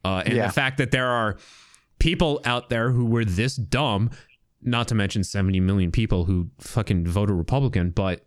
uh 0.05 0.23
and 0.25 0.35
Yeah. 0.35 0.47
the 0.47 0.53
fact 0.53 0.77
that 0.77 0.91
there 0.91 1.07
are 1.07 1.37
people 1.99 2.41
out 2.45 2.69
there 2.69 2.91
who 2.91 3.05
were 3.05 3.25
this 3.25 3.55
dumb 3.55 4.09
not 4.61 4.87
to 4.87 4.95
mention 4.95 5.23
70 5.23 5.59
million 5.59 5.91
people 5.91 6.25
who 6.25 6.49
fucking 6.59 7.05
voted 7.07 7.35
republican 7.35 7.89
but 7.91 8.25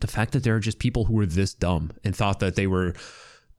the 0.00 0.06
fact 0.08 0.32
that 0.32 0.42
there 0.42 0.54
are 0.56 0.60
just 0.60 0.78
people 0.78 1.04
who 1.04 1.14
were 1.14 1.26
this 1.26 1.54
dumb 1.54 1.92
and 2.04 2.14
thought 2.14 2.40
that 2.40 2.56
they 2.56 2.66
were 2.66 2.94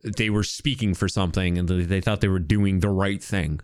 they 0.04 0.30
were 0.30 0.44
speaking 0.44 0.94
for 0.94 1.08
something 1.08 1.58
and 1.58 1.68
they 1.68 1.84
they 1.84 2.02
thought 2.02 2.22
they 2.22 2.28
were 2.28 2.40
doing 2.40 2.80
the 2.82 2.90
right 2.90 3.24
thing 3.24 3.60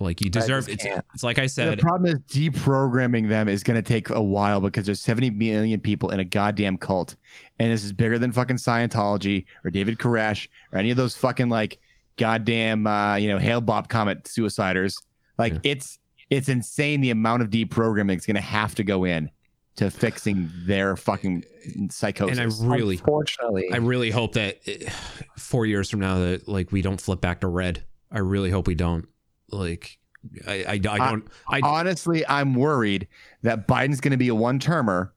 like 0.00 0.20
you 0.20 0.28
deserve 0.28 0.66
just 0.66 0.84
it's, 0.84 1.02
it's 1.14 1.22
like 1.22 1.38
i 1.38 1.46
said. 1.46 1.78
The 1.78 1.82
problem 1.82 2.10
is 2.10 2.18
deprogramming 2.20 3.28
them 3.28 3.48
is 3.48 3.62
going 3.62 3.76
to 3.76 3.82
take 3.82 4.10
a 4.10 4.22
while 4.22 4.60
because 4.60 4.86
there's 4.86 5.00
70 5.00 5.30
million 5.30 5.80
people 5.80 6.10
in 6.10 6.20
a 6.20 6.24
goddamn 6.24 6.78
cult. 6.78 7.16
And 7.58 7.70
this 7.70 7.84
is 7.84 7.92
bigger 7.92 8.18
than 8.18 8.32
fucking 8.32 8.56
Scientology 8.56 9.46
or 9.64 9.70
David 9.70 9.98
Koresh 9.98 10.48
or 10.72 10.78
any 10.78 10.90
of 10.90 10.96
those 10.96 11.14
fucking 11.16 11.48
like 11.48 11.78
goddamn, 12.16 12.86
uh, 12.86 13.16
you 13.16 13.28
know, 13.28 13.38
Hale-Bopp 13.38 13.88
Comet 13.88 14.24
suiciders. 14.24 15.00
Like 15.38 15.52
Yeah. 15.52 15.60
it's, 15.62 15.98
it's 16.30 16.48
insane 16.48 17.00
the 17.00 17.10
amount 17.10 17.42
of 17.42 17.50
deprogramming 17.50 18.16
is 18.16 18.26
going 18.26 18.34
to 18.34 18.40
have 18.40 18.74
to 18.76 18.84
go 18.84 19.04
in 19.04 19.30
to 19.76 19.90
fixing 19.90 20.50
their 20.66 20.96
fucking 20.96 21.44
psychosis. 21.90 22.38
and 22.38 22.52
i 22.52 22.64
really 22.64 22.96
Unfortunately, 22.96 23.72
i 23.72 23.76
really 23.76 24.10
hope 24.10 24.34
that 24.34 24.60
eh, 24.66 24.88
four 25.36 25.66
years 25.66 25.90
from 25.90 26.00
now 26.00 26.20
that 26.20 26.46
like 26.46 26.70
we 26.70 26.80
don't 26.80 27.00
flip 27.00 27.20
back 27.20 27.40
to 27.40 27.48
red 27.48 27.84
i 28.12 28.20
really 28.20 28.50
hope 28.50 28.68
we 28.68 28.76
don't 28.76 29.08
like 29.54 29.98
i 30.46 30.64
i, 30.64 30.72
I 30.72 30.78
don't 30.78 31.28
i, 31.48 31.60
honestly, 31.62 32.26
I'm 32.26 32.54
worried 32.54 33.08
that 33.42 33.66
Biden's 33.68 34.00
going 34.00 34.12
to 34.12 34.16
be 34.16 34.28
a 34.28 34.34
one 34.34 34.58
termer 34.58 35.12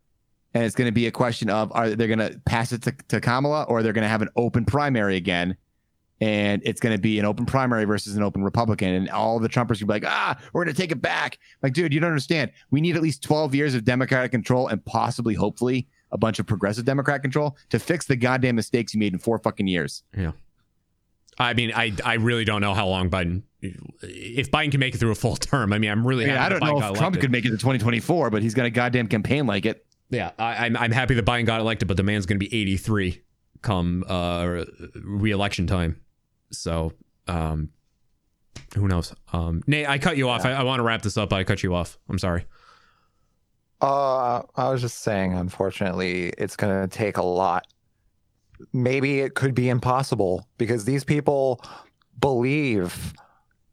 and 0.53 0.65
it's 0.65 0.75
going 0.75 0.87
to 0.87 0.93
be 0.93 1.07
a 1.07 1.11
question 1.11 1.49
of 1.49 1.71
are 1.73 1.91
they 1.91 2.07
going 2.07 2.19
to 2.19 2.39
pass 2.45 2.71
it 2.71 2.81
to, 2.83 2.95
to 3.09 3.21
Kamala 3.21 3.63
or 3.63 3.83
they're 3.83 3.93
going 3.93 4.03
to 4.03 4.09
have 4.09 4.21
an 4.23 4.29
open 4.35 4.65
primary 4.65 5.15
again? 5.15 5.55
And 6.19 6.63
it's 6.65 6.79
going 6.79 6.95
to 6.95 7.01
be 7.01 7.19
an 7.19 7.25
open 7.25 7.45
primary 7.45 7.85
versus 7.85 8.15
an 8.15 8.23
open 8.23 8.43
Republican. 8.43 8.89
And 8.89 9.09
all 9.11 9.37
the 9.37 9.49
Trumpers 9.49 9.79
will 9.79 9.87
be 9.87 9.93
like, 9.93 10.05
ah, 10.07 10.35
we're 10.51 10.63
going 10.63 10.73
to 10.73 10.81
take 10.81 10.91
it 10.91 10.99
back. 10.99 11.37
Like, 11.61 11.73
dude, 11.73 11.93
you 11.93 11.99
don't 11.99 12.09
understand. 12.09 12.51
We 12.71 12.81
need 12.81 12.95
at 12.95 13.03
least 13.03 13.21
12 13.21 13.53
years 13.53 13.75
of 13.75 13.85
Democratic 13.85 14.31
control 14.31 14.67
and 14.67 14.83
possibly, 14.83 15.35
hopefully, 15.35 15.87
a 16.11 16.17
bunch 16.17 16.39
of 16.39 16.47
progressive 16.47 16.85
Democrat 16.85 17.21
control 17.21 17.55
to 17.69 17.77
fix 17.77 18.07
the 18.07 18.15
goddamn 18.15 18.55
mistakes 18.55 18.95
you 18.95 18.99
made 18.99 19.13
in 19.13 19.19
four 19.19 19.37
fucking 19.37 19.67
years. 19.67 20.01
Yeah. 20.17 20.31
I 21.39 21.53
mean 21.53 21.71
i 21.75 21.93
i 22.03 22.15
really 22.15 22.45
don't 22.45 22.61
know 22.61 22.73
how 22.73 22.87
long 22.87 23.11
biden 23.11 23.43
if 23.61 24.51
biden 24.51 24.71
can 24.71 24.79
make 24.79 24.93
it 24.93 24.99
through 24.99 25.11
a 25.11 25.15
full 25.15 25.35
term 25.35 25.73
i 25.73 25.79
mean 25.79 25.89
i'm 25.89 26.05
really 26.05 26.25
I, 26.25 26.29
happy 26.29 26.45
I 26.45 26.49
don't 26.49 26.59
know 26.59 26.75
Biden 26.75 26.91
if 26.91 26.97
Trump 26.97 27.15
elected. 27.15 27.21
could 27.21 27.31
make 27.31 27.45
it 27.45 27.49
to 27.49 27.57
2024, 27.57 28.29
but 28.29 28.41
he's 28.41 28.53
got 28.53 28.65
a 28.65 28.69
goddamn 28.69 29.07
campaign 29.07 29.47
like 29.47 29.65
it. 29.65 29.85
Yeah, 30.09 30.31
I, 30.39 30.65
I'm 30.65 30.77
I'm 30.77 30.91
happy 30.91 31.15
that 31.15 31.25
Biden 31.25 31.45
got 31.45 31.59
elected, 31.59 31.87
but 31.87 31.97
the 31.97 32.03
man's 32.03 32.25
going 32.25 32.39
to 32.39 32.45
be 32.47 32.53
83 32.61 33.21
come 33.61 34.03
uh 34.07 34.63
re-election 35.03 35.67
time. 35.67 35.99
So, 36.51 36.93
um, 37.27 37.69
who 38.75 38.87
knows? 38.87 39.13
Um, 39.33 39.63
Nate, 39.67 39.89
I 39.89 39.97
cut 39.97 40.15
you 40.17 40.29
off. 40.29 40.45
I, 40.45 40.53
I 40.53 40.63
want 40.63 40.79
to 40.79 40.83
wrap 40.83 41.01
this 41.01 41.17
up. 41.17 41.29
But 41.29 41.37
I 41.37 41.43
cut 41.43 41.63
you 41.63 41.75
off. 41.75 41.97
I'm 42.09 42.19
sorry. 42.19 42.45
Uh, 43.81 44.43
I 44.55 44.69
was 44.69 44.81
just 44.81 44.99
saying, 44.99 45.33
unfortunately, 45.33 46.29
it's 46.37 46.55
going 46.55 46.87
to 46.87 46.95
take 46.95 47.17
a 47.17 47.23
lot. 47.23 47.67
Maybe 48.73 49.19
it 49.19 49.35
could 49.35 49.53
be 49.53 49.69
impossible 49.69 50.47
because 50.57 50.85
these 50.85 51.03
people 51.03 51.61
believe 52.19 53.13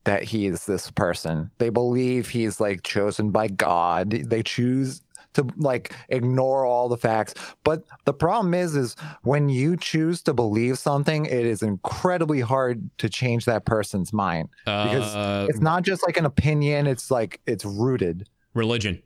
that 0.05 0.23
he 0.23 0.47
is 0.47 0.67
this 0.67 0.91
person. 0.91 1.51
They 1.59 1.71
believe 1.71 2.29
he's 2.29 2.61
like 2.61 2.83
chosen 2.83 3.31
by 3.31 3.49
God. 3.49 4.11
They 4.11 4.43
choose 4.43 5.01
to 5.33 5.47
like 5.57 5.93
ignore 6.11 6.65
all 6.65 6.89
the 6.89 6.97
facts. 6.97 7.35
But 7.65 7.83
the 8.05 8.13
problem 8.13 8.55
is, 8.55 8.77
is 8.77 8.95
when 9.23 9.49
you 9.49 9.77
choose 9.77 10.23
to 10.23 10.33
believe 10.33 10.79
something, 10.79 11.27
it 11.27 11.45
is 11.45 11.61
incredibly 11.63 12.41
hard 12.41 12.89
to 12.99 13.09
change 13.09 13.45
that 13.47 13.65
person's 13.65 14.13
mind 14.13 14.49
because 14.65 15.15
Uh, 15.15 15.47
it's 15.49 15.61
not 15.61 15.83
just 15.83 16.07
like 16.07 16.17
an 16.17 16.25
opinion. 16.25 16.87
It's 16.87 17.11
like 17.11 17.41
it's 17.47 17.65
rooted. 17.65 18.29
religion. 18.55 19.03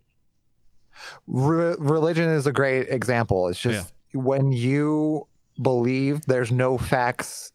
Re- 1.26 1.76
religion 1.78 2.28
is 2.28 2.46
a 2.46 2.52
great 2.52 2.88
example. 2.88 3.48
It's 3.48 3.60
just 3.60 3.92
when 4.12 4.52
you 4.52 5.26
believe 5.62 6.26
there's 6.26 6.50
no 6.52 6.76
facts 6.76 7.52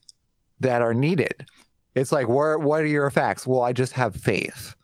that 0.59 0.81
are 0.81 0.93
needed. 0.93 1.45
It's 1.95 2.11
like, 2.11 2.27
where, 2.27 2.57
what 2.57 2.81
are 2.81 2.87
your 2.87 3.09
facts? 3.11 3.45
Well, 3.45 3.61
I 3.61 3.73
just 3.73 3.93
have 3.93 4.15
faith. 4.15 4.75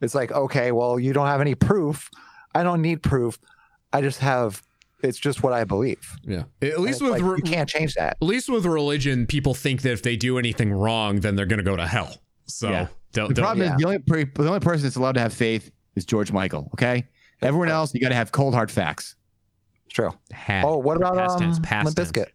It's 0.00 0.14
like, 0.14 0.32
okay, 0.32 0.72
well, 0.72 0.98
you 0.98 1.12
don't 1.12 1.26
have 1.26 1.40
any 1.40 1.54
proof. 1.54 2.10
I 2.54 2.62
don't 2.62 2.82
need 2.82 3.02
proof. 3.02 3.38
I 3.92 4.00
just 4.00 4.20
have, 4.20 4.62
it's 5.02 5.18
just 5.18 5.42
what 5.42 5.52
I 5.52 5.64
believe. 5.64 6.16
Yeah. 6.22 6.44
At 6.60 6.74
And 6.74 6.78
least 6.78 7.02
with 7.02 7.10
like, 7.12 7.22
re- 7.22 7.36
you 7.36 7.42
can't 7.42 7.68
change 7.68 7.94
that. 7.94 8.16
at 8.20 8.22
least 8.22 8.48
with 8.48 8.64
religion, 8.64 9.26
people 9.26 9.54
think 9.54 9.82
that 9.82 9.92
if 9.92 10.02
they 10.02 10.16
do 10.16 10.38
anything 10.38 10.72
wrong, 10.72 11.20
then 11.20 11.34
they're 11.36 11.46
gonna 11.46 11.62
go 11.62 11.76
to 11.76 11.86
hell. 11.86 12.16
So 12.46 12.70
Yeah. 12.70 12.86
don't, 13.12 13.28
The 13.28 13.34
don't- 13.34 13.44
problem 13.44 13.66
yeah. 13.66 13.74
is 13.74 13.80
the 13.80 13.86
only 13.86 13.98
per- 13.98 14.24
the 14.42 14.46
only 14.48 14.60
person 14.60 14.84
that's 14.84 14.96
allowed 14.96 15.12
to 15.14 15.20
have 15.20 15.32
faith 15.34 15.70
is 15.96 16.04
George 16.04 16.30
Michael. 16.32 16.70
Okay, 16.74 17.04
everyone 17.42 17.68
else 17.68 17.92
you 17.94 18.00
got 18.00 18.08
to 18.10 18.14
have 18.14 18.32
cold 18.32 18.54
hard 18.54 18.70
facts. 18.70 19.16
It's 19.86 19.94
true. 19.94 20.10
had- 20.30 20.64
Oh, 20.64 20.78
what 20.78 20.96
about 20.96 21.16
past 21.16 21.34
um, 21.36 21.40
tense, 21.40 21.58
past 21.62 21.98
Limp. 21.98 22.10
Bizkit? 22.12 22.26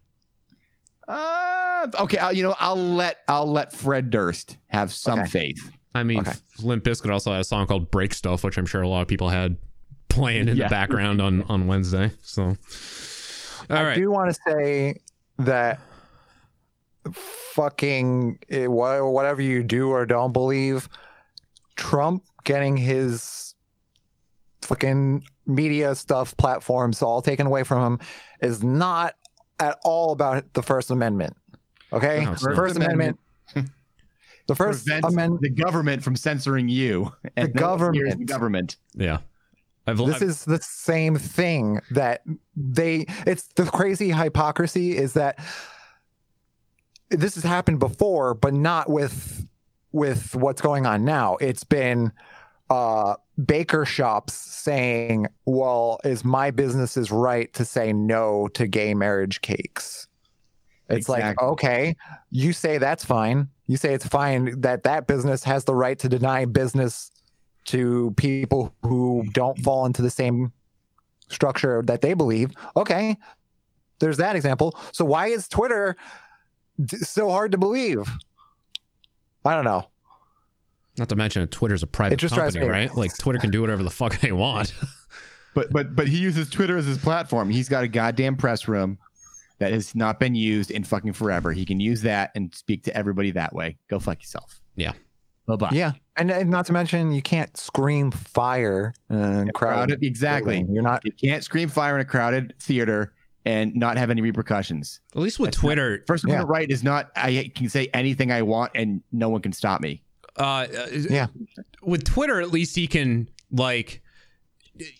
Uh, 1.07 1.47
okay, 1.95 2.17
I'll, 2.17 2.33
you 2.33 2.43
know 2.43 2.55
I'll 2.59 2.75
let 2.75 3.17
I'll 3.27 3.51
let 3.51 3.73
Fred 3.73 4.09
Durst 4.09 4.57
have 4.67 4.91
some 4.93 5.19
Okay. 5.19 5.29
faith. 5.29 5.71
I 5.95 6.03
mean, 6.03 6.19
Okay. 6.19 6.33
Limp 6.61 6.83
Bizkit 6.83 7.11
also 7.11 7.31
had 7.31 7.41
a 7.41 7.43
song 7.43 7.65
called 7.67 7.89
"Break 7.91 8.13
Stuff," 8.13 8.43
which 8.43 8.57
I'm 8.57 8.65
sure 8.65 8.81
a 8.81 8.88
lot 8.88 9.01
of 9.01 9.07
people 9.07 9.29
had 9.29 9.57
playing 10.09 10.47
in 10.47 10.57
Yeah. 10.57 10.65
the 10.65 10.69
background 10.69 11.21
on 11.21 11.43
on 11.43 11.67
Wednesday. 11.67 12.11
So, 12.21 12.43
all 12.43 12.55
I 13.77 13.83
right, 13.83 13.95
do 13.95 14.09
want 14.11 14.33
to 14.33 14.39
say 14.51 15.01
that 15.39 15.79
fucking 17.11 18.39
eh, 18.49 18.67
whatever 18.67 19.41
you 19.41 19.63
do 19.63 19.89
or 19.89 20.05
don't 20.05 20.33
believe, 20.33 20.89
Trump 21.75 22.23
getting 22.43 22.77
his 22.77 23.55
fucking 24.61 25.23
media 25.45 25.95
stuff 25.95 26.35
platforms 26.38 27.01
all 27.01 27.21
taken 27.21 27.47
away 27.47 27.63
from 27.63 27.93
him 27.93 27.99
is 28.41 28.63
not 28.63 29.15
at 29.59 29.77
all 29.83 30.11
about 30.11 30.53
the 30.53 30.61
First 30.61 30.91
Amendment. 30.91 31.35
Okay, 31.93 32.25
No, 32.25 32.33
it's 32.33 32.45
the. 32.45 32.55
First 32.55 32.75
Amendment. 32.77 33.19
The 34.47 34.55
First 34.55 34.88
Amendment. 34.89 35.41
the 35.41 35.49
government 35.49 36.03
from 36.03 36.15
censoring 36.15 36.69
you. 36.69 37.11
And 37.35 37.49
The 37.49 37.53
no 37.53 37.59
government. 37.59 38.19
The 38.19 38.25
government. 38.25 38.75
yeah. 38.95 39.19
I've, 39.85 39.97
This 39.97 40.15
I've- 40.17 40.25
is 40.25 40.45
the 40.45 40.61
same 40.61 41.15
thing 41.17 41.79
that 41.91 42.21
they 42.55 43.05
it's 43.25 43.43
the 43.55 43.63
crazy 43.65 44.11
hypocrisy 44.11 44.97
is 44.97 45.13
that 45.13 45.39
this 47.09 47.35
has 47.35 47.43
happened 47.45 47.79
before 47.79 48.33
but 48.33 48.53
not 48.53 48.89
with 48.89 49.45
with 49.93 50.35
what's 50.35 50.61
going 50.61 50.85
on 50.85 51.05
now 51.05 51.38
it's 51.38 51.63
been 51.63 52.11
uh 52.69 53.15
baker 53.45 53.85
shops 53.85 54.33
saying 54.33 55.25
well 55.45 55.99
is 56.03 56.25
my 56.25 56.51
business's 56.51 57.09
right 57.09 57.53
to 57.53 57.63
say 57.63 57.93
no 57.93 58.49
to 58.49 58.67
gay 58.67 58.93
marriage 58.93 59.39
cakes 59.39 60.09
it's 60.89 61.09
like 61.09 61.41
okay 61.41 61.95
you 62.31 62.53
say 62.53 62.77
that's 62.77 63.03
fine 63.03 63.47
you 63.67 63.75
say 63.77 63.93
it's 63.93 64.07
fine 64.07 64.61
that 64.61 64.83
that 64.83 65.07
business 65.07 65.43
has 65.43 65.65
the 65.65 65.75
right 65.75 65.99
to 65.99 66.07
deny 66.07 66.45
business 66.45 67.11
to 67.65 68.13
people 68.15 68.73
who 68.83 69.25
don't 69.33 69.59
fall 69.59 69.85
into 69.85 70.01
the 70.01 70.09
same 70.09 70.53
structure 71.27 71.83
that 71.85 71.99
they 71.99 72.13
believe. 72.13 72.51
Okay, 72.77 73.17
there's 73.99 74.15
that 74.17 74.38
example. 74.38 74.73
So 74.93 75.03
why 75.03 75.27
is 75.27 75.49
Twitter 75.49 75.97
d- 76.81 76.95
so 76.99 77.29
hard 77.29 77.51
to 77.51 77.57
believe? 77.57 78.07
I 79.43 79.53
don't 79.53 79.65
know. 79.65 79.89
not 80.97 81.09
to 81.09 81.17
mention 81.17 81.45
Twitter's 81.49 81.83
a 81.83 81.88
private 81.88 82.19
just 82.19 82.35
company, 82.35 82.65
right? 82.65 82.95
Like 82.95 83.17
Twitter 83.17 83.39
can 83.39 83.51
do 83.51 83.59
whatever 83.59 83.83
the 83.83 83.89
fuck 83.89 84.17
they 84.21 84.31
want. 84.31 84.73
But 85.53 85.71
but 85.73 85.95
but 85.95 86.07
he 86.07 86.19
uses 86.19 86.51
Twitter 86.51 86.77
as 86.77 86.85
his 86.85 86.99
platform. 86.99 87.49
He's 87.49 87.67
got 87.67 87.83
a 87.83 87.88
goddamn 87.88 88.35
press 88.38 88.67
room 88.67 88.99
that 89.60 89.72
has 89.72 89.95
not 89.95 90.20
been 90.20 90.36
used 90.36 90.72
in 90.72 90.84
fucking 90.84 91.14
forever. 91.14 91.51
He 91.51 91.66
can 91.66 91.80
use 91.80 92.01
that 92.03 92.32
and 92.36 92.53
speak 92.53 92.84
to 92.84 92.95
everybody 92.95 93.32
that 93.32 93.53
way. 93.53 93.78
Go 93.89 93.99
fuck 93.99 94.22
yourself. 94.22 94.62
Yeah. 94.76 94.93
Bye 95.47 95.55
bye. 95.55 95.70
Yeah, 95.72 95.93
and, 96.18 96.30
and 96.30 96.49
not 96.49 96.66
to 96.66 96.74
mention 96.74 97.12
you 97.14 97.22
can't 97.22 97.55
scream 97.55 98.12
fire 98.12 98.93
in 99.10 99.16
crowded. 99.16 99.53
Crowded. 99.53 100.03
Exactly. 100.03 100.66
You're 100.70 100.84
not. 100.84 101.03
You 101.05 101.12
can't 101.14 101.43
scream 101.43 101.70
fire 101.70 101.95
in 101.95 102.01
a 102.01 102.05
crowded 102.05 102.53
theater 102.60 103.14
and 103.45 103.74
not 103.74 103.95
have 103.97 104.10
any 104.10 104.22
repercussions. 104.22 104.99
At 105.16 105.22
least 105.22 105.39
with 105.39 105.51
That's 105.51 105.58
not- 105.64 105.68
Twitter, 105.68 106.03
First 106.05 106.26
Yeah. 106.26 106.34
Amendment 106.34 106.49
right 106.49 106.70
is 106.70 106.84
not 106.84 107.12
I 107.16 107.49
can 107.55 107.70
say 107.70 107.88
anything 107.93 108.30
I 108.30 108.41
want 108.41 108.74
and 108.76 109.01
no 109.14 109.30
one 109.30 109.41
can 109.41 109.53
stop 109.53 109.80
me. 109.80 110.03
uh, 110.36 110.68
Yeah. 111.10 111.28
with 111.82 112.03
Twitter, 112.03 112.41
at 112.41 112.51
least 112.51 112.76
he 112.76 112.86
can 112.86 113.30
like, 113.49 114.01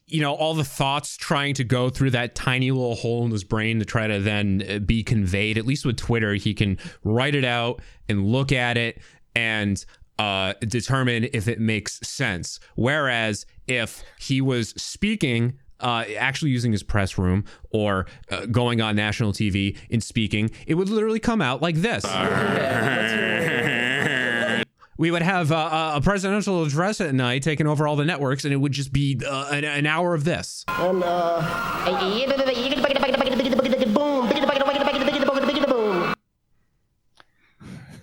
you 0.06 0.22
know, 0.22 0.34
all 0.34 0.54
the 0.54 0.64
thoughts 0.64 1.18
trying 1.18 1.54
to 1.56 1.64
go 1.64 1.90
through 1.90 2.12
that 2.12 2.36
tiny 2.36 2.72
little 2.72 2.96
hole 2.96 3.26
in 3.26 3.32
his 3.32 3.44
brain 3.44 3.80
to 3.80 3.86
try 3.86 4.08
to 4.08 4.20
then 4.20 4.64
uh, 4.70 4.80
be 4.80 5.04
conveyed. 5.04 5.58
At 5.58 5.66
least 5.66 5.86
with 5.86 5.98
Twitter, 5.98 6.34
he 6.34 6.54
can 6.54 6.78
write 7.04 7.36
it 7.36 7.46
out 7.46 7.82
and 8.10 8.26
look 8.26 8.52
at 8.52 8.78
it 8.78 9.00
and 9.36 9.84
uh, 10.20 10.54
determine 10.62 11.28
if 11.34 11.48
it 11.48 11.60
makes 11.60 12.00
sense. 12.08 12.60
Whereas 12.76 13.46
if 13.68 14.04
he 14.20 14.42
was 14.42 14.70
speaking. 14.72 15.60
Uh, 15.80 16.06
actually 16.18 16.50
using 16.50 16.72
his 16.72 16.82
press 16.82 17.20
room 17.20 17.46
or 17.70 18.08
uh, 18.32 18.48
going 18.48 18.82
on 18.82 18.96
national 18.96 19.32
TV 19.32 19.78
and 19.92 20.04
speaking, 20.04 20.50
it 20.66 20.74
would 20.74 20.90
literally 20.90 21.20
come 21.20 21.40
out 21.40 21.62
like 21.62 21.76
this. 21.76 22.04
we 24.98 25.12
would 25.12 25.22
have 25.22 25.52
uh, 25.52 25.94
a 25.96 26.02
presidential 26.02 26.64
address 26.64 27.00
at 27.02 27.14
night 27.14 27.44
taking 27.44 27.68
over 27.68 27.88
all 27.88 27.96
the 27.96 28.06
networks, 28.06 28.46
and 28.46 28.54
it 28.54 28.58
would 28.58 28.72
just 28.72 28.92
be 28.92 29.20
uh, 29.26 29.50
an, 29.52 29.64
an 29.64 29.86
hour 29.86 30.14
of 30.14 30.24
this. 30.24 30.66
And, 30.68 31.04
uh... 31.04 31.86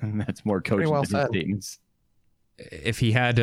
That's 0.27 0.45
more 0.45 0.61
coaching 0.61 0.91
well 0.91 1.03
than 1.03 1.21
his 1.21 1.29
statements. 1.29 1.79
If 2.57 3.01
he 3.01 3.11
had, 3.11 3.37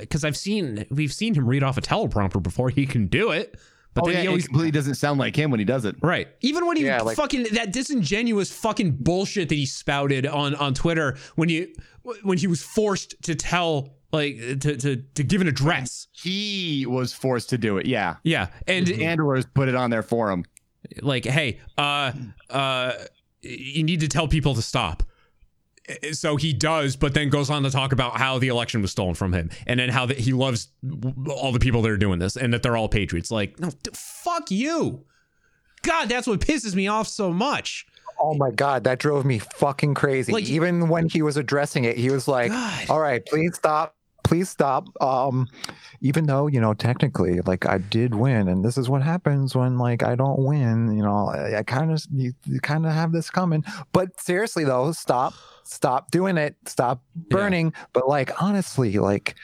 because 0.00 0.24
I've 0.24 0.36
seen, 0.36 0.86
we've 0.90 1.12
seen 1.12 1.34
him 1.34 1.46
read 1.46 1.62
off 1.62 1.78
a 1.78 1.80
teleprompter 1.80 2.42
before 2.42 2.68
he 2.68 2.84
can 2.84 3.06
do 3.06 3.30
it, 3.30 3.56
but 3.94 4.04
oh, 4.04 4.06
then 4.06 4.14
yeah, 4.14 4.20
he 4.20 4.26
it 4.26 4.28
always 4.28 4.46
completely 4.46 4.70
doesn't 4.70 4.94
sound 4.94 5.18
like 5.18 5.34
him 5.34 5.50
when 5.50 5.58
he 5.58 5.64
does 5.64 5.84
it. 5.84 5.96
Right. 6.02 6.28
Even 6.40 6.66
when 6.66 6.76
he 6.76 6.84
Yeah, 6.84 7.02
like- 7.02 7.16
fucking 7.16 7.46
that 7.52 7.72
disingenuous 7.72 8.52
fucking 8.52 8.92
bullshit 8.92 9.48
that 9.48 9.54
he 9.54 9.66
spouted 9.66 10.26
on 10.26 10.54
on 10.54 10.74
Twitter 10.74 11.16
when 11.36 11.48
you 11.48 11.72
when 12.22 12.38
he 12.38 12.46
was 12.46 12.62
forced 12.62 13.14
to 13.22 13.34
tell 13.34 13.94
like 14.12 14.36
to 14.60 14.76
to 14.76 14.96
to 14.96 15.24
give 15.24 15.40
an 15.40 15.48
address. 15.48 16.08
He 16.12 16.86
was 16.86 17.12
forced 17.12 17.50
to 17.50 17.58
do 17.58 17.78
it. 17.78 17.86
Yeah. 17.86 18.16
Yeah. 18.22 18.48
And 18.66 18.86
His 18.88 18.98
handlers 18.98 19.44
put 19.54 19.68
it 19.68 19.74
on 19.74 19.90
there 19.90 20.02
for 20.02 20.30
him. 20.30 20.44
like 21.02 21.24
hey 21.24 21.60
uh 21.76 22.12
uh 22.50 22.92
you 23.42 23.82
need 23.82 24.00
to 24.00 24.08
tell 24.08 24.26
people 24.28 24.54
to 24.54 24.62
stop 24.62 25.02
so 26.12 26.36
he 26.36 26.52
does 26.52 26.96
but 26.96 27.14
then 27.14 27.28
goes 27.30 27.50
on 27.50 27.62
to 27.62 27.70
talk 27.70 27.92
about 27.92 28.16
how 28.16 28.38
the 28.38 28.48
election 28.48 28.80
was 28.80 28.90
stolen 28.92 29.14
from 29.14 29.32
him 29.32 29.50
and 29.66 29.80
then 29.80 29.88
how 29.88 30.06
that 30.06 30.18
he 30.18 30.32
loves 30.32 30.68
all 31.28 31.50
the 31.52 31.58
people 31.58 31.82
that 31.82 31.90
are 31.90 31.96
doing 31.96 32.18
this 32.18 32.36
and 32.36 32.52
that 32.54 32.62
they're 32.62 32.76
all 32.76 32.88
patriots 32.88 33.30
like 33.30 33.58
no 33.58 33.70
fuck 33.92 34.50
you 34.50 35.04
god 35.82 36.08
that's 36.08 36.26
what 36.26 36.40
pisses 36.40 36.74
me 36.74 36.86
off 36.88 37.08
so 37.08 37.32
much 37.32 37.86
Oh 38.20 38.34
my 38.34 38.50
god, 38.50 38.84
that 38.84 38.98
drove 38.98 39.24
me 39.24 39.38
fucking 39.38 39.94
crazy. 39.94 40.32
Like- 40.32 40.44
Even 40.48 40.88
when 40.88 41.08
he 41.08 41.22
was 41.22 41.36
addressing 41.36 41.84
it, 41.84 41.96
he 41.96 42.10
was 42.10 42.26
like, 42.28 42.50
God. 42.50 42.90
"All 42.90 43.00
right, 43.00 43.24
please 43.26 43.54
stop, 43.54 43.94
please 44.24 44.48
stop." 44.48 44.84
Um, 45.00 45.46
even 46.00 46.26
though 46.26 46.46
you 46.46 46.60
know 46.60 46.74
technically, 46.74 47.40
like 47.42 47.66
I 47.66 47.78
did 47.78 48.14
win, 48.14 48.48
and 48.48 48.64
this 48.64 48.76
is 48.78 48.88
what 48.88 49.02
happens 49.02 49.54
when 49.54 49.78
like 49.78 50.02
I 50.02 50.14
don't 50.14 50.38
win. 50.44 50.96
You 50.96 51.02
know, 51.02 51.28
I, 51.28 51.58
I 51.58 51.62
kind 51.62 51.92
of 51.92 52.02
you, 52.12 52.32
you 52.44 52.60
kind 52.60 52.86
of 52.86 52.92
have 52.92 53.12
this 53.12 53.30
coming. 53.30 53.64
But 53.92 54.18
seriously 54.20 54.64
though, 54.64 54.92
stop, 54.92 55.34
stop 55.64 56.10
doing 56.10 56.36
it, 56.36 56.56
stop 56.66 57.02
burning. 57.14 57.72
But 57.92 58.08
like 58.08 58.42
honestly, 58.42 58.98
like. 58.98 59.34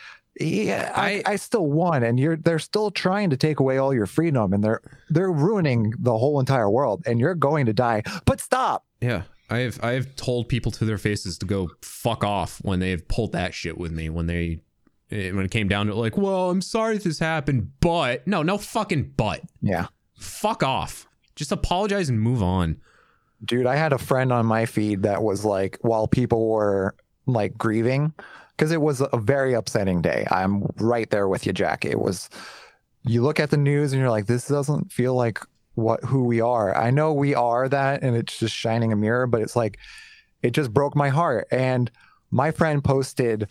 Yeah, 0.40 0.92
I, 0.96 1.22
I 1.26 1.36
still 1.36 1.66
won, 1.66 2.02
and 2.02 2.18
you're 2.18 2.36
they're 2.36 2.58
still 2.58 2.90
trying 2.90 3.30
to 3.30 3.36
take 3.36 3.60
away 3.60 3.78
all 3.78 3.94
your 3.94 4.06
freedom, 4.06 4.52
and 4.52 4.64
they're 4.64 4.80
they're 5.08 5.30
ruining 5.30 5.92
the 5.98 6.16
whole 6.18 6.40
entire 6.40 6.68
world, 6.68 7.04
and 7.06 7.20
you're 7.20 7.36
going 7.36 7.66
to 7.66 7.72
die. 7.72 8.02
But 8.24 8.40
stop. 8.40 8.84
yeah 9.00 9.22
i 9.50 9.58
have 9.58 9.78
i 9.82 9.92
have 9.92 10.16
told 10.16 10.48
people 10.48 10.72
to 10.72 10.86
their 10.86 10.96
faces 10.96 11.36
to 11.36 11.44
go 11.44 11.68
fuck 11.82 12.24
off 12.24 12.58
when 12.64 12.80
they've 12.80 13.06
pulled 13.08 13.32
that 13.32 13.52
shit 13.52 13.76
with 13.76 13.92
me 13.92 14.08
when 14.08 14.26
they 14.26 14.58
eh, 15.10 15.30
when 15.32 15.44
it 15.44 15.50
came 15.50 15.68
down 15.68 15.86
to 15.86 15.94
like 15.94 16.16
well 16.16 16.48
i'm 16.48 16.62
sorry 16.62 16.96
this 16.96 17.18
happened 17.18 17.70
but 17.80 18.26
no 18.26 18.42
no 18.42 18.56
fucking 18.56 19.12
but 19.18 19.42
Yeah. 19.60 19.88
fuck 20.16 20.62
off 20.62 21.06
just 21.36 21.52
apologize 21.52 22.08
and 22.08 22.18
move 22.18 22.42
on 22.42 22.78
Dude, 23.44 23.66
I 23.66 23.76
had 23.76 23.92
a 23.92 23.98
friend 23.98 24.32
on 24.32 24.46
my 24.46 24.64
feed 24.64 25.02
that 25.02 25.22
was 25.22 25.44
like, 25.44 25.76
while 25.82 26.08
people 26.08 26.48
were 26.48 26.94
like 27.26 27.58
grieving, 27.58 28.14
because 28.56 28.72
it 28.72 28.80
was 28.80 29.00
a 29.00 29.18
very 29.18 29.54
upsetting 29.54 30.02
day. 30.02 30.26
I'm 30.30 30.66
right 30.76 31.08
there 31.10 31.28
with 31.28 31.46
you, 31.46 31.52
Jack. 31.52 31.84
It 31.84 32.00
was 32.00 32.28
you 33.04 33.22
look 33.22 33.38
at 33.38 33.50
the 33.50 33.56
news 33.56 33.92
and 33.92 34.00
you're 34.00 34.10
like, 34.10 34.26
this 34.26 34.48
doesn't 34.48 34.90
feel 34.90 35.14
like 35.14 35.40
what 35.74 36.02
who 36.04 36.24
we 36.24 36.40
are. 36.40 36.76
I 36.76 36.90
know 36.90 37.12
we 37.12 37.34
are 37.34 37.68
that, 37.68 38.02
and 38.02 38.16
it's 38.16 38.38
just 38.38 38.54
shining 38.54 38.92
a 38.92 38.96
mirror, 38.96 39.26
but 39.26 39.42
it's 39.42 39.56
like 39.56 39.78
it 40.42 40.52
just 40.52 40.72
broke 40.72 40.94
my 40.94 41.08
heart. 41.08 41.48
And 41.50 41.90
my 42.30 42.50
friend 42.50 42.82
posted, 42.82 43.48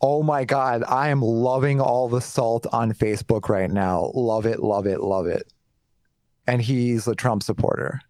"Oh 0.00 0.22
my 0.22 0.44
god, 0.44 0.84
I 0.86 1.08
am 1.08 1.20
loving 1.22 1.80
all 1.80 2.08
the 2.08 2.20
salt 2.20 2.66
on 2.72 2.92
Facebook 2.92 3.48
right 3.48 3.70
now. 3.70 4.12
Love 4.14 4.46
it, 4.46 4.60
love 4.60 4.86
it, 4.86 5.00
love 5.00 5.26
it." 5.26 5.52
And 6.46 6.62
he's 6.62 7.08
a 7.08 7.14
Trump 7.14 7.42
supporter. 7.42 8.00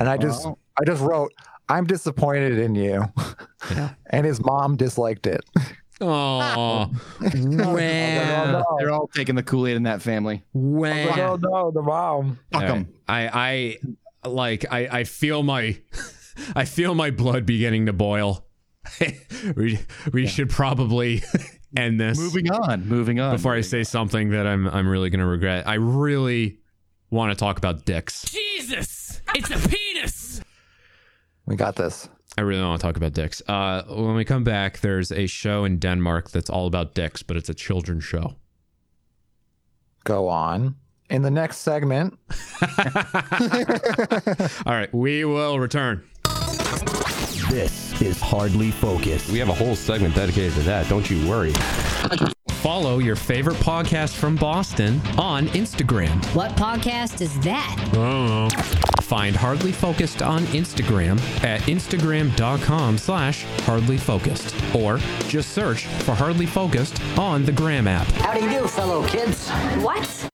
And 0.00 0.08
I 0.08 0.16
just 0.16 0.46
I 0.80 0.84
just 0.86 1.02
wrote, 1.02 1.32
"I'm 1.68 1.86
disappointed 1.86 2.58
in 2.58 2.74
you." 2.74 3.04
and 4.06 4.26
his 4.26 4.42
mom 4.42 4.76
disliked 4.76 5.26
it. 5.26 5.44
Oh, 6.00 6.90
They're 7.20 8.90
all 8.92 9.08
taking 9.08 9.34
the 9.34 9.42
Kool 9.42 9.66
Aid 9.66 9.76
in 9.76 9.82
that 9.84 10.00
family. 10.00 10.44
wow. 10.52 11.36
no, 11.40 11.70
the 11.72 11.82
mom. 11.82 12.38
Fuck 12.52 12.62
them. 12.62 12.94
I, 13.08 13.78
I, 14.22 14.28
like, 14.28 14.64
I, 14.70 14.88
I 15.00 15.04
feel 15.04 15.42
my, 15.42 15.76
I 16.54 16.66
feel 16.66 16.94
my 16.94 17.10
blood 17.10 17.46
beginning 17.46 17.86
to 17.86 17.92
boil. 17.92 18.46
we, 19.56 19.80
we 20.12 20.26
should 20.28 20.50
probably 20.50 21.22
end 21.76 22.00
this 22.00 22.16
Moving 22.16 22.50
on. 22.50 22.86
Moving 22.88 23.18
on. 23.20 23.34
before 23.34 23.54
I 23.54 23.60
say 23.62 23.82
something 23.82 24.30
that 24.30 24.46
I'm, 24.46 24.68
I'm 24.68 24.88
really 24.88 25.10
gonna 25.10 25.26
regret. 25.26 25.66
I 25.66 25.74
really 25.74 26.60
want 27.10 27.32
to 27.32 27.36
talk 27.36 27.58
about 27.58 27.84
dicks. 27.84 28.22
Jesus! 28.30 29.20
It's 29.34 29.50
a 29.50 29.68
penis! 29.68 30.17
We 31.48 31.56
got 31.56 31.76
this. 31.76 32.10
I 32.36 32.42
really 32.42 32.60
don't 32.60 32.68
want 32.68 32.82
to 32.82 32.86
talk 32.86 32.98
about 32.98 33.14
dicks. 33.14 33.40
Uh, 33.48 33.82
when 33.88 34.14
we 34.14 34.24
come 34.26 34.44
back, 34.44 34.80
there's 34.80 35.10
a 35.10 35.26
show 35.26 35.64
in 35.64 35.78
Denmark 35.78 36.30
that's 36.30 36.50
all 36.50 36.66
about 36.66 36.94
dicks, 36.94 37.22
but 37.22 37.38
it's 37.38 37.48
a 37.48 37.54
children's 37.54 38.04
show. 38.04 38.36
Go 40.04 40.28
on. 40.28 40.76
In 41.08 41.22
the 41.22 41.30
next 41.30 41.58
segment, 41.58 42.18
All 44.66 44.74
right, 44.74 44.92
we 44.92 45.24
will 45.24 45.58
return. 45.58 46.04
This 47.48 47.98
is 48.02 48.20
Hardly 48.20 48.70
Focused. 48.70 49.30
We 49.30 49.38
have 49.38 49.48
a 49.48 49.54
whole 49.54 49.74
segment 49.74 50.14
dedicated 50.14 50.52
to 50.52 50.60
that. 50.60 50.86
Don't 50.90 51.08
you 51.08 51.26
worry. 51.26 51.54
Follow 52.68 52.98
your 52.98 53.16
favorite 53.16 53.56
podcast 53.56 54.14
from 54.14 54.36
Boston 54.36 55.00
on 55.16 55.46
Instagram. 55.48 56.22
What 56.34 56.50
podcast 56.50 57.22
is 57.22 57.40
that? 57.40 57.78
Find 59.00 59.34
Hardly 59.34 59.72
Focused 59.72 60.20
on 60.20 60.42
Instagram 60.48 61.18
at 61.42 61.62
instagram.com 61.62 62.98
slash 62.98 63.44
hardly 63.60 63.96
focused. 63.96 64.54
Or 64.74 64.98
just 65.28 65.52
search 65.52 65.86
for 65.86 66.14
Hardly 66.14 66.44
Focused 66.44 67.00
on 67.18 67.42
the 67.46 67.52
Gram 67.52 67.88
app. 67.88 68.06
How 68.08 68.34
do 68.34 68.44
you 68.44 68.50
do, 68.50 68.68
fellow 68.68 69.02
kids? 69.06 69.48
What? 69.80 70.26